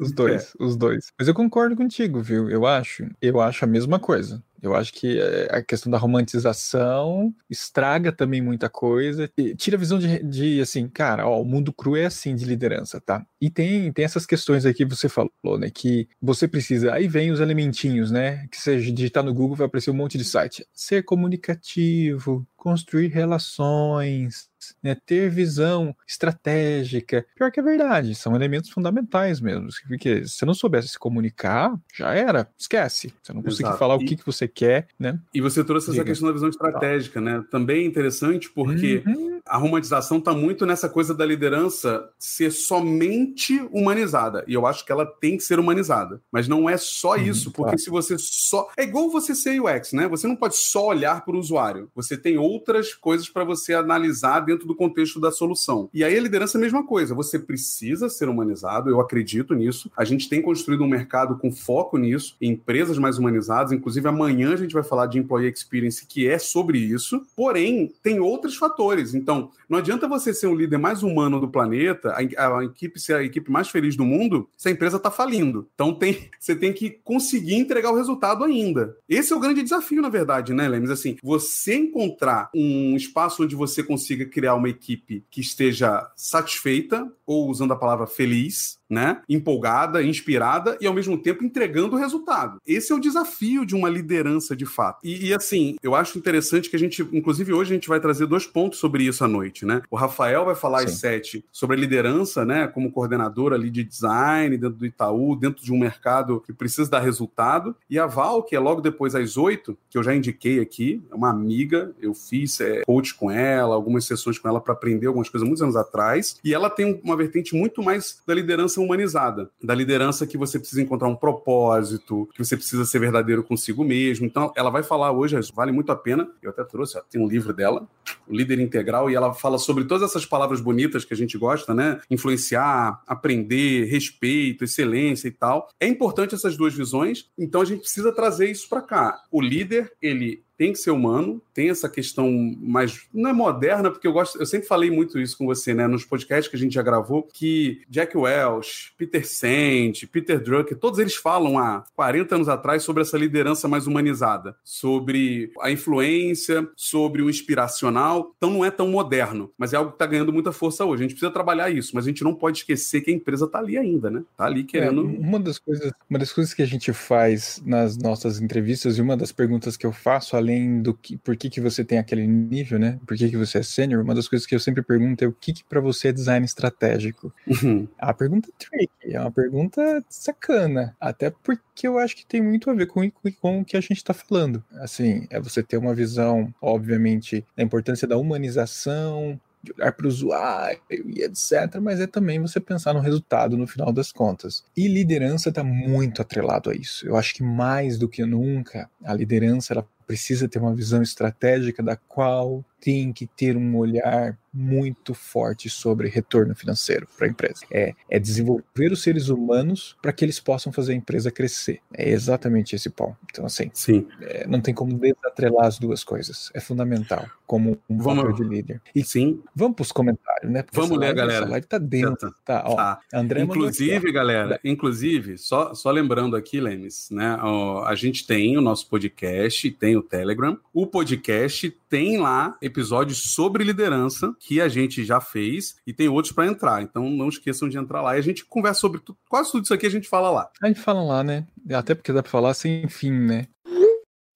Os 0.00 0.10
dois, 0.10 0.54
é. 0.58 0.64
os 0.64 0.74
dois. 0.74 1.12
Mas 1.18 1.28
eu 1.28 1.34
concordo 1.34 1.76
contigo, 1.76 2.22
viu? 2.22 2.48
Eu 2.48 2.66
acho, 2.66 3.06
eu 3.20 3.38
acho 3.42 3.62
a 3.62 3.68
mesma 3.68 3.98
coisa. 3.98 4.42
Eu 4.64 4.74
acho 4.74 4.92
que 4.92 5.18
eh, 5.18 5.48
a 5.50 5.62
questão 5.62 5.90
da 5.92 5.98
romantização 5.98 7.34
estraga 7.50 8.10
também 8.10 8.40
muita 8.40 8.68
coisa. 8.68 9.30
Tira 9.56 9.76
a 9.76 9.80
visão 9.80 9.98
de, 9.98 10.22
de, 10.22 10.60
assim, 10.60 10.88
cara, 10.88 11.28
ó, 11.28 11.40
o 11.40 11.44
mundo 11.44 11.72
cru 11.72 11.96
é 11.96 12.06
assim 12.06 12.34
de 12.34 12.44
liderança, 12.44 13.00
tá? 13.00 13.24
E 13.40 13.50
tem, 13.50 13.92
tem 13.92 14.04
essas 14.04 14.24
questões 14.24 14.64
aqui 14.64 14.86
que 14.86 14.96
você 14.96 15.08
falou, 15.08 15.58
né? 15.58 15.70
Que 15.70 16.08
você 16.20 16.48
precisa. 16.48 16.94
Aí 16.94 17.06
vem 17.06 17.30
os 17.30 17.40
elementinhos, 17.40 18.10
né? 18.10 18.46
Que 18.50 18.60
você 18.60 18.78
digitar 18.80 19.22
no 19.22 19.34
Google 19.34 19.56
vai 19.56 19.66
aparecer 19.66 19.90
um 19.90 19.94
monte 19.94 20.16
de 20.16 20.24
site. 20.24 20.66
Ser 20.72 21.02
comunicativo, 21.04 22.46
construir 22.64 23.08
relações, 23.08 24.48
né, 24.82 24.96
ter 25.04 25.28
visão 25.28 25.94
estratégica. 26.08 27.26
Pior 27.36 27.52
que 27.52 27.60
é 27.60 27.62
verdade, 27.62 28.14
são 28.14 28.34
elementos 28.34 28.70
fundamentais 28.70 29.38
mesmo. 29.38 29.68
Porque 29.86 30.24
se 30.24 30.36
você 30.36 30.46
não 30.46 30.54
soubesse 30.54 30.88
se 30.88 30.98
comunicar, 30.98 31.78
já 31.94 32.14
era, 32.14 32.48
esquece. 32.58 33.12
Você 33.22 33.34
não 33.34 33.42
conseguir 33.42 33.76
falar 33.76 33.96
o 33.96 33.98
que, 33.98 34.16
que 34.16 34.24
você 34.24 34.48
quer, 34.48 34.88
né? 34.98 35.20
E 35.34 35.42
você 35.42 35.62
trouxe 35.62 35.90
Diga. 35.90 35.98
essa 35.98 36.06
questão 36.06 36.28
da 36.28 36.32
visão 36.32 36.48
estratégica, 36.48 37.20
né? 37.20 37.44
Também 37.50 37.84
é 37.84 37.86
interessante 37.86 38.48
porque 38.48 39.02
uhum. 39.06 39.40
a 39.44 39.58
romantização 39.58 40.16
está 40.16 40.32
muito 40.32 40.64
nessa 40.64 40.88
coisa 40.88 41.14
da 41.14 41.26
liderança 41.26 42.08
ser 42.18 42.50
somente 42.50 43.60
humanizada. 43.70 44.42
E 44.48 44.54
eu 44.54 44.66
acho 44.66 44.86
que 44.86 44.92
ela 44.92 45.04
tem 45.04 45.36
que 45.36 45.42
ser 45.42 45.58
humanizada. 45.58 46.22
Mas 46.32 46.48
não 46.48 46.66
é 46.66 46.78
só 46.78 47.14
uhum, 47.16 47.24
isso, 47.24 47.50
porque 47.50 47.76
claro. 47.76 47.78
se 47.78 47.90
você 47.90 48.16
só. 48.18 48.70
É 48.74 48.84
igual 48.84 49.10
você 49.10 49.34
ser 49.34 49.60
UX, 49.60 49.92
né? 49.92 50.08
Você 50.08 50.26
não 50.26 50.34
pode 50.34 50.56
só 50.56 50.86
olhar 50.86 51.22
para 51.26 51.36
o 51.36 51.38
usuário. 51.38 51.90
Você 51.94 52.16
tem 52.16 52.38
outro 52.38 52.53
outras 52.54 52.94
coisas 52.94 53.28
para 53.28 53.44
você 53.44 53.74
analisar 53.74 54.40
dentro 54.40 54.66
do 54.66 54.74
contexto 54.74 55.20
da 55.20 55.30
solução. 55.30 55.88
E 55.92 56.04
aí 56.04 56.16
a 56.16 56.20
liderança 56.20 56.56
é 56.56 56.58
a 56.58 56.62
mesma 56.62 56.86
coisa. 56.86 57.14
Você 57.14 57.38
precisa 57.38 58.08
ser 58.08 58.28
humanizado, 58.28 58.90
eu 58.90 59.00
acredito 59.00 59.54
nisso. 59.54 59.90
A 59.96 60.04
gente 60.04 60.28
tem 60.28 60.40
construído 60.40 60.84
um 60.84 60.88
mercado 60.88 61.36
com 61.36 61.50
foco 61.50 61.98
nisso, 61.98 62.36
em 62.40 62.52
empresas 62.52 62.98
mais 62.98 63.18
humanizadas. 63.18 63.72
Inclusive, 63.72 64.06
amanhã 64.08 64.52
a 64.52 64.56
gente 64.56 64.72
vai 64.72 64.82
falar 64.82 65.06
de 65.06 65.18
Employee 65.18 65.50
Experience, 65.50 66.06
que 66.06 66.28
é 66.28 66.38
sobre 66.38 66.78
isso. 66.78 67.22
Porém, 67.34 67.92
tem 68.02 68.20
outros 68.20 68.56
fatores. 68.56 69.14
Então, 69.14 69.50
não 69.68 69.78
adianta 69.78 70.06
você 70.06 70.32
ser 70.32 70.46
um 70.46 70.54
líder 70.54 70.78
mais 70.78 71.02
humano 71.02 71.40
do 71.40 71.48
planeta, 71.48 72.10
a, 72.10 72.58
a 72.58 72.64
equipe 72.64 73.00
ser 73.00 73.16
a 73.16 73.22
equipe 73.22 73.50
mais 73.50 73.68
feliz 73.68 73.96
do 73.96 74.04
mundo, 74.04 74.48
se 74.56 74.68
a 74.68 74.72
empresa 74.72 74.96
está 74.96 75.10
falindo. 75.10 75.66
Então, 75.74 75.94
tem, 75.94 76.28
você 76.38 76.54
tem 76.54 76.72
que 76.72 76.90
conseguir 77.02 77.54
entregar 77.54 77.90
o 77.90 77.96
resultado 77.96 78.44
ainda. 78.44 78.96
Esse 79.08 79.32
é 79.32 79.36
o 79.36 79.40
grande 79.40 79.62
desafio, 79.62 80.02
na 80.02 80.08
verdade, 80.08 80.52
né, 80.52 80.68
Lemes? 80.68 80.90
Assim, 80.90 81.16
você 81.22 81.74
encontrar 81.74 82.43
um 82.54 82.96
espaço 82.96 83.42
onde 83.42 83.54
você 83.54 83.82
consiga 83.82 84.26
criar 84.26 84.54
uma 84.54 84.68
equipe 84.68 85.24
que 85.30 85.40
esteja 85.40 86.10
satisfeita, 86.16 87.10
ou 87.26 87.48
usando 87.48 87.72
a 87.72 87.76
palavra 87.76 88.06
feliz, 88.06 88.78
né? 88.88 89.20
Empolgada, 89.28 90.02
inspirada 90.02 90.76
e 90.80 90.86
ao 90.86 90.94
mesmo 90.94 91.18
tempo 91.18 91.44
entregando 91.44 91.96
o 91.96 91.98
resultado. 91.98 92.58
Esse 92.66 92.92
é 92.92 92.94
o 92.94 93.00
desafio 93.00 93.64
de 93.66 93.74
uma 93.74 93.88
liderança 93.88 94.54
de 94.54 94.66
fato. 94.66 94.98
E, 95.02 95.28
e, 95.28 95.34
assim, 95.34 95.76
eu 95.82 95.94
acho 95.94 96.18
interessante 96.18 96.70
que 96.70 96.76
a 96.76 96.78
gente, 96.78 97.02
inclusive 97.12 97.52
hoje 97.52 97.72
a 97.72 97.74
gente 97.74 97.88
vai 97.88 98.00
trazer 98.00 98.26
dois 98.26 98.46
pontos 98.46 98.78
sobre 98.78 99.04
isso 99.04 99.24
à 99.24 99.28
noite, 99.28 99.64
né? 99.64 99.82
O 99.90 99.96
Rafael 99.96 100.44
vai 100.44 100.54
falar 100.54 100.80
Sim. 100.80 100.84
às 100.86 100.92
sete 100.92 101.44
sobre 101.50 101.76
a 101.76 101.80
liderança, 101.80 102.44
né? 102.44 102.68
Como 102.68 102.92
coordenador 102.92 103.52
ali 103.52 103.70
de 103.70 103.82
design 103.82 104.56
dentro 104.56 104.76
do 104.76 104.86
Itaú, 104.86 105.36
dentro 105.36 105.64
de 105.64 105.72
um 105.72 105.78
mercado 105.78 106.40
que 106.40 106.52
precisa 106.52 106.90
dar 106.90 107.00
resultado. 107.00 107.74
E 107.88 107.98
a 107.98 108.06
Val, 108.06 108.42
que 108.42 108.54
é 108.54 108.60
logo 108.60 108.80
depois 108.80 109.14
às 109.14 109.36
oito, 109.36 109.76
que 109.90 109.98
eu 109.98 110.02
já 110.02 110.14
indiquei 110.14 110.60
aqui, 110.60 111.02
é 111.10 111.14
uma 111.14 111.30
amiga, 111.30 111.92
eu 112.00 112.14
fiz 112.14 112.60
é, 112.60 112.82
coach 112.82 113.14
com 113.14 113.30
ela, 113.30 113.74
algumas 113.74 114.04
sessões 114.04 114.38
com 114.38 114.48
ela 114.48 114.60
para 114.60 114.72
aprender 114.72 115.06
algumas 115.06 115.28
coisas 115.28 115.46
muitos 115.46 115.62
anos 115.62 115.76
atrás. 115.76 116.38
E 116.44 116.54
ela 116.54 116.70
tem 116.70 117.00
uma 117.02 117.13
vertente 117.16 117.54
muito 117.54 117.82
mais 117.82 118.22
da 118.26 118.34
liderança 118.34 118.80
humanizada, 118.80 119.50
da 119.62 119.74
liderança 119.74 120.26
que 120.26 120.38
você 120.38 120.58
precisa 120.58 120.82
encontrar 120.82 121.08
um 121.08 121.16
propósito, 121.16 122.28
que 122.34 122.44
você 122.44 122.56
precisa 122.56 122.84
ser 122.84 122.98
verdadeiro 122.98 123.42
consigo 123.42 123.84
mesmo. 123.84 124.26
Então, 124.26 124.52
ela 124.56 124.70
vai 124.70 124.82
falar 124.82 125.12
hoje, 125.12 125.38
vale 125.54 125.72
muito 125.72 125.90
a 125.90 125.96
pena. 125.96 126.28
Eu 126.42 126.50
até 126.50 126.64
trouxe, 126.64 126.98
ó, 126.98 127.02
tem 127.10 127.20
um 127.20 127.28
livro 127.28 127.52
dela, 127.52 127.88
o 128.28 128.34
Líder 128.34 128.60
Integral, 128.60 129.10
e 129.10 129.14
ela 129.14 129.34
fala 129.34 129.58
sobre 129.58 129.84
todas 129.84 130.08
essas 130.08 130.26
palavras 130.26 130.60
bonitas 130.60 131.04
que 131.04 131.14
a 131.14 131.16
gente 131.16 131.36
gosta, 131.38 131.74
né? 131.74 132.00
Influenciar, 132.10 133.02
aprender, 133.06 133.84
respeito, 133.84 134.64
excelência 134.64 135.28
e 135.28 135.32
tal. 135.32 135.68
É 135.80 135.86
importante 135.86 136.34
essas 136.34 136.56
duas 136.56 136.74
visões, 136.74 137.28
então 137.38 137.60
a 137.60 137.64
gente 137.64 137.80
precisa 137.80 138.12
trazer 138.12 138.50
isso 138.50 138.68
para 138.68 138.82
cá. 138.82 139.22
O 139.30 139.40
líder, 139.40 139.92
ele 140.00 140.43
tem 140.56 140.72
que 140.72 140.78
ser 140.78 140.90
humano, 140.90 141.42
tem 141.52 141.70
essa 141.70 141.88
questão 141.88 142.30
mais. 142.60 143.06
Não 143.12 143.30
é 143.30 143.32
moderna, 143.32 143.90
porque 143.90 144.06
eu 144.06 144.12
gosto. 144.12 144.38
Eu 144.38 144.46
sempre 144.46 144.66
falei 144.66 144.90
muito 144.90 145.18
isso 145.18 145.36
com 145.36 145.46
você, 145.46 145.74
né? 145.74 145.86
Nos 145.86 146.04
podcasts 146.04 146.48
que 146.48 146.56
a 146.56 146.58
gente 146.58 146.74
já 146.74 146.82
gravou, 146.82 147.22
que 147.32 147.82
Jack 147.88 148.16
Welch, 148.16 148.92
Peter 148.96 149.26
Sand, 149.26 150.06
Peter 150.12 150.40
Drucker, 150.40 150.78
todos 150.78 150.98
eles 150.98 151.14
falam 151.14 151.58
há 151.58 151.84
40 151.94 152.34
anos 152.34 152.48
atrás 152.48 152.82
sobre 152.82 153.02
essa 153.02 153.18
liderança 153.18 153.66
mais 153.68 153.86
humanizada, 153.86 154.56
sobre 154.62 155.50
a 155.60 155.70
influência, 155.70 156.68
sobre 156.76 157.22
o 157.22 157.30
inspiracional. 157.30 158.32
Então 158.36 158.50
não 158.50 158.64
é 158.64 158.70
tão 158.70 158.88
moderno, 158.88 159.50
mas 159.58 159.72
é 159.72 159.76
algo 159.76 159.90
que 159.90 159.96
está 159.96 160.06
ganhando 160.06 160.32
muita 160.32 160.52
força 160.52 160.84
hoje. 160.84 161.02
A 161.02 161.04
gente 161.04 161.14
precisa 161.14 161.32
trabalhar 161.32 161.70
isso, 161.70 161.92
mas 161.94 162.04
a 162.04 162.08
gente 162.08 162.24
não 162.24 162.34
pode 162.34 162.58
esquecer 162.58 163.00
que 163.00 163.10
a 163.10 163.14
empresa 163.14 163.46
está 163.46 163.58
ali 163.58 163.76
ainda, 163.76 164.10
né? 164.10 164.22
Está 164.32 164.46
ali 164.46 164.64
querendo. 164.64 165.00
É, 165.00 165.18
uma 165.18 165.40
das 165.40 165.58
coisas, 165.58 165.92
uma 166.08 166.18
das 166.18 166.32
coisas 166.32 166.54
que 166.54 166.62
a 166.62 166.66
gente 166.66 166.92
faz 166.92 167.62
nas 167.64 167.96
nossas 167.96 168.40
entrevistas 168.40 168.98
e 168.98 169.00
uma 169.02 169.16
das 169.16 169.32
perguntas 169.32 169.76
que 169.76 169.86
eu 169.86 169.92
faço 169.92 170.36
do 170.82 170.94
que, 170.94 171.16
por 171.16 171.36
que, 171.36 171.50
que 171.50 171.60
você 171.60 171.84
tem 171.84 171.98
aquele 171.98 172.26
nível, 172.26 172.78
né? 172.78 172.98
Por 173.06 173.16
que, 173.16 173.28
que 173.28 173.36
você 173.36 173.58
é 173.58 173.62
sênior? 173.62 174.02
Uma 174.02 174.14
das 174.14 174.28
coisas 174.28 174.46
que 174.46 174.54
eu 174.54 174.60
sempre 174.60 174.82
pergunto 174.82 175.24
é 175.24 175.26
o 175.26 175.32
que, 175.32 175.52
que 175.52 175.64
para 175.64 175.80
você 175.80 176.08
é 176.08 176.12
design 176.12 176.44
estratégico? 176.44 177.32
Uhum. 177.46 177.88
A 177.98 178.12
pergunta 178.12 178.48
é 178.48 178.64
tricky, 178.64 179.14
é 179.14 179.20
uma 179.20 179.30
pergunta 179.30 180.04
sacana, 180.08 180.96
até 181.00 181.30
porque 181.30 181.86
eu 181.86 181.98
acho 181.98 182.16
que 182.16 182.26
tem 182.26 182.42
muito 182.42 182.70
a 182.70 182.74
ver 182.74 182.86
com, 182.86 183.10
com 183.40 183.60
o 183.60 183.64
que 183.64 183.76
a 183.76 183.80
gente 183.80 183.98
está 183.98 184.14
falando. 184.14 184.62
Assim, 184.74 185.26
é 185.30 185.40
você 185.40 185.62
ter 185.62 185.76
uma 185.76 185.94
visão, 185.94 186.52
obviamente, 186.60 187.44
da 187.56 187.62
importância 187.62 188.06
da 188.06 188.16
humanização, 188.16 189.40
de 189.64 189.72
olhar 189.72 189.92
para 189.92 190.04
o 190.04 190.08
usuário 190.08 190.80
e 190.90 191.22
etc., 191.22 191.80
mas 191.80 191.98
é 191.98 192.06
também 192.06 192.38
você 192.38 192.60
pensar 192.60 192.92
no 192.92 193.00
resultado 193.00 193.56
no 193.56 193.66
final 193.66 193.92
das 193.92 194.12
contas. 194.12 194.62
E 194.76 194.86
liderança 194.86 195.48
está 195.48 195.64
muito 195.64 196.20
atrelado 196.20 196.70
a 196.70 196.74
isso. 196.74 197.06
Eu 197.06 197.16
acho 197.16 197.34
que 197.34 197.42
mais 197.42 197.98
do 197.98 198.08
que 198.08 198.24
nunca, 198.24 198.90
a 199.02 199.14
liderança 199.14 199.72
ela 199.72 199.86
precisa 200.06 200.48
ter 200.48 200.58
uma 200.58 200.74
visão 200.74 201.02
estratégica 201.02 201.82
da 201.82 201.96
qual 201.96 202.64
tem 202.80 203.12
que 203.12 203.26
ter 203.26 203.56
um 203.56 203.76
olhar 203.76 204.38
muito 204.54 205.12
forte 205.14 205.68
sobre 205.68 206.08
retorno 206.08 206.54
financeiro 206.54 207.08
para 207.18 207.26
a 207.26 207.30
empresa. 207.30 207.64
É, 207.70 207.92
é 208.08 208.18
desenvolver 208.18 208.92
os 208.92 209.02
seres 209.02 209.28
humanos 209.28 209.96
para 210.00 210.12
que 210.12 210.24
eles 210.24 210.38
possam 210.38 210.72
fazer 210.72 210.92
a 210.92 210.96
empresa 210.96 211.30
crescer. 211.30 211.80
É 211.92 212.08
exatamente 212.08 212.76
esse 212.76 212.88
ponto. 212.88 213.16
Então, 213.30 213.44
assim, 213.44 213.70
Sim. 213.74 214.06
é, 214.22 214.46
não 214.46 214.60
tem 214.60 214.72
como 214.72 214.94
desatrelar 214.94 215.66
as 215.66 215.78
duas 215.78 216.04
coisas. 216.04 216.50
É 216.54 216.60
fundamental 216.60 217.26
como 217.46 217.78
um 217.90 217.98
Vamos- 217.98 218.24
papel 218.24 218.36
de 218.36 218.44
líder. 218.54 218.80
E 218.94 219.02
Sim. 219.04 219.42
vamos 219.54 219.74
para 219.76 219.82
os 219.82 219.92
comentários, 219.92 220.50
né? 220.50 220.62
Porque 220.62 220.80
Vamos 220.80 220.96
ler, 220.98 221.06
live- 221.06 221.16
galera. 221.18 221.40
Essa 221.44 221.50
live 221.50 221.66
tá 221.66 221.78
dentro. 221.78 222.34
Tá, 222.44 222.62
ó. 222.66 222.76
Tá. 222.76 223.00
André 223.12 223.42
Inclusive, 223.42 224.12
galera, 224.12 224.58
inclusive, 224.64 225.36
só, 225.36 225.74
só 225.74 225.90
lembrando 225.90 226.36
aqui, 226.36 226.60
Lemes, 226.60 227.08
né? 227.10 227.36
ó, 227.42 227.84
a 227.84 227.94
gente 227.94 228.26
tem 228.26 228.56
o 228.56 228.60
nosso 228.60 228.88
podcast, 228.88 229.70
tem 229.72 229.96
o 229.96 230.02
Telegram. 230.02 230.58
O 230.72 230.86
podcast 230.86 231.70
tem 231.94 232.18
lá 232.18 232.56
episódios 232.60 233.34
sobre 233.34 233.62
liderança 233.62 234.34
que 234.40 234.60
a 234.60 234.66
gente 234.68 235.04
já 235.04 235.20
fez 235.20 235.76
e 235.86 235.92
tem 235.92 236.08
outros 236.08 236.34
para 236.34 236.44
entrar. 236.48 236.82
Então 236.82 237.08
não 237.08 237.28
esqueçam 237.28 237.68
de 237.68 237.78
entrar 237.78 238.02
lá 238.02 238.16
e 238.16 238.18
a 238.18 238.20
gente 238.20 238.44
conversa 238.44 238.80
sobre 238.80 239.00
quase 239.28 239.52
tudo 239.52 239.62
isso 239.62 239.72
aqui 239.72 239.86
a 239.86 239.90
gente 239.90 240.08
fala 240.08 240.28
lá. 240.28 240.50
A 240.60 240.66
gente 240.66 240.80
fala 240.80 241.04
lá, 241.04 241.22
né? 241.22 241.46
Até 241.72 241.94
porque 241.94 242.12
dá 242.12 242.20
pra 242.20 242.32
falar 242.32 242.52
sem 242.54 242.88
fim, 242.88 243.12
né? 243.12 243.46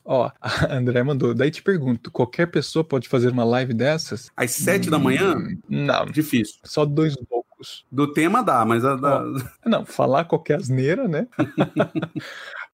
Ó, 0.05 0.31
a 0.41 0.73
André 0.73 1.03
mandou. 1.03 1.35
Daí 1.35 1.51
te 1.51 1.61
pergunto: 1.61 2.13
qualquer 2.13 2.47
pessoa 2.47 2.85
pode 2.85 3.09
fazer 3.09 3.33
uma 3.33 3.43
live 3.45 3.75
dessas? 3.75 4.31
Às 4.37 4.53
sete 4.53 4.89
da 4.89 4.99
manhã, 5.01 5.35
Hum, 5.37 5.59
Não, 5.69 6.07
difícil. 6.07 6.61
só 6.65 6.85
dois 6.85 7.17
loucos. 7.29 7.85
Do 7.91 8.13
tema 8.13 8.41
dá, 8.41 8.65
mas 8.65 8.85
a 8.85 8.95
da... 8.95 9.25
Não, 9.67 9.85
falar 9.85 10.27
qualquer 10.27 10.59
asneira, 10.61 11.09
né? 11.09 11.27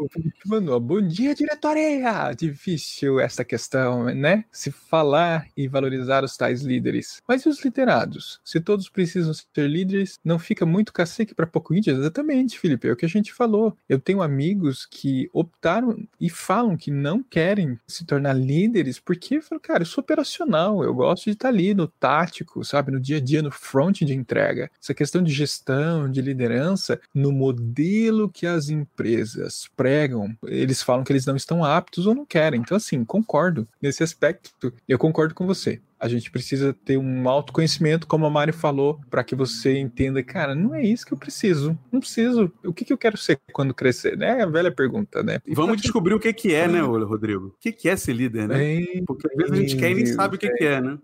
O 0.00 0.08
Felipe 0.08 0.38
mandou, 0.46 0.78
bom 0.78 1.00
dia, 1.00 1.34
diretoria! 1.34 2.32
Difícil 2.32 3.18
essa 3.18 3.44
questão, 3.44 4.04
né? 4.14 4.44
Se 4.52 4.70
falar 4.70 5.48
e 5.56 5.66
valorizar 5.66 6.22
os 6.22 6.36
tais 6.36 6.62
líderes. 6.62 7.20
Mas 7.26 7.42
e 7.42 7.48
os 7.48 7.64
liderados? 7.64 8.40
Se 8.44 8.60
todos 8.60 8.88
precisam 8.88 9.34
ser 9.34 9.68
líderes, 9.68 10.16
não 10.24 10.38
fica 10.38 10.64
muito 10.64 10.92
cacique 10.92 11.34
para 11.34 11.48
pouco 11.48 11.74
índio? 11.74 11.92
Exatamente, 11.96 12.60
Felipe, 12.60 12.86
é 12.86 12.92
o 12.92 12.96
que 12.96 13.06
a 13.06 13.08
gente 13.08 13.32
falou. 13.32 13.76
Eu 13.88 13.98
tenho 13.98 14.22
amigos 14.22 14.86
que 14.88 15.28
optaram 15.32 16.06
e 16.20 16.30
falam 16.30 16.76
que 16.76 16.92
não 16.92 17.20
querem 17.20 17.76
se 17.84 18.06
tornar 18.06 18.34
líderes 18.34 19.00
porque, 19.00 19.40
falam, 19.40 19.60
cara, 19.60 19.82
eu 19.82 19.86
sou 19.86 20.00
operacional, 20.00 20.84
eu 20.84 20.94
gosto 20.94 21.24
de 21.24 21.30
estar 21.30 21.48
ali 21.48 21.74
no 21.74 21.88
tático, 21.88 22.64
sabe? 22.64 22.92
No 22.92 23.00
dia 23.00 23.16
a 23.16 23.20
dia, 23.20 23.42
no 23.42 23.50
front 23.50 24.02
de 24.02 24.14
entrega. 24.14 24.70
Essa 24.80 24.94
questão 24.94 25.24
de 25.24 25.32
gestão, 25.32 26.08
de 26.08 26.22
liderança, 26.22 27.00
no 27.12 27.32
modelo 27.32 28.30
que 28.30 28.46
as 28.46 28.68
empresas 28.68 29.68
pregam, 29.88 30.36
eles 30.44 30.82
falam 30.82 31.02
que 31.02 31.10
eles 31.10 31.24
não 31.24 31.34
estão 31.34 31.64
aptos 31.64 32.06
ou 32.06 32.14
não 32.14 32.26
querem. 32.26 32.60
Então, 32.60 32.76
assim, 32.76 33.02
concordo. 33.06 33.66
Nesse 33.80 34.02
aspecto, 34.02 34.50
eu 34.86 34.98
concordo 34.98 35.34
com 35.34 35.46
você. 35.46 35.80
A 35.98 36.08
gente 36.08 36.30
precisa 36.30 36.72
ter 36.72 36.96
um 36.96 37.28
autoconhecimento, 37.28 38.06
como 38.06 38.24
a 38.26 38.30
Mari 38.30 38.52
falou, 38.52 39.00
para 39.10 39.24
que 39.24 39.34
você 39.34 39.78
entenda, 39.78 40.22
cara, 40.22 40.54
não 40.54 40.74
é 40.74 40.82
isso 40.82 41.04
que 41.04 41.12
eu 41.12 41.18
preciso. 41.18 41.78
Não 41.90 42.00
preciso. 42.00 42.52
O 42.64 42.72
que, 42.72 42.84
que 42.84 42.92
eu 42.92 42.98
quero 42.98 43.16
ser 43.16 43.38
quando 43.52 43.74
crescer? 43.74 44.16
né? 44.16 44.38
É 44.40 44.42
a 44.42 44.46
velha 44.46 44.70
pergunta, 44.70 45.22
né? 45.22 45.40
E 45.46 45.54
Vamos 45.54 45.72
pra- 45.72 45.82
descobrir 45.82 46.14
o 46.14 46.20
que, 46.20 46.32
que 46.32 46.54
é, 46.54 46.68
né, 46.68 46.80
Rodrigo? 46.80 47.46
O 47.48 47.54
que, 47.60 47.72
que 47.72 47.88
é 47.88 47.96
ser 47.96 48.12
líder, 48.12 48.48
né? 48.48 48.58
Bem, 48.58 49.04
Porque 49.06 49.28
às 49.28 49.36
vezes 49.36 49.52
a 49.52 49.56
gente 49.56 49.76
quer 49.76 49.90
e 49.90 49.94
nem 49.94 50.06
sabe 50.06 50.36
o 50.36 50.38
que, 50.38 50.48
que 50.50 50.64
é, 50.64 50.80
né? 50.80 50.98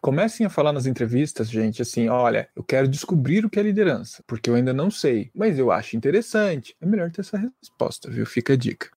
comecem 0.00 0.46
a 0.46 0.50
falar 0.50 0.72
nas 0.72 0.86
entrevistas, 0.86 1.48
gente, 1.48 1.82
assim, 1.82 2.08
olha, 2.08 2.48
eu 2.56 2.62
quero 2.64 2.88
descobrir 2.88 3.44
o 3.44 3.50
que 3.50 3.58
é 3.60 3.62
liderança, 3.62 4.22
porque 4.26 4.48
eu 4.50 4.54
ainda 4.54 4.72
não 4.72 4.90
sei, 4.90 5.30
mas 5.34 5.58
eu 5.58 5.70
acho 5.70 5.96
interessante. 5.96 6.74
É 6.80 6.86
melhor 6.86 7.10
ter 7.10 7.20
essa 7.20 7.38
resposta, 7.38 8.10
viu? 8.10 8.26
Fica 8.26 8.54
a 8.54 8.56
dica. 8.56 8.88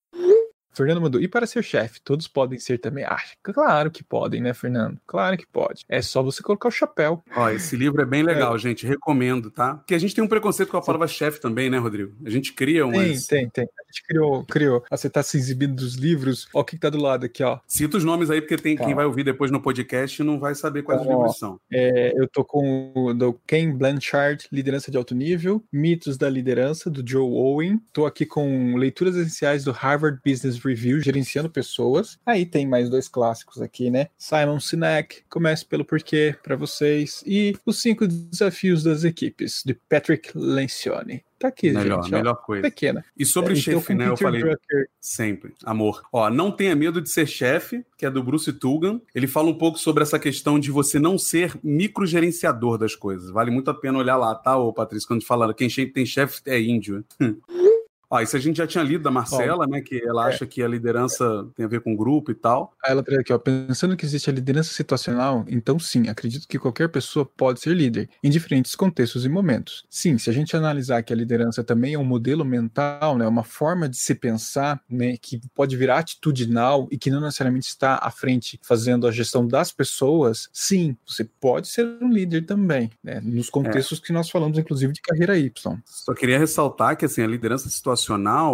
Fernando 0.73 1.01
mandou, 1.01 1.21
e 1.21 1.27
para 1.27 1.45
ser 1.45 1.63
chefe, 1.63 2.01
todos 2.01 2.27
podem 2.27 2.57
ser 2.59 2.77
também? 2.79 3.03
Ah, 3.03 3.17
claro 3.41 3.91
que 3.91 4.03
podem, 4.03 4.41
né, 4.41 4.53
Fernando? 4.53 4.99
Claro 5.05 5.37
que 5.37 5.45
pode. 5.47 5.83
É 5.87 6.01
só 6.01 6.21
você 6.23 6.41
colocar 6.41 6.67
o 6.67 6.71
chapéu. 6.71 7.23
Ó, 7.35 7.49
esse 7.49 7.75
livro 7.75 8.01
é 8.01 8.05
bem 8.05 8.23
legal, 8.23 8.57
gente. 8.57 8.85
Recomendo, 8.87 9.51
tá? 9.51 9.75
Porque 9.75 9.93
a 9.95 9.99
gente 9.99 10.15
tem 10.15 10.23
um 10.23 10.27
preconceito 10.27 10.69
com 10.69 10.77
a 10.77 10.81
palavra 10.81 11.07
chefe 11.07 11.39
também, 11.39 11.69
né, 11.69 11.77
Rodrigo? 11.77 12.13
A 12.25 12.29
gente 12.29 12.53
cria 12.53 12.83
Tem, 12.83 12.91
umas. 13.11 13.25
tem, 13.27 13.49
tem. 13.49 13.63
A 13.65 13.91
gente 13.91 14.03
criou, 14.07 14.45
criou. 14.45 14.83
Ah, 14.89 14.97
Você 14.97 15.09
tá 15.09 15.21
se 15.21 15.37
exibindo 15.37 15.75
dos 15.75 15.95
livros. 15.95 16.47
Ó, 16.53 16.61
o 16.61 16.63
que, 16.63 16.75
que 16.75 16.81
tá 16.81 16.89
do 16.89 16.97
lado 17.01 17.25
aqui, 17.25 17.43
ó. 17.43 17.59
Cita 17.67 17.97
os 17.97 18.03
nomes 18.03 18.29
aí, 18.29 18.41
porque 18.41 18.57
tem 18.57 18.75
quem 18.75 18.89
Tá. 18.89 18.95
vai 18.95 19.05
ouvir 19.05 19.23
depois 19.23 19.51
no 19.51 19.61
podcast 19.61 20.21
e 20.21 20.25
não 20.25 20.39
vai 20.39 20.55
saber 20.55 20.83
quais 20.83 21.01
Ó. 21.01 21.09
livros 21.09 21.37
são. 21.37 21.59
É, 21.71 22.13
eu 22.19 22.27
tô 22.27 22.43
com 22.43 22.91
o 22.95 23.13
do 23.13 23.33
Ken 23.47 23.71
Blanchard, 23.75 24.47
Liderança 24.51 24.89
de 24.91 24.97
Alto 24.97 25.13
Nível, 25.15 25.63
Mitos 25.71 26.17
da 26.17 26.29
Liderança, 26.29 26.89
do 26.89 27.03
Joe 27.07 27.21
Owen. 27.23 27.79
Tô 27.91 28.05
aqui 28.05 28.25
com 28.25 28.75
Leituras 28.75 29.15
Essenciais 29.15 29.63
do 29.63 29.71
Harvard 29.71 30.19
Business 30.25 30.57
Review, 30.67 30.99
Gerenciando 31.01 31.49
Pessoas. 31.49 32.17
Aí 32.25 32.45
tem 32.45 32.67
mais 32.67 32.89
dois 32.89 33.07
clássicos 33.07 33.61
aqui, 33.61 33.89
né? 33.89 34.07
Simon 34.17 34.59
Sinek, 34.59 35.23
Comece 35.29 35.65
pelo 35.65 35.85
Porquê, 35.85 36.35
para 36.43 36.55
vocês. 36.55 37.23
E 37.25 37.55
Os 37.65 37.81
Cinco 37.81 38.07
Desafios 38.07 38.83
das 38.83 39.03
Equipes, 39.03 39.61
de 39.65 39.73
Patrick 39.73 40.31
Lencioni. 40.35 41.23
Tá 41.39 41.49
aqui, 41.49 41.71
Melhor, 41.71 42.03
gente. 42.03 42.13
ó. 42.13 42.17
melhor 42.19 42.35
coisa. 42.35 42.61
Pequena. 42.61 43.03
E 43.17 43.25
sobre 43.25 43.51
É, 43.51 43.55
chefe, 43.57 43.93
né? 43.93 44.07
Eu 44.07 44.15
falei 44.15 44.39
Drucker. 44.41 44.87
sempre. 45.01 45.53
Amor. 45.65 46.01
Ó, 46.13 46.29
não 46.29 46.49
tenha 46.49 46.73
medo 46.73 47.01
de 47.01 47.09
ser 47.09 47.27
chefe, 47.27 47.85
que 47.97 48.05
é 48.05 48.09
do 48.09 48.23
Bruce 48.23 48.53
Tugan. 48.53 49.01
Ele 49.13 49.27
fala 49.27 49.49
um 49.49 49.57
pouco 49.57 49.77
sobre 49.77 50.03
essa 50.03 50.17
questão 50.17 50.57
de 50.57 50.71
você 50.71 50.99
não 50.99 51.17
ser 51.17 51.53
microgerenciador 51.61 52.77
das 52.77 52.95
coisas. 52.95 53.29
Vale 53.29 53.51
muito 53.51 53.69
a 53.69 53.73
pena 53.73 53.97
olhar 53.97 54.15
lá, 54.15 54.33
tá, 54.35 54.55
ô 54.57 54.71
Patrícia? 54.71 55.05
Quando 55.05 55.25
fala 55.25 55.53
quem 55.53 55.67
tem 55.91 56.05
chefe 56.05 56.41
é 56.45 56.61
índio. 56.61 57.03
Ó, 58.13 58.21
isso 58.21 58.37
a 58.37 58.39
gente 58.39 58.57
já 58.57 58.67
tinha 58.67 58.83
lido 58.83 59.03
da 59.03 59.09
Marcela, 59.09 59.65
né? 59.65 59.81
Que 59.81 59.99
ela 60.05 60.25
acha 60.25 60.45
que 60.45 60.61
a 60.61 60.67
liderança 60.67 61.47
tem 61.55 61.65
a 61.65 61.67
ver 61.67 61.81
com 61.81 61.95
grupo 61.95 62.29
e 62.29 62.35
tal. 62.35 62.71
Ela 62.85 63.01
traz 63.01 63.21
aqui, 63.21 63.33
ó, 63.33 63.39
pensando 63.39 63.97
que 63.97 64.05
existe 64.05 64.29
a 64.29 64.33
liderança 64.33 64.71
situacional, 64.71 65.43
então 65.47 65.79
sim, 65.79 66.07
acredito 66.07 66.47
que 66.47 66.59
qualquer 66.59 66.89
pessoa 66.89 67.25
pode 67.25 67.59
ser 67.59 67.75
líder, 67.75 68.07
em 68.23 68.29
diferentes 68.29 68.75
contextos 68.75 69.25
e 69.25 69.29
momentos. 69.29 69.83
Sim, 69.89 70.19
se 70.19 70.29
a 70.29 70.33
gente 70.33 70.55
analisar 70.55 71.01
que 71.01 71.11
a 71.11 71.15
liderança 71.15 71.63
também 71.63 71.95
é 71.95 71.97
um 71.97 72.05
modelo 72.05 72.45
mental, 72.45 73.17
né, 73.17 73.27
uma 73.27 73.43
forma 73.43 73.89
de 73.89 73.97
se 73.97 74.13
pensar, 74.13 74.79
né, 74.87 75.17
que 75.19 75.41
pode 75.55 75.75
virar 75.75 75.97
atitudinal 75.97 76.87
e 76.91 76.99
que 76.99 77.09
não 77.09 77.19
necessariamente 77.19 77.67
está 77.67 77.99
à 77.99 78.11
frente 78.11 78.59
fazendo 78.61 79.07
a 79.07 79.11
gestão 79.11 79.47
das 79.47 79.71
pessoas, 79.71 80.49
sim, 80.53 80.95
você 81.07 81.23
pode 81.41 81.67
ser 81.67 81.97
um 81.99 82.09
líder 82.09 82.45
também, 82.45 82.91
né, 83.03 83.19
nos 83.23 83.49
contextos 83.49 83.99
que 83.99 84.13
nós 84.13 84.29
falamos, 84.29 84.59
inclusive, 84.59 84.93
de 84.93 85.01
carreira 85.01 85.35
Y. 85.35 85.81
Só 85.83 86.13
queria 86.13 86.37
ressaltar 86.37 86.95
que 86.95 87.05
assim, 87.05 87.23
a 87.23 87.27
liderança 87.27 87.69
situacional 87.69 88.02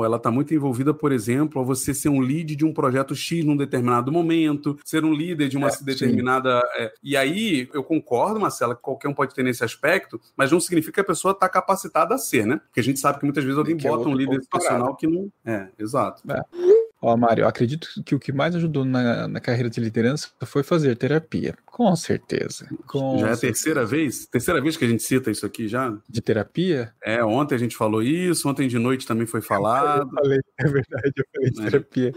ela 0.03 0.17
está 0.17 0.29
muito 0.29 0.53
envolvida, 0.53 0.93
por 0.93 1.11
exemplo, 1.11 1.61
a 1.61 1.65
você 1.65 1.93
ser 1.93 2.09
um 2.09 2.19
lead 2.19 2.55
de 2.55 2.65
um 2.65 2.73
projeto 2.73 3.15
X 3.15 3.43
num 3.43 3.57
determinado 3.57 4.11
momento, 4.11 4.77
ser 4.83 5.03
um 5.03 5.13
líder 5.13 5.49
de 5.49 5.57
uma 5.57 5.67
É, 5.67 5.83
determinada. 5.83 6.61
é, 6.77 6.91
e 7.03 7.15
aí 7.15 7.69
eu 7.73 7.83
concordo, 7.83 8.39
Marcela, 8.39 8.75
que 8.75 8.81
qualquer 8.81 9.07
um 9.07 9.13
pode 9.13 9.33
ter 9.33 9.43
nesse 9.43 9.63
aspecto, 9.63 10.19
mas 10.35 10.51
não 10.51 10.59
significa 10.59 10.93
que 10.93 11.01
a 11.01 11.03
pessoa 11.03 11.31
está 11.31 11.47
capacitada 11.47 12.15
a 12.15 12.17
ser, 12.17 12.45
né? 12.45 12.59
Porque 12.65 12.79
a 12.79 12.83
gente 12.83 12.99
sabe 12.99 13.19
que 13.19 13.25
muitas 13.25 13.43
vezes 13.43 13.57
alguém 13.57 13.77
é 13.77 13.89
bota 13.89 14.07
um 14.07 14.13
líder 14.13 14.41
situacional 14.41 14.95
que 14.95 15.07
não. 15.07 15.31
É, 15.45 15.69
exato. 15.77 16.23
Ó, 17.01 17.15
Mário, 17.15 17.43
eu 17.43 17.47
acredito 17.47 17.87
que 18.05 18.13
o 18.13 18.19
que 18.19 18.31
mais 18.33 18.53
ajudou 18.55 18.83
na, 18.83 19.25
na 19.27 19.39
carreira 19.39 19.69
de 19.69 19.79
liderança 19.79 20.29
foi 20.45 20.63
fazer 20.63 20.97
terapia. 20.97 21.55
Com 21.65 21.95
certeza. 21.95 22.67
Com 22.85 23.19
já 23.19 23.27
é 23.27 23.31
a 23.31 23.35
certeza. 23.35 23.41
terceira 23.53 23.85
vez? 23.85 24.25
Terceira 24.25 24.61
vez 24.61 24.75
que 24.75 24.83
a 24.83 24.87
gente 24.87 25.01
cita 25.03 25.31
isso 25.31 25.45
aqui 25.45 25.67
já? 25.67 25.97
De 26.09 26.21
terapia? 26.21 26.93
É, 27.01 27.23
ontem 27.23 27.55
a 27.55 27.57
gente 27.57 27.77
falou 27.77 28.03
isso, 28.03 28.49
ontem 28.49 28.67
de 28.67 28.77
noite 28.77 29.07
também 29.07 29.25
foi 29.25 29.39
falado. 29.41 30.01
Eu 30.01 30.09
falei, 30.09 30.39
é 30.59 30.63
verdade, 30.65 31.13
eu 31.15 31.25
falei 31.33 31.51
de 31.51 31.61
É. 31.61 31.63
terapia. 31.63 32.13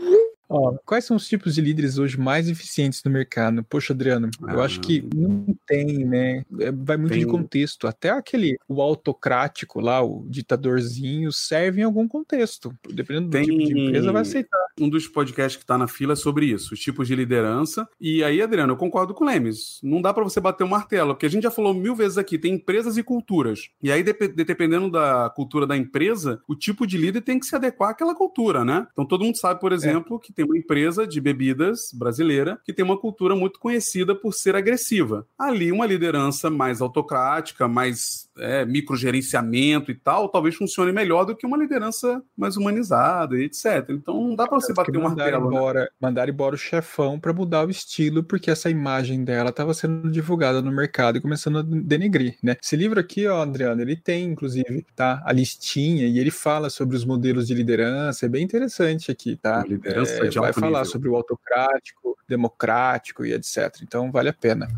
Ó, 0.52 0.76
quais 0.84 1.04
são 1.04 1.16
os 1.16 1.26
tipos 1.26 1.54
de 1.54 1.60
líderes 1.60 1.98
hoje 1.98 2.18
mais 2.18 2.48
eficientes 2.48 3.02
no 3.04 3.10
mercado? 3.10 3.64
Poxa, 3.64 3.92
Adriano, 3.92 4.28
eu 4.42 4.60
Ah. 4.60 4.64
acho 4.64 4.80
que 4.80 5.02
não 5.14 5.46
tem, 5.66 6.04
né? 6.04 6.44
É, 6.60 6.70
Vai 6.72 6.96
muito 6.96 7.14
de 7.14 7.20
Tem. 7.20 7.28
contexto. 7.28 7.86
Até 7.86 8.10
aquele, 8.10 8.56
o 8.68 8.82
autocrático 8.82 9.80
lá, 9.80 10.02
o 10.02 10.26
ditadorzinho, 10.28 11.32
serve 11.32 11.80
em 11.80 11.84
algum 11.84 12.06
contexto. 12.08 12.74
Dependendo 12.92 13.28
do 13.28 13.30
Tem- 13.32 13.44
tipo 13.44 13.58
de 13.58 13.80
empresa, 13.80 14.12
vai 14.12 14.22
aceitar. 14.22 14.58
um 14.80 14.88
dos 14.88 15.06
podcasts 15.06 15.56
que 15.56 15.64
está 15.64 15.76
na 15.76 15.86
fila 15.86 16.14
é 16.14 16.16
sobre 16.16 16.46
isso, 16.46 16.72
os 16.74 16.80
tipos 16.80 17.06
de 17.06 17.14
liderança. 17.14 17.86
E 18.00 18.24
aí, 18.24 18.40
Adriano, 18.40 18.72
eu 18.72 18.76
concordo 18.76 19.12
com 19.14 19.22
o 19.22 19.26
Lemes. 19.26 19.78
Não 19.82 20.00
dá 20.00 20.14
para 20.14 20.24
você 20.24 20.40
bater 20.40 20.64
o 20.64 20.68
martelo, 20.68 21.14
porque 21.14 21.26
a 21.26 21.28
gente 21.28 21.42
já 21.42 21.50
falou 21.50 21.74
mil 21.74 21.94
vezes 21.94 22.16
aqui, 22.18 22.38
tem 22.38 22.54
empresas 22.54 22.96
e 22.96 23.02
culturas. 23.02 23.68
E 23.82 23.92
aí, 23.92 24.02
dep- 24.02 24.34
dependendo 24.34 24.90
da 24.90 25.30
cultura 25.36 25.66
da 25.66 25.76
empresa, 25.76 26.40
o 26.48 26.54
tipo 26.56 26.86
de 26.86 26.96
líder 26.96 27.20
tem 27.20 27.38
que 27.38 27.46
se 27.46 27.54
adequar 27.54 27.90
àquela 27.90 28.14
cultura, 28.14 28.64
né? 28.64 28.86
Então, 28.92 29.04
todo 29.06 29.24
mundo 29.24 29.36
sabe, 29.36 29.60
por 29.60 29.72
exemplo, 29.72 30.18
que 30.18 30.32
tem 30.32 30.41
uma 30.44 30.56
empresa 30.56 31.06
de 31.06 31.20
bebidas 31.20 31.90
brasileira 31.92 32.60
que 32.64 32.72
tem 32.72 32.84
uma 32.84 32.98
cultura 32.98 33.34
muito 33.34 33.58
conhecida 33.58 34.14
por 34.14 34.32
ser 34.32 34.56
agressiva. 34.56 35.26
Ali, 35.38 35.72
uma 35.72 35.86
liderança 35.86 36.50
mais 36.50 36.80
autocrática, 36.80 37.68
mais 37.68 38.28
é, 38.38 38.64
microgerenciamento 38.64 39.90
e 39.90 39.94
tal, 39.94 40.28
talvez 40.28 40.54
funcione 40.54 40.92
melhor 40.92 41.24
do 41.24 41.36
que 41.36 41.46
uma 41.46 41.56
liderança 41.56 42.22
mais 42.36 42.56
humanizada 42.56 43.36
e 43.38 43.44
etc. 43.44 43.86
Então 43.90 44.14
não 44.28 44.34
dá 44.34 44.46
para 44.46 44.60
você 44.60 44.72
bater 44.72 44.96
uma 44.96 45.10
mandar 45.10 45.32
martelo. 45.32 45.50
né? 45.50 45.56
embora, 45.56 45.90
mandar 46.00 46.28
embora 46.28 46.54
o 46.54 46.58
chefão 46.58 47.18
para 47.20 47.32
mudar 47.32 47.66
o 47.66 47.70
estilo, 47.70 48.22
porque 48.24 48.50
essa 48.50 48.70
imagem 48.70 49.24
dela 49.24 49.50
estava 49.50 49.74
sendo 49.74 50.10
divulgada 50.10 50.62
no 50.62 50.72
mercado 50.72 51.18
e 51.18 51.20
começando 51.20 51.58
a 51.58 51.62
denegrir, 51.62 52.36
né? 52.42 52.56
Esse 52.62 52.76
livro 52.76 52.98
aqui, 53.00 53.26
ó, 53.26 53.42
Adriano, 53.42 53.80
ele 53.82 53.96
tem 53.96 54.24
inclusive, 54.24 54.86
tá, 54.96 55.22
a 55.24 55.32
listinha 55.32 56.06
e 56.06 56.18
ele 56.18 56.30
fala 56.30 56.70
sobre 56.70 56.96
os 56.96 57.04
modelos 57.04 57.46
de 57.46 57.54
liderança, 57.54 58.26
é 58.26 58.28
bem 58.28 58.42
interessante 58.44 59.10
aqui, 59.10 59.36
tá? 59.36 59.64
Liderança 59.66 60.24
É, 60.24 60.28
de 60.28 60.38
vai 60.38 60.52
falar 60.52 60.80
nível. 60.80 60.84
sobre 60.92 61.08
o 61.08 61.16
autocrático, 61.16 62.16
democrático 62.28 63.24
e 63.26 63.32
etc. 63.32 63.80
Então 63.82 64.10
vale 64.10 64.28
a 64.28 64.32
pena. 64.32 64.68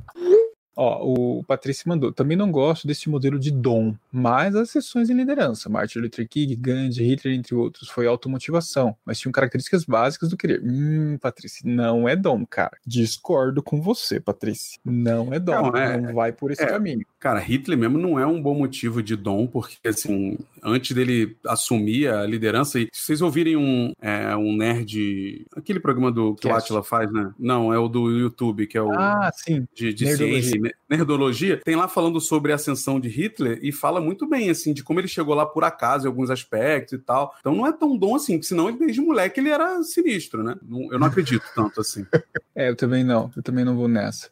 Ó, 0.77 1.39
o 1.39 1.45
Patrício 1.45 1.89
mandou. 1.89 2.13
Também 2.13 2.37
não 2.37 2.51
gosto 2.51 2.87
desse 2.87 3.09
modelo 3.09 3.39
de 3.39 3.51
dom, 3.51 3.95
mas 4.11 4.57
as 4.57 4.71
sessões 4.71 5.09
em 5.09 5.15
liderança, 5.15 5.69
Martin 5.69 6.01
Luther 6.01 6.29
King, 6.29 6.57
Gandhi, 6.57 7.03
Hitler, 7.05 7.35
entre 7.35 7.55
outros, 7.55 7.89
foi 7.89 8.07
automotivação, 8.07 8.97
mas 9.05 9.19
tinham 9.19 9.33
características 9.33 9.85
básicas 9.85 10.31
do 10.31 10.37
querer. 10.37 10.61
Hum, 10.65 11.17
Patrícia, 11.21 11.63
não 11.65 12.09
é 12.09 12.17
dom, 12.17 12.45
cara. 12.45 12.77
Discordo 12.87 13.63
com 13.63 13.81
você, 13.81 14.19
Patrícia. 14.19 14.79
Não 14.85 15.33
é 15.33 15.39
dom. 15.39 15.53
Não, 15.55 15.71
Não, 15.73 15.77
é- 15.79 16.13
vai 16.13 16.33
por 16.33 16.51
esse 16.51 16.63
é. 16.63 16.67
caminho. 16.67 17.05
Cara, 17.21 17.39
Hitler 17.41 17.79
mesmo 17.79 17.99
não 17.99 18.19
é 18.19 18.27
um 18.27 18.41
bom 18.43 18.55
motivo 18.55 19.03
de 19.03 19.17
dom, 19.17 19.47
porque, 19.47 19.77
assim, 19.89 20.37
antes 20.65 20.95
dele 20.95 21.37
assumir 21.47 22.09
a 22.09 22.25
liderança, 22.27 22.81
e 22.81 22.89
se 22.93 23.03
vocês 23.05 23.21
ouvirem 23.23 23.57
um, 23.57 23.93
é, 24.01 24.35
um 24.37 24.57
nerd, 24.57 25.47
aquele 25.57 25.79
programa 25.81 26.11
do 26.11 26.35
que 26.35 26.49
o. 26.49 26.55
Atila 26.55 26.83
faz, 26.83 27.13
né? 27.13 27.33
Não, 27.39 27.73
é 27.73 27.79
o 27.79 27.89
do 27.89 28.11
YouTube, 28.11 28.67
que 28.67 28.79
é 28.79 28.83
o 28.83 28.91
Ah, 28.93 29.31
sim. 29.35 29.67
de, 29.75 29.93
de 29.93 30.05
Nerdologia. 30.05 30.41
ciência 30.43 30.57
e 30.57 30.61
ne- 30.61 30.75
nerdologia, 30.89 31.61
tem 31.65 31.77
lá 31.77 31.89
falando 31.89 32.21
sobre 32.21 32.53
a 32.53 32.55
ascensão 32.55 32.99
de 32.99 33.09
Hitler 33.09 33.59
e 33.63 33.71
fala 33.73 34.01
muito 34.01 34.27
bem, 34.29 34.51
assim, 34.51 34.73
de 34.73 34.83
como 34.83 35.01
ele 35.01 35.09
chegou 35.09 35.35
lá 35.35 35.45
por 35.45 35.65
acaso 35.65 36.07
em 36.07 36.09
alguns 36.09 36.31
aspectos 36.31 36.93
e 36.95 36.99
tal. 36.99 37.35
Então 37.41 37.55
não 37.55 37.67
é 37.67 37.73
tão 37.73 37.97
dom 37.97 38.15
assim, 38.15 38.35
porque 38.35 38.47
senão 38.49 38.71
desde 38.77 39.01
moleque 39.01 39.41
ele 39.41 39.51
era 39.51 39.83
sinistro, 39.83 40.43
né? 40.43 40.55
Eu 40.91 40.99
não 40.99 41.07
acredito 41.07 41.45
tanto 41.55 41.81
assim. 41.81 42.07
É, 42.57 42.69
eu 42.69 42.77
também 42.77 43.03
não. 43.03 43.33
Eu 43.37 43.43
também 43.43 43.65
não 43.65 43.75
vou 43.75 43.89
nessa. 43.89 44.29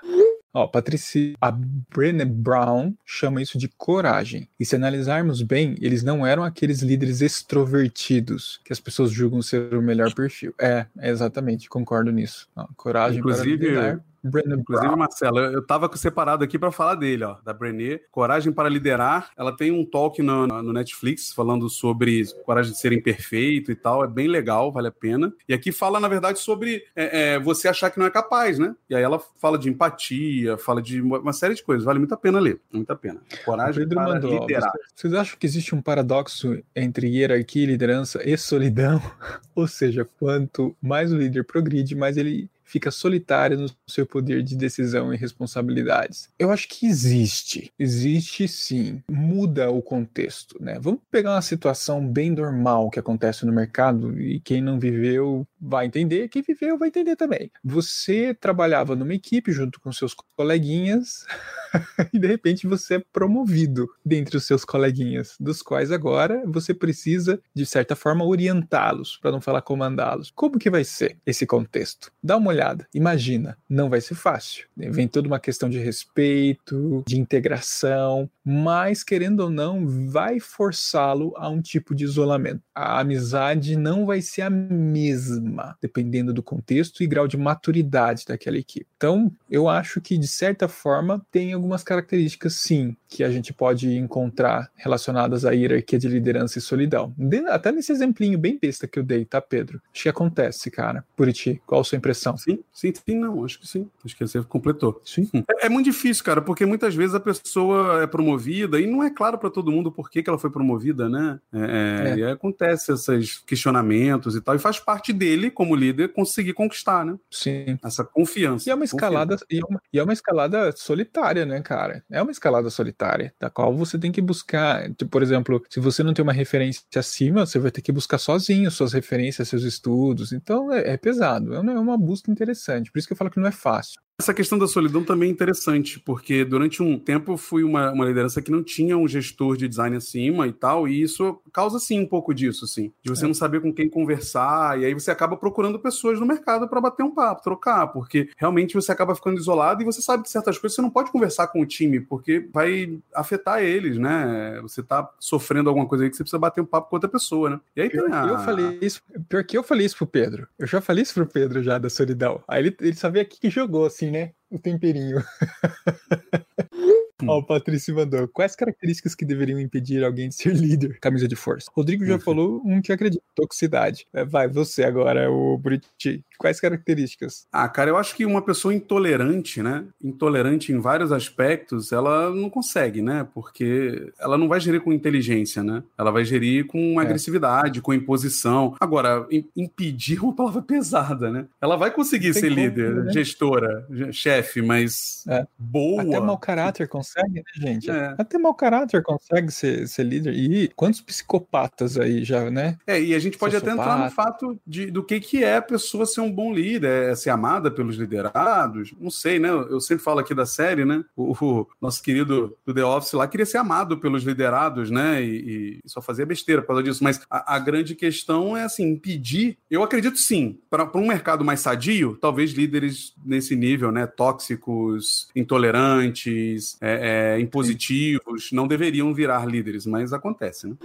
Ó, 0.54 0.66
Patricia, 0.66 1.34
a 1.40 1.50
Brené 1.50 2.24
Brown 2.24 2.94
chama 3.06 3.40
isso 3.40 3.56
de 3.56 3.68
coragem. 3.68 4.48
E 4.60 4.66
se 4.66 4.76
analisarmos 4.76 5.40
bem, 5.40 5.76
eles 5.80 6.02
não 6.02 6.26
eram 6.26 6.44
aqueles 6.44 6.82
líderes 6.82 7.22
extrovertidos 7.22 8.60
que 8.64 8.72
as 8.72 8.78
pessoas 8.78 9.10
julgam 9.10 9.40
ser 9.40 9.74
o 9.74 9.80
melhor 9.80 10.12
perfil. 10.14 10.54
É, 10.60 10.86
é 10.98 11.10
exatamente, 11.10 11.68
concordo 11.68 12.12
nisso. 12.12 12.48
Ó, 12.54 12.66
coragem 12.76 13.20
Inclusive, 13.20 13.56
para 13.56 13.66
liderar. 13.66 14.04
Brené 14.22 14.54
Inclusive. 14.56 14.96
Marcelo, 14.96 15.38
eu 15.38 15.52
eu 15.52 15.66
tava 15.66 15.88
separado 15.96 16.42
aqui 16.44 16.58
para 16.58 16.72
falar 16.72 16.94
dele, 16.96 17.24
ó, 17.24 17.36
da 17.44 17.52
Brené, 17.52 18.00
Coragem 18.10 18.52
para 18.52 18.68
Liderar. 18.68 19.30
Ela 19.36 19.54
tem 19.56 19.70
um 19.70 19.84
talk 19.84 20.20
no, 20.22 20.46
no 20.46 20.72
Netflix 20.72 21.32
falando 21.32 21.68
sobre 21.68 22.24
coragem 22.44 22.72
de 22.72 22.78
ser 22.78 22.92
imperfeito 22.92 23.70
e 23.70 23.74
tal. 23.74 24.02
É 24.04 24.08
bem 24.08 24.26
legal, 24.28 24.72
vale 24.72 24.88
a 24.88 24.92
pena. 24.92 25.32
E 25.48 25.54
aqui 25.54 25.70
fala, 25.72 26.00
na 26.00 26.08
verdade, 26.08 26.38
sobre 26.40 26.84
é, 26.96 27.34
é, 27.34 27.38
você 27.38 27.68
achar 27.68 27.90
que 27.90 27.98
não 27.98 28.06
é 28.06 28.10
capaz, 28.10 28.58
né? 28.58 28.74
E 28.88 28.94
aí 28.94 29.02
ela 29.02 29.20
fala 29.40 29.58
de 29.58 29.68
empatia, 29.68 30.56
fala 30.58 30.80
de 30.82 31.00
uma 31.00 31.32
série 31.32 31.54
de 31.54 31.62
coisas. 31.62 31.84
Vale 31.84 31.98
muito 31.98 32.14
a 32.14 32.16
pena 32.16 32.38
ler. 32.40 32.60
Muito 32.72 32.90
a 32.90 32.96
pena. 32.96 33.20
Coragem 33.44 33.88
para 33.88 34.02
mandou, 34.14 34.40
liderar. 34.40 34.70
"Vocês- 34.70 34.92
Vocês 34.94 35.14
acham 35.14 35.38
que 35.38 35.46
existe 35.46 35.74
um 35.74 35.82
paradoxo 35.82 36.58
entre 36.74 37.08
hierarquia, 37.08 37.66
liderança 37.66 38.20
e 38.28 38.36
solidão? 38.36 39.00
Ou 39.54 39.66
seja, 39.68 40.08
quanto 40.18 40.74
mais 40.82 41.12
o 41.12 41.16
líder 41.16 41.44
progride, 41.44 41.94
mais 41.94 42.16
ele 42.16 42.48
fica 42.72 42.90
solitário 42.90 43.58
no 43.58 43.70
seu 43.86 44.06
poder 44.06 44.42
de 44.42 44.56
decisão 44.56 45.12
e 45.12 45.16
responsabilidades. 45.16 46.30
Eu 46.38 46.50
acho 46.50 46.66
que 46.66 46.86
existe. 46.86 47.70
Existe 47.78 48.48
sim. 48.48 49.02
Muda 49.10 49.70
o 49.70 49.82
contexto, 49.82 50.56
né? 50.58 50.78
Vamos 50.80 51.00
pegar 51.10 51.34
uma 51.34 51.42
situação 51.42 52.06
bem 52.06 52.30
normal 52.30 52.88
que 52.88 52.98
acontece 52.98 53.44
no 53.44 53.52
mercado 53.52 54.18
e 54.18 54.40
quem 54.40 54.62
não 54.62 54.78
viveu 54.78 55.46
vai 55.60 55.84
entender, 55.84 56.28
quem 56.28 56.40
viveu 56.40 56.78
vai 56.78 56.88
entender 56.88 57.14
também. 57.14 57.50
Você 57.62 58.32
trabalhava 58.32 58.96
numa 58.96 59.14
equipe 59.14 59.52
junto 59.52 59.78
com 59.78 59.92
seus 59.92 60.14
coleguinhas 60.34 61.26
e 62.12 62.18
de 62.18 62.26
repente 62.26 62.66
você 62.66 62.94
é 62.96 63.04
promovido 63.12 63.88
dentre 64.04 64.36
os 64.36 64.44
seus 64.44 64.64
coleguinhas, 64.64 65.36
dos 65.38 65.62
quais 65.62 65.90
agora 65.90 66.42
você 66.46 66.74
precisa, 66.74 67.40
de 67.54 67.64
certa 67.66 67.96
forma, 67.96 68.24
orientá-los, 68.24 69.18
para 69.20 69.30
não 69.30 69.40
falar 69.40 69.62
comandá-los. 69.62 70.32
Como 70.34 70.58
que 70.58 70.70
vai 70.70 70.84
ser 70.84 71.16
esse 71.26 71.46
contexto? 71.46 72.12
Dá 72.22 72.36
uma 72.36 72.50
olhada, 72.50 72.86
imagina, 72.94 73.56
não 73.68 73.88
vai 73.88 74.00
ser 74.00 74.14
fácil. 74.14 74.66
Vem 74.76 75.08
toda 75.08 75.28
uma 75.28 75.40
questão 75.40 75.68
de 75.68 75.78
respeito, 75.78 77.02
de 77.06 77.18
integração, 77.18 78.28
mas 78.44 79.02
querendo 79.02 79.40
ou 79.40 79.50
não, 79.50 79.86
vai 79.86 80.40
forçá-lo 80.40 81.32
a 81.36 81.48
um 81.48 81.60
tipo 81.60 81.94
de 81.94 82.04
isolamento. 82.04 82.62
A 82.74 83.00
amizade 83.00 83.76
não 83.76 84.06
vai 84.06 84.20
ser 84.20 84.42
a 84.42 84.50
mesma, 84.50 85.76
dependendo 85.80 86.32
do 86.32 86.42
contexto 86.42 87.02
e 87.02 87.06
grau 87.06 87.28
de 87.28 87.36
maturidade 87.36 88.24
daquela 88.26 88.58
equipe. 88.58 88.86
Então, 88.96 89.32
eu 89.50 89.68
acho 89.68 90.00
que 90.00 90.18
de 90.18 90.28
certa 90.28 90.68
forma 90.68 91.24
tem 91.30 91.52
algumas 91.62 91.84
características, 91.84 92.54
sim, 92.54 92.96
que 93.12 93.22
a 93.22 93.30
gente 93.30 93.52
pode 93.52 93.94
encontrar 93.94 94.70
relacionadas 94.74 95.44
à 95.44 95.52
hierarquia 95.52 95.98
de 95.98 96.08
liderança 96.08 96.58
e 96.58 96.62
solidão. 96.62 97.14
Até 97.48 97.70
nesse 97.70 97.92
exemplinho 97.92 98.38
bem 98.38 98.58
besta 98.60 98.88
que 98.88 98.98
eu 98.98 99.02
dei, 99.02 99.24
tá, 99.24 99.40
Pedro? 99.40 99.80
Acho 99.92 100.04
que 100.04 100.08
acontece, 100.08 100.70
cara. 100.70 101.04
Buriti, 101.16 101.60
qual 101.66 101.80
a 101.82 101.84
sua 101.84 101.98
impressão? 101.98 102.36
Sim, 102.36 102.60
sim, 102.72 102.92
sim, 102.94 103.18
não, 103.18 103.44
acho 103.44 103.60
que 103.60 103.68
sim. 103.68 103.88
Acho 104.04 104.16
que 104.16 104.26
você 104.26 104.42
completou. 104.42 105.00
Sim. 105.04 105.28
É, 105.50 105.66
é 105.66 105.68
muito 105.68 105.84
difícil, 105.84 106.24
cara, 106.24 106.40
porque 106.40 106.64
muitas 106.64 106.94
vezes 106.94 107.14
a 107.14 107.20
pessoa 107.20 108.02
é 108.02 108.06
promovida 108.06 108.80
e 108.80 108.86
não 108.86 109.02
é 109.02 109.10
claro 109.10 109.38
para 109.38 109.50
todo 109.50 109.70
mundo 109.70 109.92
por 109.92 110.10
que, 110.10 110.22
que 110.22 110.30
ela 110.30 110.38
foi 110.38 110.50
promovida, 110.50 111.08
né? 111.08 111.38
É, 111.52 111.58
é, 111.58 112.08
É. 112.08 112.16
E 112.16 112.24
aí 112.24 112.32
acontece 112.32 112.92
esses 112.92 113.38
questionamentos 113.38 114.34
e 114.34 114.40
tal, 114.40 114.54
e 114.54 114.58
faz 114.58 114.78
parte 114.78 115.12
dele, 115.12 115.50
como 115.50 115.74
líder, 115.76 116.12
conseguir 116.12 116.54
conquistar, 116.54 117.04
né? 117.04 117.16
Sim. 117.30 117.78
Essa 117.84 118.04
confiança. 118.04 118.68
E 118.68 118.72
é 118.72 118.74
uma 118.74 118.84
escalada, 118.84 119.36
e 119.50 119.58
é 119.58 119.64
uma, 119.68 119.82
e 119.92 119.98
é 119.98 120.02
uma 120.02 120.12
escalada 120.12 120.72
solitária, 120.76 121.44
né, 121.44 121.60
cara? 121.60 122.04
É 122.10 122.22
uma 122.22 122.30
escalada 122.30 122.70
solitária, 122.70 123.01
da 123.40 123.50
qual 123.50 123.74
você 123.76 123.98
tem 123.98 124.12
que 124.12 124.20
buscar. 124.22 124.88
tipo, 124.94 125.10
Por 125.10 125.22
exemplo, 125.22 125.62
se 125.68 125.80
você 125.80 126.02
não 126.02 126.14
tem 126.14 126.22
uma 126.22 126.32
referência 126.32 126.82
acima, 126.96 127.44
você 127.46 127.58
vai 127.58 127.70
ter 127.70 127.82
que 127.82 127.92
buscar 127.92 128.18
sozinho 128.18 128.70
suas 128.70 128.92
referências, 128.92 129.48
seus 129.48 129.62
estudos. 129.64 130.32
Então 130.32 130.72
é, 130.72 130.92
é 130.92 130.96
pesado, 130.96 131.54
é 131.54 131.60
uma, 131.60 131.72
é 131.72 131.78
uma 131.78 131.98
busca 131.98 132.30
interessante. 132.30 132.90
Por 132.92 132.98
isso 132.98 133.08
que 133.08 133.12
eu 133.12 133.16
falo 133.16 133.30
que 133.30 133.40
não 133.40 133.48
é 133.48 133.52
fácil. 133.52 134.00
Essa 134.22 134.32
questão 134.32 134.56
da 134.56 134.68
solidão 134.68 135.02
também 135.02 135.30
é 135.30 135.32
interessante, 135.32 135.98
porque 135.98 136.44
durante 136.44 136.80
um 136.80 136.96
tempo 136.96 137.32
eu 137.32 137.36
fui 137.36 137.64
uma, 137.64 137.90
uma 137.90 138.04
liderança 138.04 138.40
que 138.40 138.52
não 138.52 138.62
tinha 138.62 138.96
um 138.96 139.08
gestor 139.08 139.56
de 139.56 139.66
design 139.66 139.96
acima 139.96 140.46
e 140.46 140.52
tal, 140.52 140.86
e 140.86 141.02
isso 141.02 141.40
causa 141.52 141.80
sim 141.80 141.98
um 141.98 142.06
pouco 142.06 142.32
disso, 142.32 142.64
assim, 142.64 142.92
de 143.02 143.10
você 143.10 143.24
É. 143.24 143.26
não 143.26 143.34
saber 143.34 143.60
com 143.60 143.72
quem 143.74 143.88
conversar, 143.88 144.78
e 144.78 144.84
aí 144.84 144.94
você 144.94 145.10
acaba 145.10 145.36
procurando 145.36 145.76
pessoas 145.76 146.20
no 146.20 146.26
mercado 146.26 146.68
para 146.68 146.80
bater 146.80 147.02
um 147.02 147.10
papo, 147.10 147.42
trocar, 147.42 147.88
porque 147.88 148.28
realmente 148.36 148.74
você 148.74 148.92
acaba 148.92 149.12
ficando 149.16 149.38
isolado 149.40 149.82
e 149.82 149.84
você 149.84 150.00
sabe 150.00 150.22
que 150.22 150.30
certas 150.30 150.56
coisas 150.56 150.76
você 150.76 150.82
não 150.82 150.90
pode 150.90 151.10
conversar 151.10 151.48
com 151.48 151.60
o 151.60 151.66
time, 151.66 151.98
porque 151.98 152.48
vai 152.52 152.96
afetar 153.12 153.60
eles, 153.60 153.98
né? 153.98 154.60
Você 154.62 154.84
tá 154.84 155.10
sofrendo 155.18 155.68
alguma 155.68 155.86
coisa 155.88 156.04
aí 156.04 156.10
que 156.10 156.16
você 156.16 156.22
precisa 156.22 156.38
bater 156.38 156.60
um 156.60 156.64
papo 156.64 156.90
com 156.90 156.94
outra 156.94 157.10
pessoa, 157.10 157.50
né? 157.50 157.60
E 157.74 157.82
aí 157.82 157.90
Pior 157.90 158.04
tem 158.04 158.14
a... 158.14 158.26
eu 158.26 158.38
falei 158.38 158.78
isso, 158.80 159.02
pior 159.28 159.42
que 159.42 159.58
eu 159.58 159.64
falei 159.64 159.84
isso 159.84 159.96
pro 159.96 160.06
Pedro. 160.06 160.46
Eu 160.56 160.66
já 160.68 160.80
falei 160.80 161.02
isso 161.02 161.14
pro 161.14 161.26
Pedro 161.26 161.60
já 161.60 161.76
da 161.76 161.90
solidão. 161.90 162.40
Aí 162.46 162.62
ele, 162.62 162.76
ele 162.80 162.94
sabia 162.94 163.24
que 163.24 163.50
jogou, 163.50 163.86
assim, 163.86 164.11
né? 164.12 164.32
O 164.50 164.58
temperinho. 164.58 165.18
Ó, 167.28 167.38
o 167.38 167.42
Patrício 167.42 167.94
mandou. 167.94 168.26
Quais 168.28 168.54
características 168.56 169.14
que 169.14 169.24
deveriam 169.24 169.60
impedir 169.60 170.04
alguém 170.04 170.28
de 170.28 170.34
ser 170.34 170.52
líder? 170.54 170.98
Camisa 171.00 171.26
de 171.28 171.36
força. 171.36 171.70
Rodrigo 171.74 172.04
já 172.04 172.14
Uhum. 172.14 172.20
falou 172.20 172.62
um 172.64 172.80
que 172.82 172.92
acredita. 172.92 173.22
Toxicidade. 173.34 174.06
É, 174.12 174.24
Vai, 174.24 174.46
você 174.48 174.84
agora, 174.84 175.30
o 175.30 175.56
Buriti. 175.58 176.22
Quais 176.38 176.60
características? 176.60 177.46
Ah, 177.52 177.68
cara, 177.68 177.88
eu 177.90 177.96
acho 177.96 178.14
que 178.16 178.26
uma 178.26 178.42
pessoa 178.42 178.74
intolerante, 178.74 179.62
né? 179.62 179.84
Intolerante 180.02 180.72
em 180.72 180.78
vários 180.80 181.12
aspectos, 181.12 181.92
ela 181.92 182.30
não 182.30 182.50
consegue, 182.50 183.00
né? 183.00 183.26
Porque 183.32 184.12
ela 184.18 184.36
não 184.36 184.48
vai 184.48 184.60
gerir 184.60 184.80
com 184.80 184.92
inteligência, 184.92 185.62
né? 185.62 185.82
Ela 185.96 186.10
vai 186.10 186.24
gerir 186.24 186.66
com 186.66 187.00
É. 187.00 187.04
agressividade, 187.04 187.80
com 187.80 187.94
imposição. 187.94 188.74
Agora, 188.80 189.26
im- 189.30 189.48
impedir 189.56 190.18
é 190.18 190.20
uma 190.22 190.34
palavra 190.34 190.62
pesada, 190.66 191.30
né? 191.30 191.46
Ela 191.60 191.76
vai 191.76 191.90
conseguir 191.90 192.32
Tem 192.32 192.42
ser 192.42 192.48
como, 192.50 192.60
líder, 192.60 193.04
né? 193.04 193.12
gestora, 193.12 193.86
ge- 193.90 194.12
chefe, 194.12 194.60
mas 194.62 195.24
É. 195.28 195.46
boa. 195.58 196.02
Até 196.02 196.20
mau 196.20 196.36
caráter 196.38 196.88
consegue, 196.88 197.11
né, 197.16 197.42
gente? 197.54 197.90
É. 197.90 198.14
Até 198.18 198.38
mau 198.38 198.54
caráter 198.54 199.02
consegue 199.02 199.50
ser, 199.50 199.86
ser 199.88 200.04
líder. 200.04 200.34
E 200.34 200.68
quantos 200.74 201.00
psicopatas 201.00 201.98
aí 201.98 202.24
já, 202.24 202.50
né? 202.50 202.76
É, 202.86 203.00
e 203.00 203.14
a 203.14 203.18
gente 203.18 203.38
pode 203.38 203.56
até 203.56 203.70
entrar 203.70 203.98
no 203.98 204.04
Sociopata. 204.04 204.30
fato 204.38 204.60
de, 204.66 204.90
do 204.90 205.02
que, 205.02 205.20
que 205.20 205.44
é 205.44 205.56
a 205.56 205.62
pessoa 205.62 206.06
ser 206.06 206.20
um 206.20 206.30
bom 206.30 206.52
líder, 206.52 207.10
é 207.10 207.14
ser 207.14 207.30
amada 207.30 207.70
pelos 207.70 207.96
liderados. 207.96 208.92
Não 208.98 209.10
sei, 209.10 209.38
né? 209.38 209.48
Eu 209.48 209.80
sempre 209.80 210.04
falo 210.04 210.20
aqui 210.20 210.34
da 210.34 210.46
série, 210.46 210.84
né? 210.84 211.04
O, 211.16 211.32
o 211.32 211.66
nosso 211.80 212.02
querido 212.02 212.56
do 212.64 212.74
The 212.74 212.84
Office 212.84 213.12
lá 213.12 213.26
queria 213.26 213.46
ser 213.46 213.58
amado 213.58 213.98
pelos 213.98 214.22
liderados, 214.22 214.90
né? 214.90 215.22
E, 215.22 215.80
e 215.84 215.88
só 215.88 216.00
fazia 216.00 216.26
besteira 216.26 216.62
por 216.62 216.68
causa 216.68 216.82
disso. 216.82 217.04
Mas 217.04 217.20
a, 217.30 217.56
a 217.56 217.58
grande 217.58 217.94
questão 217.94 218.56
é, 218.56 218.64
assim, 218.64 218.84
impedir. 218.84 219.58
Eu 219.70 219.82
acredito 219.82 220.18
sim, 220.18 220.58
para 220.70 220.90
um 220.94 221.06
mercado 221.06 221.44
mais 221.44 221.60
sadio, 221.60 222.16
talvez 222.20 222.52
líderes 222.52 223.14
nesse 223.24 223.56
nível, 223.56 223.90
né? 223.90 224.06
Tóxicos, 224.06 225.28
intolerantes, 225.34 226.76
é, 226.80 227.01
é, 227.02 227.34
é, 227.34 227.40
impositivos, 227.40 228.52
não 228.52 228.68
deveriam 228.68 229.12
virar 229.12 229.44
líderes, 229.44 229.86
mas 229.86 230.12
acontece, 230.12 230.68
né? 230.68 230.76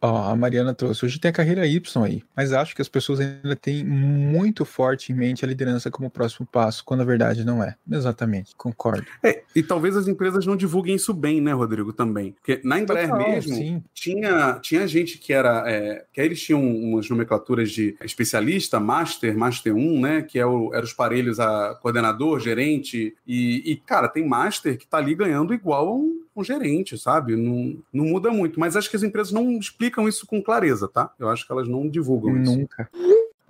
Ó, 0.00 0.30
a 0.30 0.36
Mariana 0.36 0.72
trouxe. 0.72 1.04
Hoje 1.04 1.18
tem 1.18 1.28
a 1.28 1.32
carreira 1.32 1.66
Y 1.66 2.04
aí, 2.04 2.22
mas 2.36 2.52
acho 2.52 2.74
que 2.74 2.82
as 2.82 2.88
pessoas 2.88 3.18
ainda 3.20 3.56
têm 3.56 3.84
muito 3.84 4.64
forte 4.64 5.12
em 5.12 5.14
mente 5.14 5.44
a 5.44 5.48
liderança 5.48 5.90
como 5.90 6.10
próximo 6.10 6.46
passo, 6.50 6.84
quando 6.84 7.00
na 7.00 7.06
verdade 7.06 7.44
não 7.44 7.62
é. 7.62 7.74
Exatamente, 7.90 8.54
concordo. 8.56 9.06
É, 9.22 9.42
e 9.54 9.62
talvez 9.62 9.96
as 9.96 10.06
empresas 10.06 10.46
não 10.46 10.56
divulguem 10.56 10.94
isso 10.94 11.12
bem, 11.12 11.40
né, 11.40 11.52
Rodrigo, 11.52 11.92
também. 11.92 12.32
Porque 12.32 12.60
na 12.64 12.78
Embraer 12.78 13.08
Total, 13.08 13.28
mesmo, 13.28 13.54
sim. 13.54 13.82
tinha, 13.92 14.58
tinha 14.60 14.86
gente 14.86 15.18
que 15.18 15.32
era. 15.32 15.64
É, 15.66 16.04
que 16.12 16.20
aí 16.20 16.26
eles 16.26 16.40
tinham 16.40 16.64
umas 16.64 17.08
nomenclaturas 17.08 17.70
de 17.70 17.96
especialista, 18.02 18.78
master, 18.78 19.36
master 19.36 19.74
1, 19.74 20.00
né? 20.00 20.22
Que 20.22 20.38
é 20.38 20.46
o, 20.46 20.72
eram 20.72 20.84
os 20.84 20.92
parelhos 20.92 21.40
a 21.40 21.74
coordenador, 21.74 22.38
gerente. 22.38 23.16
E, 23.26 23.72
e, 23.72 23.76
cara, 23.76 24.08
tem 24.08 24.26
master 24.26 24.78
que 24.78 24.86
tá 24.86 24.98
ali 24.98 25.14
ganhando 25.14 25.52
igual 25.52 25.88
a 25.88 25.94
um 25.94 26.27
um 26.40 26.44
gerente, 26.44 26.98
sabe? 26.98 27.36
Não, 27.36 27.76
não 27.92 28.04
muda 28.04 28.30
muito. 28.30 28.58
Mas 28.58 28.76
acho 28.76 28.90
que 28.90 28.96
as 28.96 29.02
empresas 29.02 29.32
não 29.32 29.50
explicam 29.58 30.08
isso 30.08 30.26
com 30.26 30.42
clareza, 30.42 30.88
tá? 30.88 31.12
Eu 31.18 31.28
acho 31.28 31.46
que 31.46 31.52
elas 31.52 31.68
não 31.68 31.88
divulgam 31.88 32.34
Nunca. 32.34 32.42
isso. 32.42 32.58
Nunca. 32.58 32.90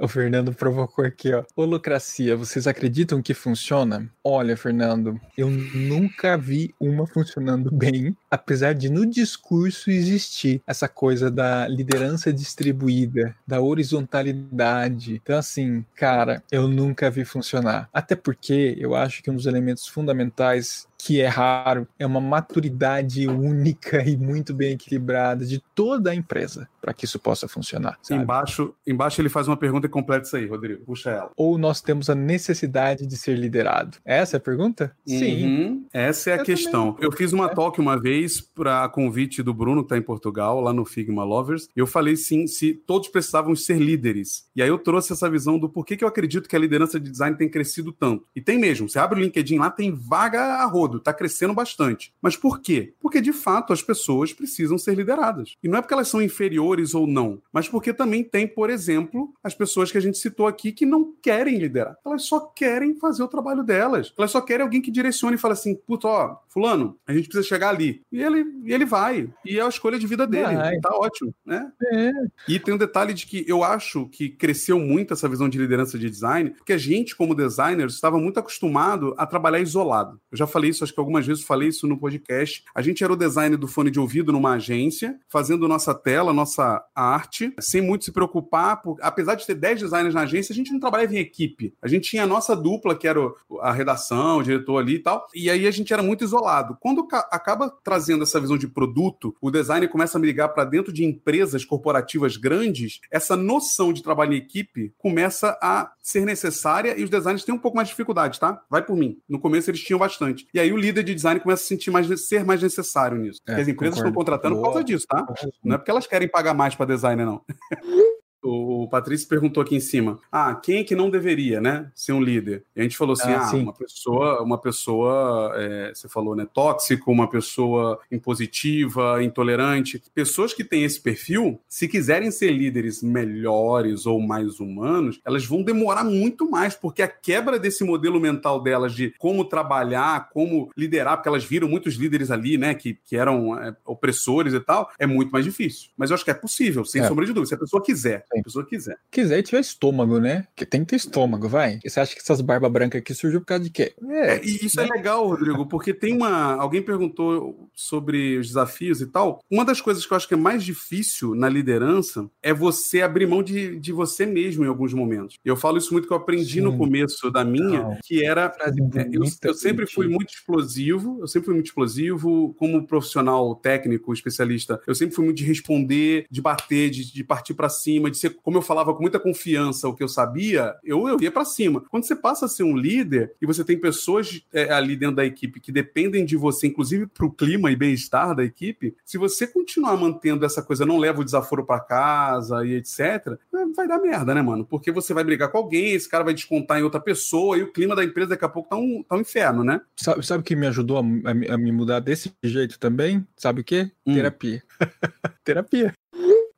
O 0.00 0.06
Fernando 0.06 0.54
provocou 0.54 1.04
aqui, 1.04 1.32
ó. 1.34 1.42
Holocracia, 1.56 2.36
vocês 2.36 2.68
acreditam 2.68 3.20
que 3.20 3.34
funciona? 3.34 4.08
Olha, 4.22 4.56
Fernando, 4.56 5.20
eu 5.36 5.50
nunca 5.50 6.38
vi 6.38 6.72
uma 6.78 7.04
funcionando 7.04 7.68
bem, 7.72 8.16
apesar 8.30 8.74
de 8.74 8.88
no 8.88 9.04
discurso 9.04 9.90
existir 9.90 10.62
essa 10.64 10.88
coisa 10.88 11.28
da 11.32 11.66
liderança 11.66 12.32
distribuída, 12.32 13.34
da 13.44 13.60
horizontalidade. 13.60 15.20
Então, 15.20 15.36
assim, 15.36 15.84
cara, 15.96 16.44
eu 16.52 16.68
nunca 16.68 17.10
vi 17.10 17.24
funcionar. 17.24 17.88
Até 17.92 18.14
porque 18.14 18.76
eu 18.78 18.94
acho 18.94 19.20
que 19.20 19.30
um 19.30 19.34
dos 19.34 19.46
elementos 19.46 19.88
fundamentais 19.88 20.86
que 20.98 21.20
é 21.20 21.28
raro, 21.28 21.86
é 21.98 22.04
uma 22.04 22.20
maturidade 22.20 23.26
única 23.28 24.02
e 24.02 24.16
muito 24.16 24.52
bem 24.52 24.72
equilibrada 24.72 25.46
de 25.46 25.62
toda 25.74 26.10
a 26.10 26.14
empresa 26.14 26.68
para 26.80 26.92
que 26.92 27.04
isso 27.04 27.18
possa 27.18 27.46
funcionar. 27.46 27.98
Sabe? 28.02 28.22
Embaixo, 28.22 28.74
embaixo 28.86 29.20
ele 29.20 29.28
faz 29.28 29.46
uma 29.46 29.56
pergunta 29.56 29.86
e 29.86 29.90
completa 29.90 30.26
isso 30.26 30.36
aí, 30.36 30.46
Rodrigo. 30.46 30.84
Puxa 30.84 31.10
ela. 31.10 31.30
Ou 31.36 31.58
nós 31.58 31.80
temos 31.80 32.08
a 32.10 32.14
necessidade 32.14 33.06
de 33.06 33.16
ser 33.16 33.36
liderado? 33.36 33.98
Essa 34.04 34.36
é 34.36 34.38
a 34.38 34.40
pergunta? 34.40 34.92
Uhum. 35.06 35.18
Sim. 35.18 35.86
Essa 35.92 36.30
é 36.30 36.32
a 36.34 36.36
Eu 36.38 36.44
questão. 36.44 36.92
Também. 36.92 37.04
Eu 37.06 37.12
fiz 37.12 37.32
uma 37.32 37.46
é. 37.46 37.54
talk 37.54 37.80
uma 37.80 38.00
vez 38.00 38.40
para 38.40 38.88
convite 38.88 39.42
do 39.42 39.54
Bruno, 39.54 39.82
que 39.82 39.86
está 39.86 39.98
em 39.98 40.02
Portugal, 40.02 40.60
lá 40.60 40.72
no 40.72 40.84
Figma 40.84 41.24
Lovers. 41.24 41.68
Eu 41.76 41.86
falei 41.86 42.16
sim, 42.16 42.46
se 42.46 42.74
todos 42.74 43.08
precisavam 43.08 43.54
ser 43.54 43.78
líderes. 43.78 44.46
E 44.56 44.62
aí 44.62 44.68
eu 44.68 44.78
trouxe 44.78 45.12
essa 45.12 45.28
visão 45.30 45.58
do 45.58 45.68
porquê 45.68 45.96
que 45.96 46.04
eu 46.04 46.08
acredito 46.08 46.48
que 46.48 46.56
a 46.56 46.58
liderança 46.58 46.98
de 46.98 47.10
design 47.10 47.36
tem 47.36 47.48
crescido 47.48 47.92
tanto. 47.92 48.24
E 48.34 48.40
tem 48.40 48.58
mesmo. 48.58 48.88
Você 48.88 48.98
abre 48.98 49.20
o 49.20 49.22
LinkedIn 49.22 49.58
lá, 49.58 49.70
tem 49.70 49.92
vaga 49.92 50.62
a 50.62 50.66
rodo, 50.88 50.96
está 50.98 51.12
crescendo 51.12 51.52
bastante. 51.52 52.12
Mas 52.20 52.36
por 52.36 52.60
quê? 52.60 52.94
Porque 53.00 53.20
de 53.20 53.32
fato 53.32 53.72
as 53.72 53.82
pessoas 53.82 54.32
precisam 54.32 54.78
ser 54.78 54.94
lideradas. 54.94 55.56
E 55.62 55.68
não 55.68 55.78
é 55.78 55.82
porque 55.82 55.94
elas 55.94 56.08
são 56.08 56.22
inferiores 56.22 56.94
ou 56.94 57.06
não, 57.06 57.40
mas 57.52 57.68
porque 57.68 57.92
também 57.92 58.24
tem, 58.24 58.46
por 58.46 58.70
exemplo, 58.70 59.32
as 59.44 59.54
pessoas 59.54 59.92
que 59.92 59.98
a 59.98 60.00
gente 60.00 60.18
citou 60.18 60.46
aqui 60.46 60.72
que 60.72 60.86
não 60.86 61.12
querem 61.22 61.58
liderar. 61.58 61.96
Elas 62.04 62.24
só 62.24 62.40
querem 62.40 62.94
fazer 62.94 63.22
o 63.22 63.28
trabalho 63.28 63.62
delas. 63.62 64.12
Elas 64.16 64.30
só 64.30 64.40
querem 64.40 64.64
alguém 64.64 64.80
que 64.80 64.90
direcione 64.90 65.36
e 65.36 65.38
fale 65.38 65.52
assim: 65.52 65.74
puta, 65.74 66.08
ó, 66.08 66.36
fulano, 66.48 66.96
a 67.06 67.12
gente 67.12 67.28
precisa 67.28 67.46
chegar 67.46 67.68
ali. 67.68 68.02
E 68.10 68.22
ele, 68.22 68.44
e 68.64 68.72
ele 68.72 68.84
vai. 68.84 69.28
E 69.44 69.58
é 69.58 69.62
a 69.62 69.68
escolha 69.68 69.98
de 69.98 70.06
vida 70.06 70.26
dele. 70.26 70.54
Vai. 70.54 70.78
Tá 70.80 70.90
ótimo, 70.94 71.34
né? 71.44 71.70
É. 71.92 72.10
E 72.48 72.58
tem 72.58 72.74
um 72.74 72.78
detalhe 72.78 73.12
de 73.12 73.26
que 73.26 73.44
eu 73.46 73.62
acho 73.62 74.06
que 74.08 74.28
cresceu 74.28 74.78
muito 74.78 75.12
essa 75.12 75.28
visão 75.28 75.48
de 75.48 75.58
liderança 75.58 75.98
de 75.98 76.08
design, 76.08 76.50
porque 76.50 76.72
a 76.72 76.78
gente, 76.78 77.16
como 77.16 77.34
designers, 77.34 77.94
estava 77.94 78.18
muito 78.18 78.38
acostumado 78.38 79.14
a 79.18 79.26
trabalhar 79.26 79.60
isolado. 79.60 80.20
Eu 80.30 80.38
já 80.38 80.46
falei 80.46 80.70
isso, 80.70 80.77
acho 80.84 80.92
que 80.92 81.00
algumas 81.00 81.26
vezes 81.26 81.44
falei 81.44 81.68
isso 81.68 81.86
no 81.86 81.98
podcast. 81.98 82.64
A 82.74 82.82
gente 82.82 83.02
era 83.02 83.12
o 83.12 83.16
design 83.16 83.56
do 83.56 83.68
fone 83.68 83.90
de 83.90 84.00
ouvido 84.00 84.32
numa 84.32 84.52
agência, 84.52 85.18
fazendo 85.28 85.68
nossa 85.68 85.94
tela, 85.94 86.32
nossa 86.32 86.84
arte, 86.94 87.52
sem 87.60 87.80
muito 87.80 88.04
se 88.04 88.12
preocupar. 88.12 88.82
Por... 88.82 88.96
Apesar 89.00 89.34
de 89.34 89.46
ter 89.46 89.54
10 89.54 89.80
designers 89.80 90.14
na 90.14 90.22
agência, 90.22 90.52
a 90.52 90.56
gente 90.56 90.72
não 90.72 90.80
trabalhava 90.80 91.14
em 91.14 91.18
equipe. 91.18 91.74
A 91.82 91.88
gente 91.88 92.10
tinha 92.10 92.24
a 92.24 92.26
nossa 92.26 92.54
dupla, 92.56 92.96
que 92.96 93.06
era 93.06 93.20
a 93.60 93.72
redação, 93.72 94.38
o 94.38 94.42
diretor 94.42 94.78
ali 94.78 94.94
e 94.94 94.98
tal. 95.02 95.26
E 95.34 95.50
aí 95.50 95.66
a 95.66 95.70
gente 95.70 95.92
era 95.92 96.02
muito 96.02 96.24
isolado. 96.24 96.76
Quando 96.80 97.06
acaba 97.30 97.70
trazendo 97.82 98.22
essa 98.22 98.40
visão 98.40 98.56
de 98.56 98.68
produto, 98.68 99.34
o 99.40 99.50
design 99.50 99.86
começa 99.88 100.18
a 100.18 100.20
ligar 100.20 100.48
para 100.48 100.64
dentro 100.64 100.92
de 100.92 101.04
empresas 101.04 101.64
corporativas 101.64 102.36
grandes, 102.36 103.00
essa 103.10 103.36
noção 103.36 103.92
de 103.92 104.02
trabalho 104.02 104.34
em 104.34 104.36
equipe 104.36 104.92
começa 104.98 105.58
a 105.62 105.92
ser 106.02 106.24
necessária 106.24 106.98
e 106.98 107.04
os 107.04 107.10
designers 107.10 107.44
têm 107.44 107.54
um 107.54 107.58
pouco 107.58 107.76
mais 107.76 107.88
de 107.88 107.92
dificuldade, 107.92 108.38
tá? 108.38 108.62
Vai 108.70 108.84
por 108.84 108.96
mim. 108.96 109.18
No 109.28 109.38
começo 109.38 109.70
eles 109.70 109.82
tinham 109.82 109.98
bastante. 109.98 110.46
E 110.52 110.60
aí 110.60 110.67
o 110.72 110.76
líder 110.76 111.02
de 111.02 111.14
design 111.14 111.40
começa 111.40 111.62
a 111.62 111.66
sentir 111.66 111.90
mais, 111.90 112.26
ser 112.26 112.44
mais 112.44 112.62
necessário 112.62 113.18
nisso. 113.18 113.40
É, 113.46 113.50
porque 113.50 113.62
as 113.62 113.68
empresas 113.68 113.94
concordo. 113.96 114.08
estão 114.08 114.12
contratando 114.12 114.54
Boa. 114.56 114.66
por 114.66 114.72
causa 114.72 114.84
disso, 114.84 115.06
tá? 115.08 115.26
Não 115.64 115.74
é 115.74 115.78
porque 115.78 115.90
elas 115.90 116.06
querem 116.06 116.28
pagar 116.28 116.54
mais 116.54 116.74
para 116.74 116.86
designer, 116.86 117.24
não. 117.24 117.42
O 118.48 118.88
Patrício 118.88 119.28
perguntou 119.28 119.62
aqui 119.62 119.76
em 119.76 119.80
cima: 119.80 120.18
ah, 120.32 120.54
quem 120.54 120.78
é 120.78 120.84
que 120.84 120.94
não 120.94 121.10
deveria, 121.10 121.60
né, 121.60 121.90
ser 121.94 122.12
um 122.12 122.22
líder? 122.22 122.64
E 122.74 122.80
a 122.80 122.82
gente 122.82 122.96
falou 122.96 123.12
assim: 123.12 123.30
ah, 123.30 123.48
ah 123.50 123.56
uma 123.56 123.72
pessoa, 123.72 124.42
uma 124.42 124.58
pessoa, 124.58 125.52
é, 125.56 125.92
você 125.94 126.08
falou, 126.08 126.34
né, 126.34 126.46
tóxico, 126.52 127.10
uma 127.10 127.28
pessoa 127.28 128.00
impositiva, 128.10 129.22
intolerante. 129.22 130.02
Pessoas 130.14 130.54
que 130.54 130.64
têm 130.64 130.84
esse 130.84 131.00
perfil, 131.00 131.60
se 131.68 131.88
quiserem 131.88 132.30
ser 132.30 132.52
líderes 132.52 133.02
melhores 133.02 134.06
ou 134.06 134.20
mais 134.20 134.60
humanos, 134.60 135.20
elas 135.24 135.44
vão 135.44 135.62
demorar 135.62 136.04
muito 136.04 136.50
mais, 136.50 136.74
porque 136.74 137.02
a 137.02 137.08
quebra 137.08 137.58
desse 137.58 137.84
modelo 137.84 138.20
mental 138.20 138.62
delas 138.62 138.94
de 138.94 139.12
como 139.18 139.44
trabalhar, 139.44 140.30
como 140.30 140.70
liderar, 140.76 141.16
porque 141.16 141.28
elas 141.28 141.44
viram 141.44 141.68
muitos 141.68 141.94
líderes 141.94 142.30
ali, 142.30 142.56
né, 142.56 142.74
que, 142.74 142.98
que 143.04 143.16
eram 143.16 143.58
é, 143.58 143.76
opressores 143.84 144.54
e 144.54 144.60
tal, 144.60 144.90
é 144.98 145.06
muito 145.06 145.30
mais 145.30 145.44
difícil. 145.44 145.90
Mas 145.96 146.10
eu 146.10 146.14
acho 146.14 146.24
que 146.24 146.30
é 146.30 146.34
possível, 146.34 146.84
sem 146.84 147.02
é. 147.02 147.08
sombra 147.08 147.24
de 147.24 147.32
dúvida, 147.32 147.48
se 147.48 147.54
a 147.54 147.58
pessoa 147.58 147.82
quiser 147.82 148.24
se 148.32 148.37
a 148.40 148.44
pessoa 148.44 148.66
quiser. 148.66 148.96
Quiser 149.10 149.38
e 149.38 149.42
tiver 149.42 149.60
estômago, 149.60 150.18
né? 150.18 150.46
Que 150.56 150.66
tem 150.66 150.80
que 150.80 150.88
ter 150.88 150.96
estômago, 150.96 151.48
vai. 151.48 151.78
E 151.84 151.90
você 151.90 152.00
acha 152.00 152.14
que 152.14 152.20
essas 152.20 152.40
barbas 152.40 152.70
brancas 152.70 153.00
aqui 153.00 153.14
surgiu 153.14 153.40
por 153.40 153.46
causa 153.46 153.64
de 153.64 153.70
quê? 153.70 153.94
É, 154.08 154.34
é 154.34 154.44
e 154.44 154.66
isso 154.66 154.80
é 154.80 154.84
né? 154.84 154.90
é 154.92 154.96
legal, 154.96 155.26
Rodrigo, 155.26 155.66
porque 155.66 155.92
tem 155.92 156.14
uma. 156.14 156.54
Alguém 156.54 156.82
perguntou 156.82 157.68
sobre 157.74 158.38
os 158.38 158.48
desafios 158.48 159.00
e 159.00 159.06
tal. 159.06 159.40
Uma 159.50 159.64
das 159.64 159.80
coisas 159.80 160.04
que 160.04 160.12
eu 160.12 160.16
acho 160.16 160.28
que 160.28 160.34
é 160.34 160.36
mais 160.36 160.62
difícil 160.62 161.34
na 161.34 161.48
liderança 161.48 162.28
é 162.42 162.52
você 162.52 163.02
abrir 163.02 163.26
mão 163.26 163.42
de, 163.42 163.78
de 163.78 163.92
você 163.92 164.26
mesmo 164.26 164.64
em 164.64 164.68
alguns 164.68 164.92
momentos. 164.92 165.36
Eu 165.44 165.56
falo 165.56 165.78
isso 165.78 165.92
muito 165.92 166.06
que 166.06 166.12
eu 166.12 166.16
aprendi 166.16 166.54
Sim. 166.54 166.60
no 166.60 166.76
começo 166.76 167.30
da 167.30 167.44
minha, 167.44 167.82
Não. 167.82 167.98
que 168.04 168.24
era. 168.24 168.52
É, 168.60 169.08
eu, 169.12 169.22
eu 169.42 169.54
sempre 169.54 169.86
fui 169.86 170.08
muito 170.08 170.32
explosivo, 170.32 171.18
eu 171.20 171.26
sempre 171.26 171.46
fui 171.46 171.54
muito 171.54 171.66
explosivo, 171.66 172.54
como 172.58 172.86
profissional 172.86 173.54
técnico, 173.54 174.12
especialista, 174.12 174.80
eu 174.86 174.94
sempre 174.94 175.14
fui 175.14 175.24
muito 175.24 175.38
de 175.38 175.44
responder, 175.44 176.26
de 176.30 176.40
bater, 176.40 176.90
de, 176.90 177.12
de 177.12 177.24
partir 177.24 177.54
para 177.54 177.68
cima, 177.68 178.10
de 178.10 178.17
ser, 178.18 178.36
como 178.42 178.58
eu 178.58 178.62
falava 178.62 178.94
com 178.94 179.00
muita 179.00 179.18
confiança 179.18 179.88
o 179.88 179.94
que 179.94 180.02
eu 180.02 180.08
sabia, 180.08 180.74
eu, 180.84 181.08
eu 181.08 181.20
ia 181.20 181.30
para 181.30 181.44
cima. 181.44 181.82
Quando 181.88 182.04
você 182.04 182.14
passa 182.14 182.46
a 182.46 182.48
ser 182.48 182.62
um 182.62 182.76
líder 182.76 183.34
e 183.40 183.46
você 183.46 183.64
tem 183.64 183.78
pessoas 183.78 184.42
é, 184.52 184.72
ali 184.72 184.96
dentro 184.96 185.16
da 185.16 185.24
equipe 185.24 185.60
que 185.60 185.72
dependem 185.72 186.24
de 186.24 186.36
você, 186.36 186.66
inclusive 186.66 187.06
para 187.06 187.26
o 187.26 187.32
clima 187.32 187.70
e 187.70 187.76
bem-estar 187.76 188.34
da 188.34 188.44
equipe, 188.44 188.94
se 189.04 189.18
você 189.18 189.46
continuar 189.46 189.96
mantendo 189.96 190.44
essa 190.44 190.62
coisa, 190.62 190.86
não 190.86 190.98
leva 190.98 191.20
o 191.20 191.24
desaforo 191.24 191.64
para 191.64 191.80
casa 191.80 192.64
e 192.64 192.74
etc., 192.74 193.38
é, 193.54 193.66
vai 193.74 193.86
dar 193.86 193.98
merda, 193.98 194.34
né, 194.34 194.42
mano? 194.42 194.64
Porque 194.64 194.90
você 194.90 195.14
vai 195.14 195.24
brigar 195.24 195.50
com 195.50 195.58
alguém, 195.58 195.92
esse 195.92 196.08
cara 196.08 196.24
vai 196.24 196.34
descontar 196.34 196.78
em 196.78 196.82
outra 196.82 197.00
pessoa 197.00 197.56
e 197.56 197.62
o 197.62 197.72
clima 197.72 197.94
da 197.94 198.04
empresa 198.04 198.30
daqui 198.30 198.44
a 198.44 198.48
pouco 198.48 198.68
tá 198.68 198.76
um, 198.76 199.02
tá 199.02 199.16
um 199.16 199.20
inferno, 199.20 199.64
né? 199.64 199.80
Sabe, 199.96 200.24
sabe 200.24 200.40
o 200.40 200.44
que 200.44 200.56
me 200.56 200.66
ajudou 200.66 200.98
a, 200.98 201.00
a, 201.00 201.54
a, 201.54 201.58
me 201.58 201.72
mudar 201.72 202.00
desse 202.00 202.32
jeito 202.42 202.78
também? 202.78 203.26
Sabe 203.36 203.60
o 203.60 203.64
quê? 203.64 203.90
Hum. 204.06 204.14
Terapia. 204.14 204.62
Terapia. 205.44 205.94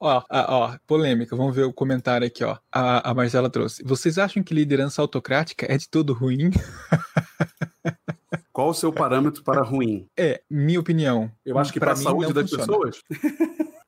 Ó, 0.03 0.23
ó, 0.31 0.79
polêmica, 0.87 1.37
vamos 1.37 1.55
ver 1.55 1.65
o 1.65 1.73
comentário 1.75 2.27
aqui, 2.27 2.43
ó. 2.43 2.57
A, 2.73 3.11
a 3.11 3.15
Marcela 3.15 3.51
trouxe. 3.51 3.83
Vocês 3.85 4.17
acham 4.17 4.43
que 4.43 4.55
liderança 4.55 5.03
autocrática 5.03 5.67
é 5.71 5.77
de 5.77 5.91
todo 5.91 6.15
ruim? 6.15 6.51
Qual 8.51 8.71
o 8.71 8.75
seu 8.75 8.91
parâmetro 8.91 9.45
para 9.45 9.63
ruim? 9.63 10.09
É, 10.17 10.41
minha 10.51 10.81
opinião. 10.81 11.31
Eu 11.45 11.59
acho 11.59 11.71
que 11.71 11.79
para 11.79 11.93
a 11.93 11.97
saúde 11.97 12.33
das 12.33 12.51
funciona. 12.51 12.67
pessoas. 12.67 13.03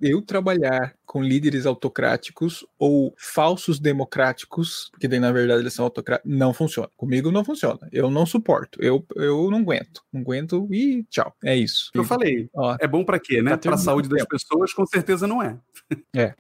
eu 0.01 0.21
trabalhar 0.21 0.95
com 1.13 1.23
líderes 1.23 1.67
autocráticos 1.67 2.67
ou 2.79 3.15
falsos 3.19 3.79
democráticos, 3.79 4.89
porque 4.93 5.07
daí 5.07 5.21
na 5.21 5.31
verdade 5.31 5.61
eles 5.61 5.75
são 5.75 5.85
autocráticos, 5.85 6.33
não 6.35 6.55
funciona. 6.55 6.89
Comigo 6.97 7.31
não 7.31 7.45
funciona. 7.45 7.87
Eu 7.93 8.11
não 8.11 8.25
suporto. 8.25 8.83
Eu, 8.83 9.05
eu 9.15 9.51
não 9.51 9.59
aguento. 9.59 10.01
Não 10.11 10.23
aguento 10.23 10.67
e 10.73 11.05
tchau. 11.11 11.35
É 11.45 11.55
isso. 11.55 11.91
Eu 11.93 12.03
falei. 12.03 12.49
Ó, 12.55 12.75
é 12.81 12.89
bom 12.89 13.05
para 13.05 13.21
quê, 13.21 13.43
né? 13.43 13.51
Tá 13.51 13.59
para 13.59 13.75
a 13.75 13.79
saúde 13.79 14.09
das 14.09 14.25
pessoas, 14.25 14.73
com 14.73 14.87
certeza 14.87 15.27
não 15.27 15.43
é. 15.43 15.59
É. 16.17 16.35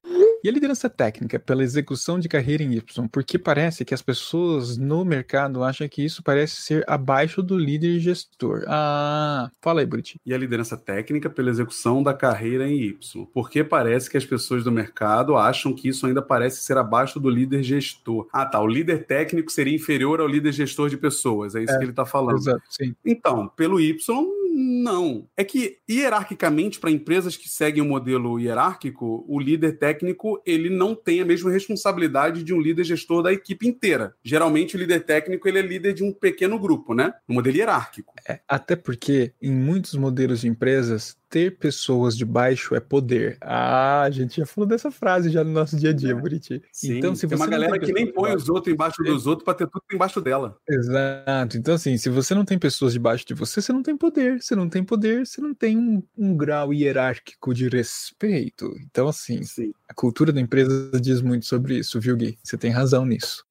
E 0.45 0.49
a 0.49 0.53
liderança 0.53 0.91
técnica 0.91 1.39
pela 1.39 1.63
execução 1.63 2.19
de 2.19 2.29
carreira 2.29 2.65
em 2.65 2.75
Y, 2.75 3.09
porque 3.09 3.39
parece 3.39 3.85
que 3.85 3.95
as 3.95 4.03
pessoas 4.03 4.77
no 4.77 5.05
mercado 5.05 5.63
acham 5.63 5.89
que 5.89 6.05
isso 6.05 6.21
parece 6.23 6.57
ser 6.63 6.85
abaixo 6.89 7.43
do 7.43 7.57
líder 7.57 8.01
gestor. 8.01 8.65
Ah, 8.67 9.51
fala 9.61 9.81
aí, 9.81 9.87
Buriti. 9.87 10.21
E 10.27 10.35
a 10.35 10.39
liderança 10.39 10.77
técnica 10.77 11.31
pela 11.31 11.49
execução 11.49 12.03
da 12.03 12.13
carreira 12.13 12.69
em 12.69 12.77
Y, 12.77 13.29
porque 13.33 13.63
parece 13.63 14.11
que 14.11 14.17
as 14.17 14.25
pessoas 14.25 14.65
do 14.65 14.73
mercado 14.73 15.37
acham 15.37 15.73
que 15.73 15.89
isso 15.89 16.07
ainda 16.07 16.21
parece 16.21 16.61
ser 16.63 16.77
abaixo 16.77 17.21
do 17.21 17.31
líder 17.31 17.63
gestor. 17.63 18.27
Ah, 18.33 18.45
tá. 18.45 18.61
O 18.61 18.67
líder 18.67 19.07
técnico 19.07 19.53
seria 19.53 19.75
inferior 19.75 20.21
ao 20.21 20.27
líder 20.27 20.53
gestor 20.53 20.91
de 20.91 20.97
pessoas. 20.97 21.55
É 21.55 21.63
isso 21.63 21.73
é, 21.73 21.79
que 21.79 21.85
ele 21.85 21.93
está 21.93 22.05
falando. 22.05 22.39
Exato, 22.39 22.63
sim. 22.69 22.97
Então, 23.05 23.47
pelo 23.49 23.81
Y 23.81 23.97
Não. 24.55 25.27
É 25.35 25.43
que, 25.43 25.79
hierarquicamente, 25.89 26.79
para 26.79 26.91
empresas 26.91 27.37
que 27.37 27.49
seguem 27.49 27.83
o 27.83 27.87
um 27.87 27.89
modelo 27.89 28.39
hierárquico, 28.39 29.25
o 29.27 29.41
líder 29.41 29.79
técnico 29.79 30.43
ele 30.45 30.69
não 30.69 30.95
tem 30.95 31.23
a 31.23 31.25
mesma 31.25 31.51
responsabilidade 31.51 32.45
de 32.45 32.53
um 32.53 32.61
líder 32.61 32.85
gestor 32.85 33.23
da 33.23 33.33
equipe 33.33 33.67
inteira. 33.67 34.15
Geralmente, 34.23 34.77
o 34.77 34.79
líder 34.79 35.05
técnico 35.05 35.49
ele 35.49 35.59
é 35.59 35.63
líder 35.63 35.95
de 35.95 36.05
um 36.05 36.13
pequeno 36.13 36.59
grupo, 36.59 36.95
né? 36.95 37.15
No 37.27 37.37
modelo 37.37 37.57
hierárquico. 37.57 38.13
É, 38.29 38.41
até 38.47 38.77
porque, 38.77 39.33
em 39.41 39.53
muitos 39.53 39.95
modelos 39.95 40.43
de 40.43 40.49
empresas, 40.49 41.17
ter 41.33 41.57
pessoas 41.57 42.15
debaixo 42.15 42.75
é 42.75 42.81
poder. 42.81 43.39
Ah, 43.41 44.03
a 44.03 44.11
gente 44.11 44.37
já 44.37 44.45
falou 44.45 44.69
dessa 44.69 44.91
frase 44.91 45.31
já 45.31 45.43
no 45.43 45.51
nosso 45.51 45.79
dia 45.79 45.89
a 45.89 45.93
dia, 45.95 46.11
é. 46.11 46.15
Buriti. 46.15 46.63
Sim, 46.71 46.99
então, 46.99 47.15
se 47.15 47.27
tem 47.27 47.39
uma 47.39 47.47
galera 47.47 47.79
que 47.79 47.91
nem 47.91 48.13
põe 48.13 48.37
os 48.37 48.51
outros 48.51 48.71
embaixo 48.71 49.03
dos 49.03 49.27
outros 49.27 49.43
para 49.43 49.55
ter 49.55 49.67
tudo 49.67 49.83
embaixo 49.91 50.21
dela. 50.21 50.59
Exato. 50.69 51.57
Então, 51.57 51.75
assim, 51.75 51.97
se 51.97 52.11
você 52.11 52.35
não 52.35 52.45
tem 52.45 52.59
pessoas 52.59 52.93
debaixo 52.93 53.27
de 53.27 53.33
você, 53.33 53.63
você 53.63 53.73
não 53.73 53.83
tem 53.83 53.97
poder. 53.97 54.43
Se 54.43 54.55
não 54.55 54.69
tem 54.69 54.85
poder, 54.85 55.27
você 55.27 55.41
não 55.41 55.55
tem 55.55 55.79
um, 55.79 56.03
um 56.19 56.37
grau 56.37 56.71
hierárquico 56.75 57.55
de 57.55 57.67
respeito. 57.67 58.71
Então, 58.85 59.09
assim, 59.09 59.43
Sim. 59.43 59.73
a 59.89 59.95
cultura 59.95 60.35
da 60.35 60.41
empresa 60.41 61.01
diz 61.01 61.23
muito 61.23 61.47
sobre 61.47 61.79
isso, 61.79 61.99
viu, 61.99 62.15
Gui? 62.15 62.39
Você 62.45 62.59
tem 62.59 62.71
razão 62.71 63.07
nisso. 63.07 63.43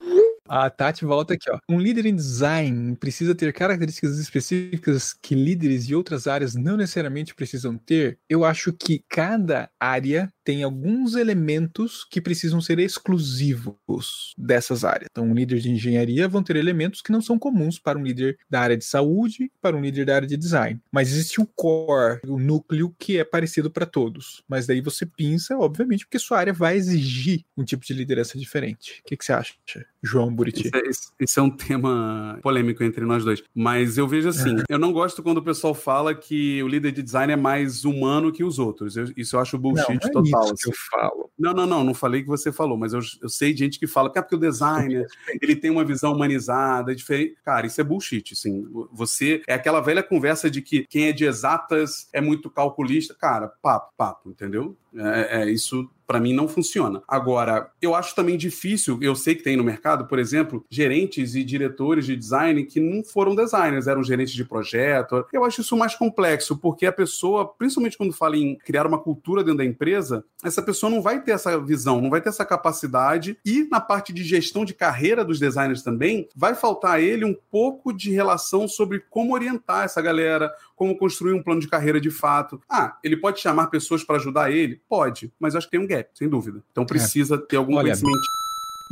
A 0.54 0.70
Tati 0.70 1.06
volta 1.06 1.34
aqui, 1.36 1.50
ó. 1.50 1.58
Um 1.70 1.80
líder 1.80 2.06
em 2.06 2.14
design 2.14 2.94
precisa 2.98 3.34
ter 3.34 3.54
características 3.54 4.20
específicas 4.20 5.14
que 5.14 5.34
líderes 5.34 5.88
de 5.88 5.96
outras 5.96 6.28
áreas 6.28 6.56
não 6.56 6.76
necessariamente 6.76 7.34
precisam 7.34 7.78
ter. 7.78 8.20
Eu 8.28 8.44
acho 8.44 8.74
que 8.74 9.02
cada 9.08 9.70
área 9.80 10.30
tem 10.44 10.64
alguns 10.64 11.16
elementos 11.16 12.06
que 12.10 12.22
precisam 12.22 12.62
ser 12.62 12.80
exclusivos 12.80 14.34
dessas 14.38 14.84
áreas. 14.84 15.08
Então, 15.12 15.26
um 15.26 15.34
líder 15.34 15.60
de 15.60 15.72
engenharia 15.72 16.28
vão 16.28 16.44
ter 16.44 16.56
elementos 16.56 17.02
que 17.02 17.12
não 17.12 17.22
são 17.22 17.38
comuns 17.38 17.80
para 17.80 17.98
um 17.98 18.04
líder 18.04 18.38
da 18.50 18.62
área 18.62 18.78
de 18.78 18.86
saúde, 18.86 19.52
para 19.62 19.76
um 19.76 19.82
líder 19.82 20.06
da 20.06 20.16
área 20.16 20.28
de 20.28 20.38
design. 20.38 20.80
Mas 20.92 21.12
existe 21.12 21.40
o 21.40 21.46
core, 21.46 22.20
o 22.28 22.40
núcleo 22.40 22.94
que 22.98 23.18
é 23.18 23.24
parecido 23.24 23.70
para 23.70 23.86
todos. 23.86 24.44
Mas 24.48 24.66
daí 24.66 24.82
você 24.82 25.06
pinça, 25.06 25.58
obviamente, 25.58 26.06
porque 26.06 26.20
sua 26.20 26.40
área 26.40 26.54
vai 26.54 26.76
exigir 26.76 27.44
um 27.58 27.64
tipo 27.64 27.86
de 27.86 27.94
liderança 27.94 28.38
diferente. 28.38 29.02
O 29.02 29.08
que, 29.08 29.18
que 29.18 29.26
você 29.26 29.34
acha, 29.34 29.54
João 30.02 30.34
Buriti? 30.34 30.68
Isso 30.68 30.76
é, 30.76 31.24
isso 31.24 31.40
é, 31.40 31.44
um 31.44 31.50
tema 31.50 32.40
polêmico 32.42 32.84
entre 32.84 33.06
nós 33.06 33.24
dois. 33.24 33.44
Mas 33.54 33.98
eu 33.98 34.08
vejo 34.08 34.30
assim, 34.30 34.58
é. 34.58 34.64
eu 34.70 34.80
não 34.80 34.92
gosto 34.92 35.22
quando 35.22 35.38
o 35.38 35.44
pessoal 35.44 35.74
fala 35.74 36.16
que 36.16 36.62
o 36.64 36.68
líder 36.68 36.92
de 36.92 37.04
design 37.04 37.32
é 37.32 37.36
mais 37.36 37.86
humano 37.86 38.32
que 38.32 38.44
os 38.44 38.60
outros. 38.60 38.96
Eu, 38.98 39.12
isso 39.16 39.36
eu 39.36 39.40
acho 39.40 39.58
bullshit 39.58 39.90
não, 39.90 39.96
é 39.96 40.12
total 40.12 40.31
isso 40.32 40.56
que 40.56 40.70
eu 40.70 40.74
falo. 40.92 41.32
Não, 41.38 41.54
não, 41.54 41.66
não, 41.66 41.84
não 41.84 41.94
falei 41.94 42.22
que 42.22 42.28
você 42.28 42.52
falou, 42.52 42.78
mas 42.78 42.94
eu, 42.94 43.00
eu 43.22 43.30
sei 43.30 43.54
de 43.54 43.60
gente 43.60 43.80
que 43.80 43.88
fala 43.88 44.12
que 44.12 44.20
é 44.20 44.22
porque 44.22 44.36
o 44.36 44.40
designer 44.40 45.08
ele 45.42 45.56
tem 45.56 45.72
uma 45.72 45.86
visão 45.86 46.14
humanizada, 46.14 46.92
é 46.92 46.96
diferente. 46.96 47.36
Cara, 47.44 47.68
isso 47.68 47.80
é 47.80 47.84
bullshit, 47.84 48.34
assim. 48.34 48.66
Você 48.92 49.42
é 49.48 49.54
aquela 49.54 49.82
velha 49.82 50.04
conversa 50.04 50.50
de 50.50 50.62
que 50.62 50.86
quem 50.88 51.08
é 51.08 51.12
de 51.12 51.26
exatas 51.26 52.08
é 52.14 52.22
muito 52.22 52.50
calculista. 52.50 53.16
Cara, 53.20 53.52
papo, 53.62 53.94
papo, 53.98 54.30
entendeu? 54.30 54.76
É, 54.96 55.44
é 55.44 55.52
isso 55.52 55.90
para 56.12 56.20
mim 56.20 56.34
não 56.34 56.46
funciona. 56.46 57.02
Agora, 57.08 57.72
eu 57.82 57.96
acho 57.96 58.14
também 58.14 58.36
difícil, 58.36 59.00
eu 59.02 59.16
sei 59.16 59.34
que 59.34 59.44
tem 59.44 59.56
no 59.56 59.64
mercado, 59.64 60.08
por 60.08 60.20
exemplo, 60.20 60.66
gerentes 60.70 61.36
e 61.36 61.42
diretores 61.42 62.06
de 62.06 62.18
design 62.18 62.66
que 62.66 62.82
não 62.82 63.02
foram 63.02 63.34
designers, 63.34 63.88
eram 63.88 64.04
gerentes 64.04 64.34
de 64.34 64.44
projeto. 64.44 65.26
Eu 65.32 65.46
acho 65.46 65.62
isso 65.62 65.78
mais 65.78 65.96
complexo, 65.96 66.58
porque 66.58 66.86
a 66.86 66.92
pessoa, 66.92 67.48
principalmente 67.48 67.98
quando 67.98 68.12
fala 68.12 68.36
em 68.36 68.58
criar 68.58 68.86
uma 68.86 69.00
cultura 69.00 69.42
dentro 69.42 69.60
da 69.60 69.66
empresa, 69.66 70.26
essa 70.44 70.62
pessoa 70.62 70.90
não 70.90 71.02
vai 71.02 71.22
ter 71.22 71.32
essa 71.32 71.58
visão, 71.58 72.02
não 72.02 72.10
vai 72.10 72.20
ter 72.20 72.28
essa 72.28 72.44
capacidade 72.44 73.38
e 73.46 73.66
na 73.72 73.80
parte 73.80 74.12
de 74.12 74.22
gestão 74.26 74.66
de 74.66 74.74
carreira 74.74 75.24
dos 75.24 75.40
designers 75.40 75.82
também, 75.82 76.28
vai 76.36 76.56
faltar 76.56 76.96
a 76.96 77.02
ele 77.02 77.24
um 77.24 77.38
pouco 77.50 77.94
de 77.94 78.12
relação 78.12 78.68
sobre 78.68 79.00
como 79.10 79.34
orientar 79.34 79.86
essa 79.86 80.02
galera, 80.02 80.52
como 80.82 80.98
construir 80.98 81.34
um 81.34 81.44
plano 81.44 81.62
de 81.62 81.68
carreira 81.68 82.02
de 82.02 82.10
fato. 82.10 82.60
Ah, 82.68 82.98
ele 83.04 83.16
pode 83.16 83.40
chamar 83.40 83.68
pessoas 83.68 84.04
para 84.04 84.16
ajudar 84.16 84.50
ele? 84.50 84.82
Pode, 84.90 85.32
mas 85.40 85.56
acho 85.56 85.68
que 85.68 85.72
tem 85.78 85.80
um 85.80 85.86
gap, 85.86 86.10
sem 86.16 86.28
dúvida. 86.28 86.64
Então 86.72 86.88
precisa 86.88 87.36
é. 87.36 87.38
ter 87.38 87.58
algum 87.58 87.76
Olha, 87.76 87.84
conhecimento. 87.84 88.18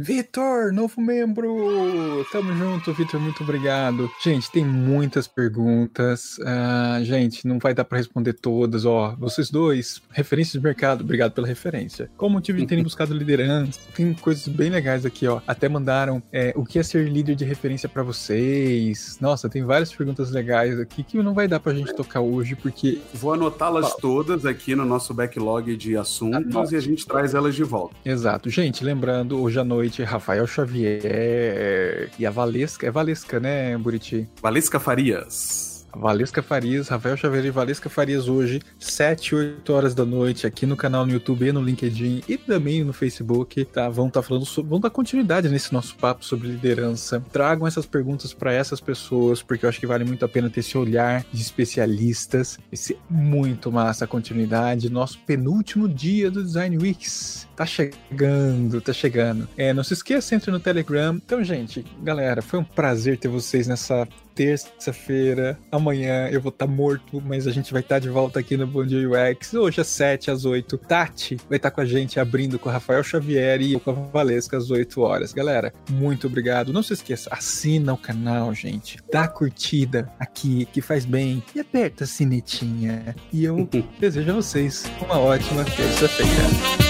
Vitor, 0.02 0.72
novo 0.72 1.02
membro! 1.02 2.26
Tamo 2.32 2.56
junto, 2.56 2.93
Vitor, 2.93 3.20
muito 3.20 3.43
obrigado. 3.43 4.10
Gente, 4.24 4.50
tem 4.50 4.64
muitas 4.64 5.28
perguntas. 5.28 6.38
Uh, 6.38 7.04
gente, 7.04 7.45
não 7.45 7.60
vai 7.60 7.74
dar 7.74 7.84
para 7.84 7.97
responder 7.97 8.32
todas. 8.32 8.86
Ó, 8.86 9.14
vocês 9.20 9.52
dois, 9.52 10.02
referências 10.10 10.54
de 10.54 10.62
mercado, 10.62 11.02
obrigado 11.02 11.34
pela 11.34 11.45
referência. 11.45 12.10
Qual 12.16 12.30
o 12.30 12.32
motivo 12.32 12.58
de 12.60 12.66
terem 12.66 12.82
buscado 12.86 13.14
liderança? 13.14 13.78
Tem 13.93 14.14
coisas 14.14 14.47
bem 14.47 14.70
legais 14.70 15.06
aqui, 15.06 15.28
ó. 15.28 15.41
Até 15.45 15.68
mandaram 15.68 16.24
é, 16.32 16.54
o 16.56 16.64
que 16.64 16.80
é 16.80 16.84
ser 16.84 17.10
líder 17.10 17.36
de 17.36 17.43
referência 17.43 17.89
para 17.89 18.02
vocês. 18.02 19.18
Nossa, 19.20 19.50
tem 19.50 19.64
várias 19.64 19.93
perguntas 19.93 20.32
legais 20.32 20.80
aqui 20.80 21.04
que 21.04 21.22
não 21.22 21.34
vai 21.34 21.45
dar 21.45 21.60
pra 21.60 21.74
gente 21.74 21.93
tocar 21.93 22.22
hoje, 22.22 22.56
porque. 22.56 23.02
Vou 23.14 23.34
anotá-las 23.34 23.93
todas 23.95 24.45
aqui 24.45 24.78
no 24.78 24.86
nosso 24.86 25.14
backlog 25.14 25.76
de 25.76 25.97
assuntos 25.97 26.56
Anote. 26.56 26.74
e 26.74 26.78
a 26.78 26.82
gente 26.82 27.06
traz 27.06 27.34
elas 27.34 27.54
de 27.54 27.66
volta. 27.66 27.93
Exato. 28.06 28.50
Gente, 28.50 28.82
lembrando, 28.82 29.41
hoje 29.41 29.60
à 29.60 29.64
noite 29.66 29.89
noite, 29.90 30.04
Rafael 30.04 30.46
Xavier 30.46 32.12
e 32.18 32.26
a 32.26 32.30
Valesca. 32.30 32.86
É 32.86 32.92
Valesca, 32.92 33.40
né, 33.40 33.76
Buriti? 33.78 34.30
Valesca 34.42 34.80
Farias. 34.80 35.68
Valesca 35.92 36.44
Farias, 36.44 36.88
Rafael 36.88 37.18
Xavier 37.18 37.46
e 37.46 37.50
Valesca 37.50 37.90
Farias 37.90 38.28
hoje, 38.28 38.62
7, 38.78 39.34
8 39.34 39.74
horas 39.74 39.96
da 39.96 40.06
noite, 40.06 40.46
aqui 40.46 40.68
no 40.68 40.78
canal 40.78 41.04
no 41.04 41.12
YouTube 41.12 41.48
e 41.48 41.52
no 41.52 41.64
LinkedIn 41.64 42.22
e 42.30 42.38
também 42.38 42.84
no 42.84 42.94
Facebook, 42.94 43.66
tá? 43.66 43.90
Vão 43.90 44.08
estar 44.08 44.22
tá 44.22 44.28
falando 44.28 44.46
sobre, 44.46 44.70
vão 44.70 44.80
dar 44.80 44.92
continuidade 44.92 45.50
nesse 45.50 45.74
nosso 45.74 45.96
papo 45.96 46.24
sobre 46.24 46.48
liderança. 46.48 47.20
Tragam 47.32 47.66
essas 47.66 47.88
perguntas 47.88 48.36
para 48.36 48.54
essas 48.54 48.80
pessoas, 48.80 49.42
porque 49.42 49.66
eu 49.66 49.70
acho 49.70 49.80
que 49.80 49.88
vale 49.88 50.06
muito 50.06 50.24
a 50.24 50.30
pena 50.30 50.48
ter 50.48 50.60
esse 50.60 50.78
olhar 50.78 51.26
de 51.34 51.42
especialistas. 51.42 52.60
Esse 52.72 52.96
muito 53.10 53.72
massa 53.72 54.06
a 54.06 54.08
continuidade. 54.08 54.92
Nosso 54.92 55.18
penúltimo 55.26 55.90
dia 55.90 56.30
do 56.30 56.44
Design 56.44 56.78
Weeks. 56.78 57.49
Tá 57.60 57.66
chegando, 57.66 58.80
tá 58.80 58.93
chegando. 58.93 59.45
É, 59.57 59.74
não 59.74 59.84
se 59.84 59.93
esqueça, 59.93 60.34
entre 60.34 60.49
no 60.49 60.62
Telegram. 60.62 61.16
Então, 61.16 61.43
gente, 61.43 61.86
galera, 62.01 62.41
foi 62.41 62.57
um 62.57 62.64
prazer 62.64 63.18
ter 63.18 63.28
vocês 63.28 63.68
nessa 63.68 64.07
terça-feira. 64.34 65.60
Amanhã 65.70 66.30
eu 66.30 66.39
vou 66.39 66.51
estar 66.51 66.66
tá 66.66 66.72
morto, 66.72 67.20
mas 67.20 67.47
a 67.47 67.51
gente 67.51 67.74
vai 67.74 67.82
estar 67.82 67.95
tá 67.95 67.99
de 67.99 68.07
volta 68.07 68.39
aqui 68.39 68.55
no 68.55 68.66
Bom 68.66 68.86
Dia 68.86 69.05
UX. 69.10 69.53
Hoje 69.53 69.82
às 69.82 69.88
7 69.88 70.32
às 70.32 70.45
8. 70.45 70.78
Tati 70.78 71.36
vai 71.49 71.57
estar 71.57 71.70
tá 71.70 71.76
com 71.76 71.82
a 71.82 71.86
gente 71.86 72.18
abrindo 72.18 72.57
com 72.57 72.70
o 72.70 72.72
Rafael 72.72 73.03
Xavier 73.03 73.62
e 73.62 73.78
com 73.78 73.91
a 73.91 73.93
Valesca 73.93 74.55
às 74.55 74.72
8 74.72 75.01
horas. 75.01 75.34
Galera, 75.34 75.74
muito 75.89 76.28
obrigado. 76.28 76.72
Não 76.72 76.82
se 76.82 76.93
esqueça, 76.93 77.30
assina 77.30 77.91
o 77.91 77.97
canal, 77.97 78.53
gente. 78.53 78.99
Dá 79.12 79.28
curtida 79.28 80.10
aqui, 80.18 80.66
que 80.72 80.80
faz 80.80 81.03
bem. 81.03 81.43
E 81.53 81.60
aperta 81.60 82.05
a 82.05 82.07
sinetinha. 82.07 83.14
E 83.34 83.43
eu 83.43 83.68
desejo 83.99 84.32
a 84.32 84.36
vocês 84.36 84.86
uma 85.01 85.20
ótima 85.20 85.66
terça-feira. 85.66 86.89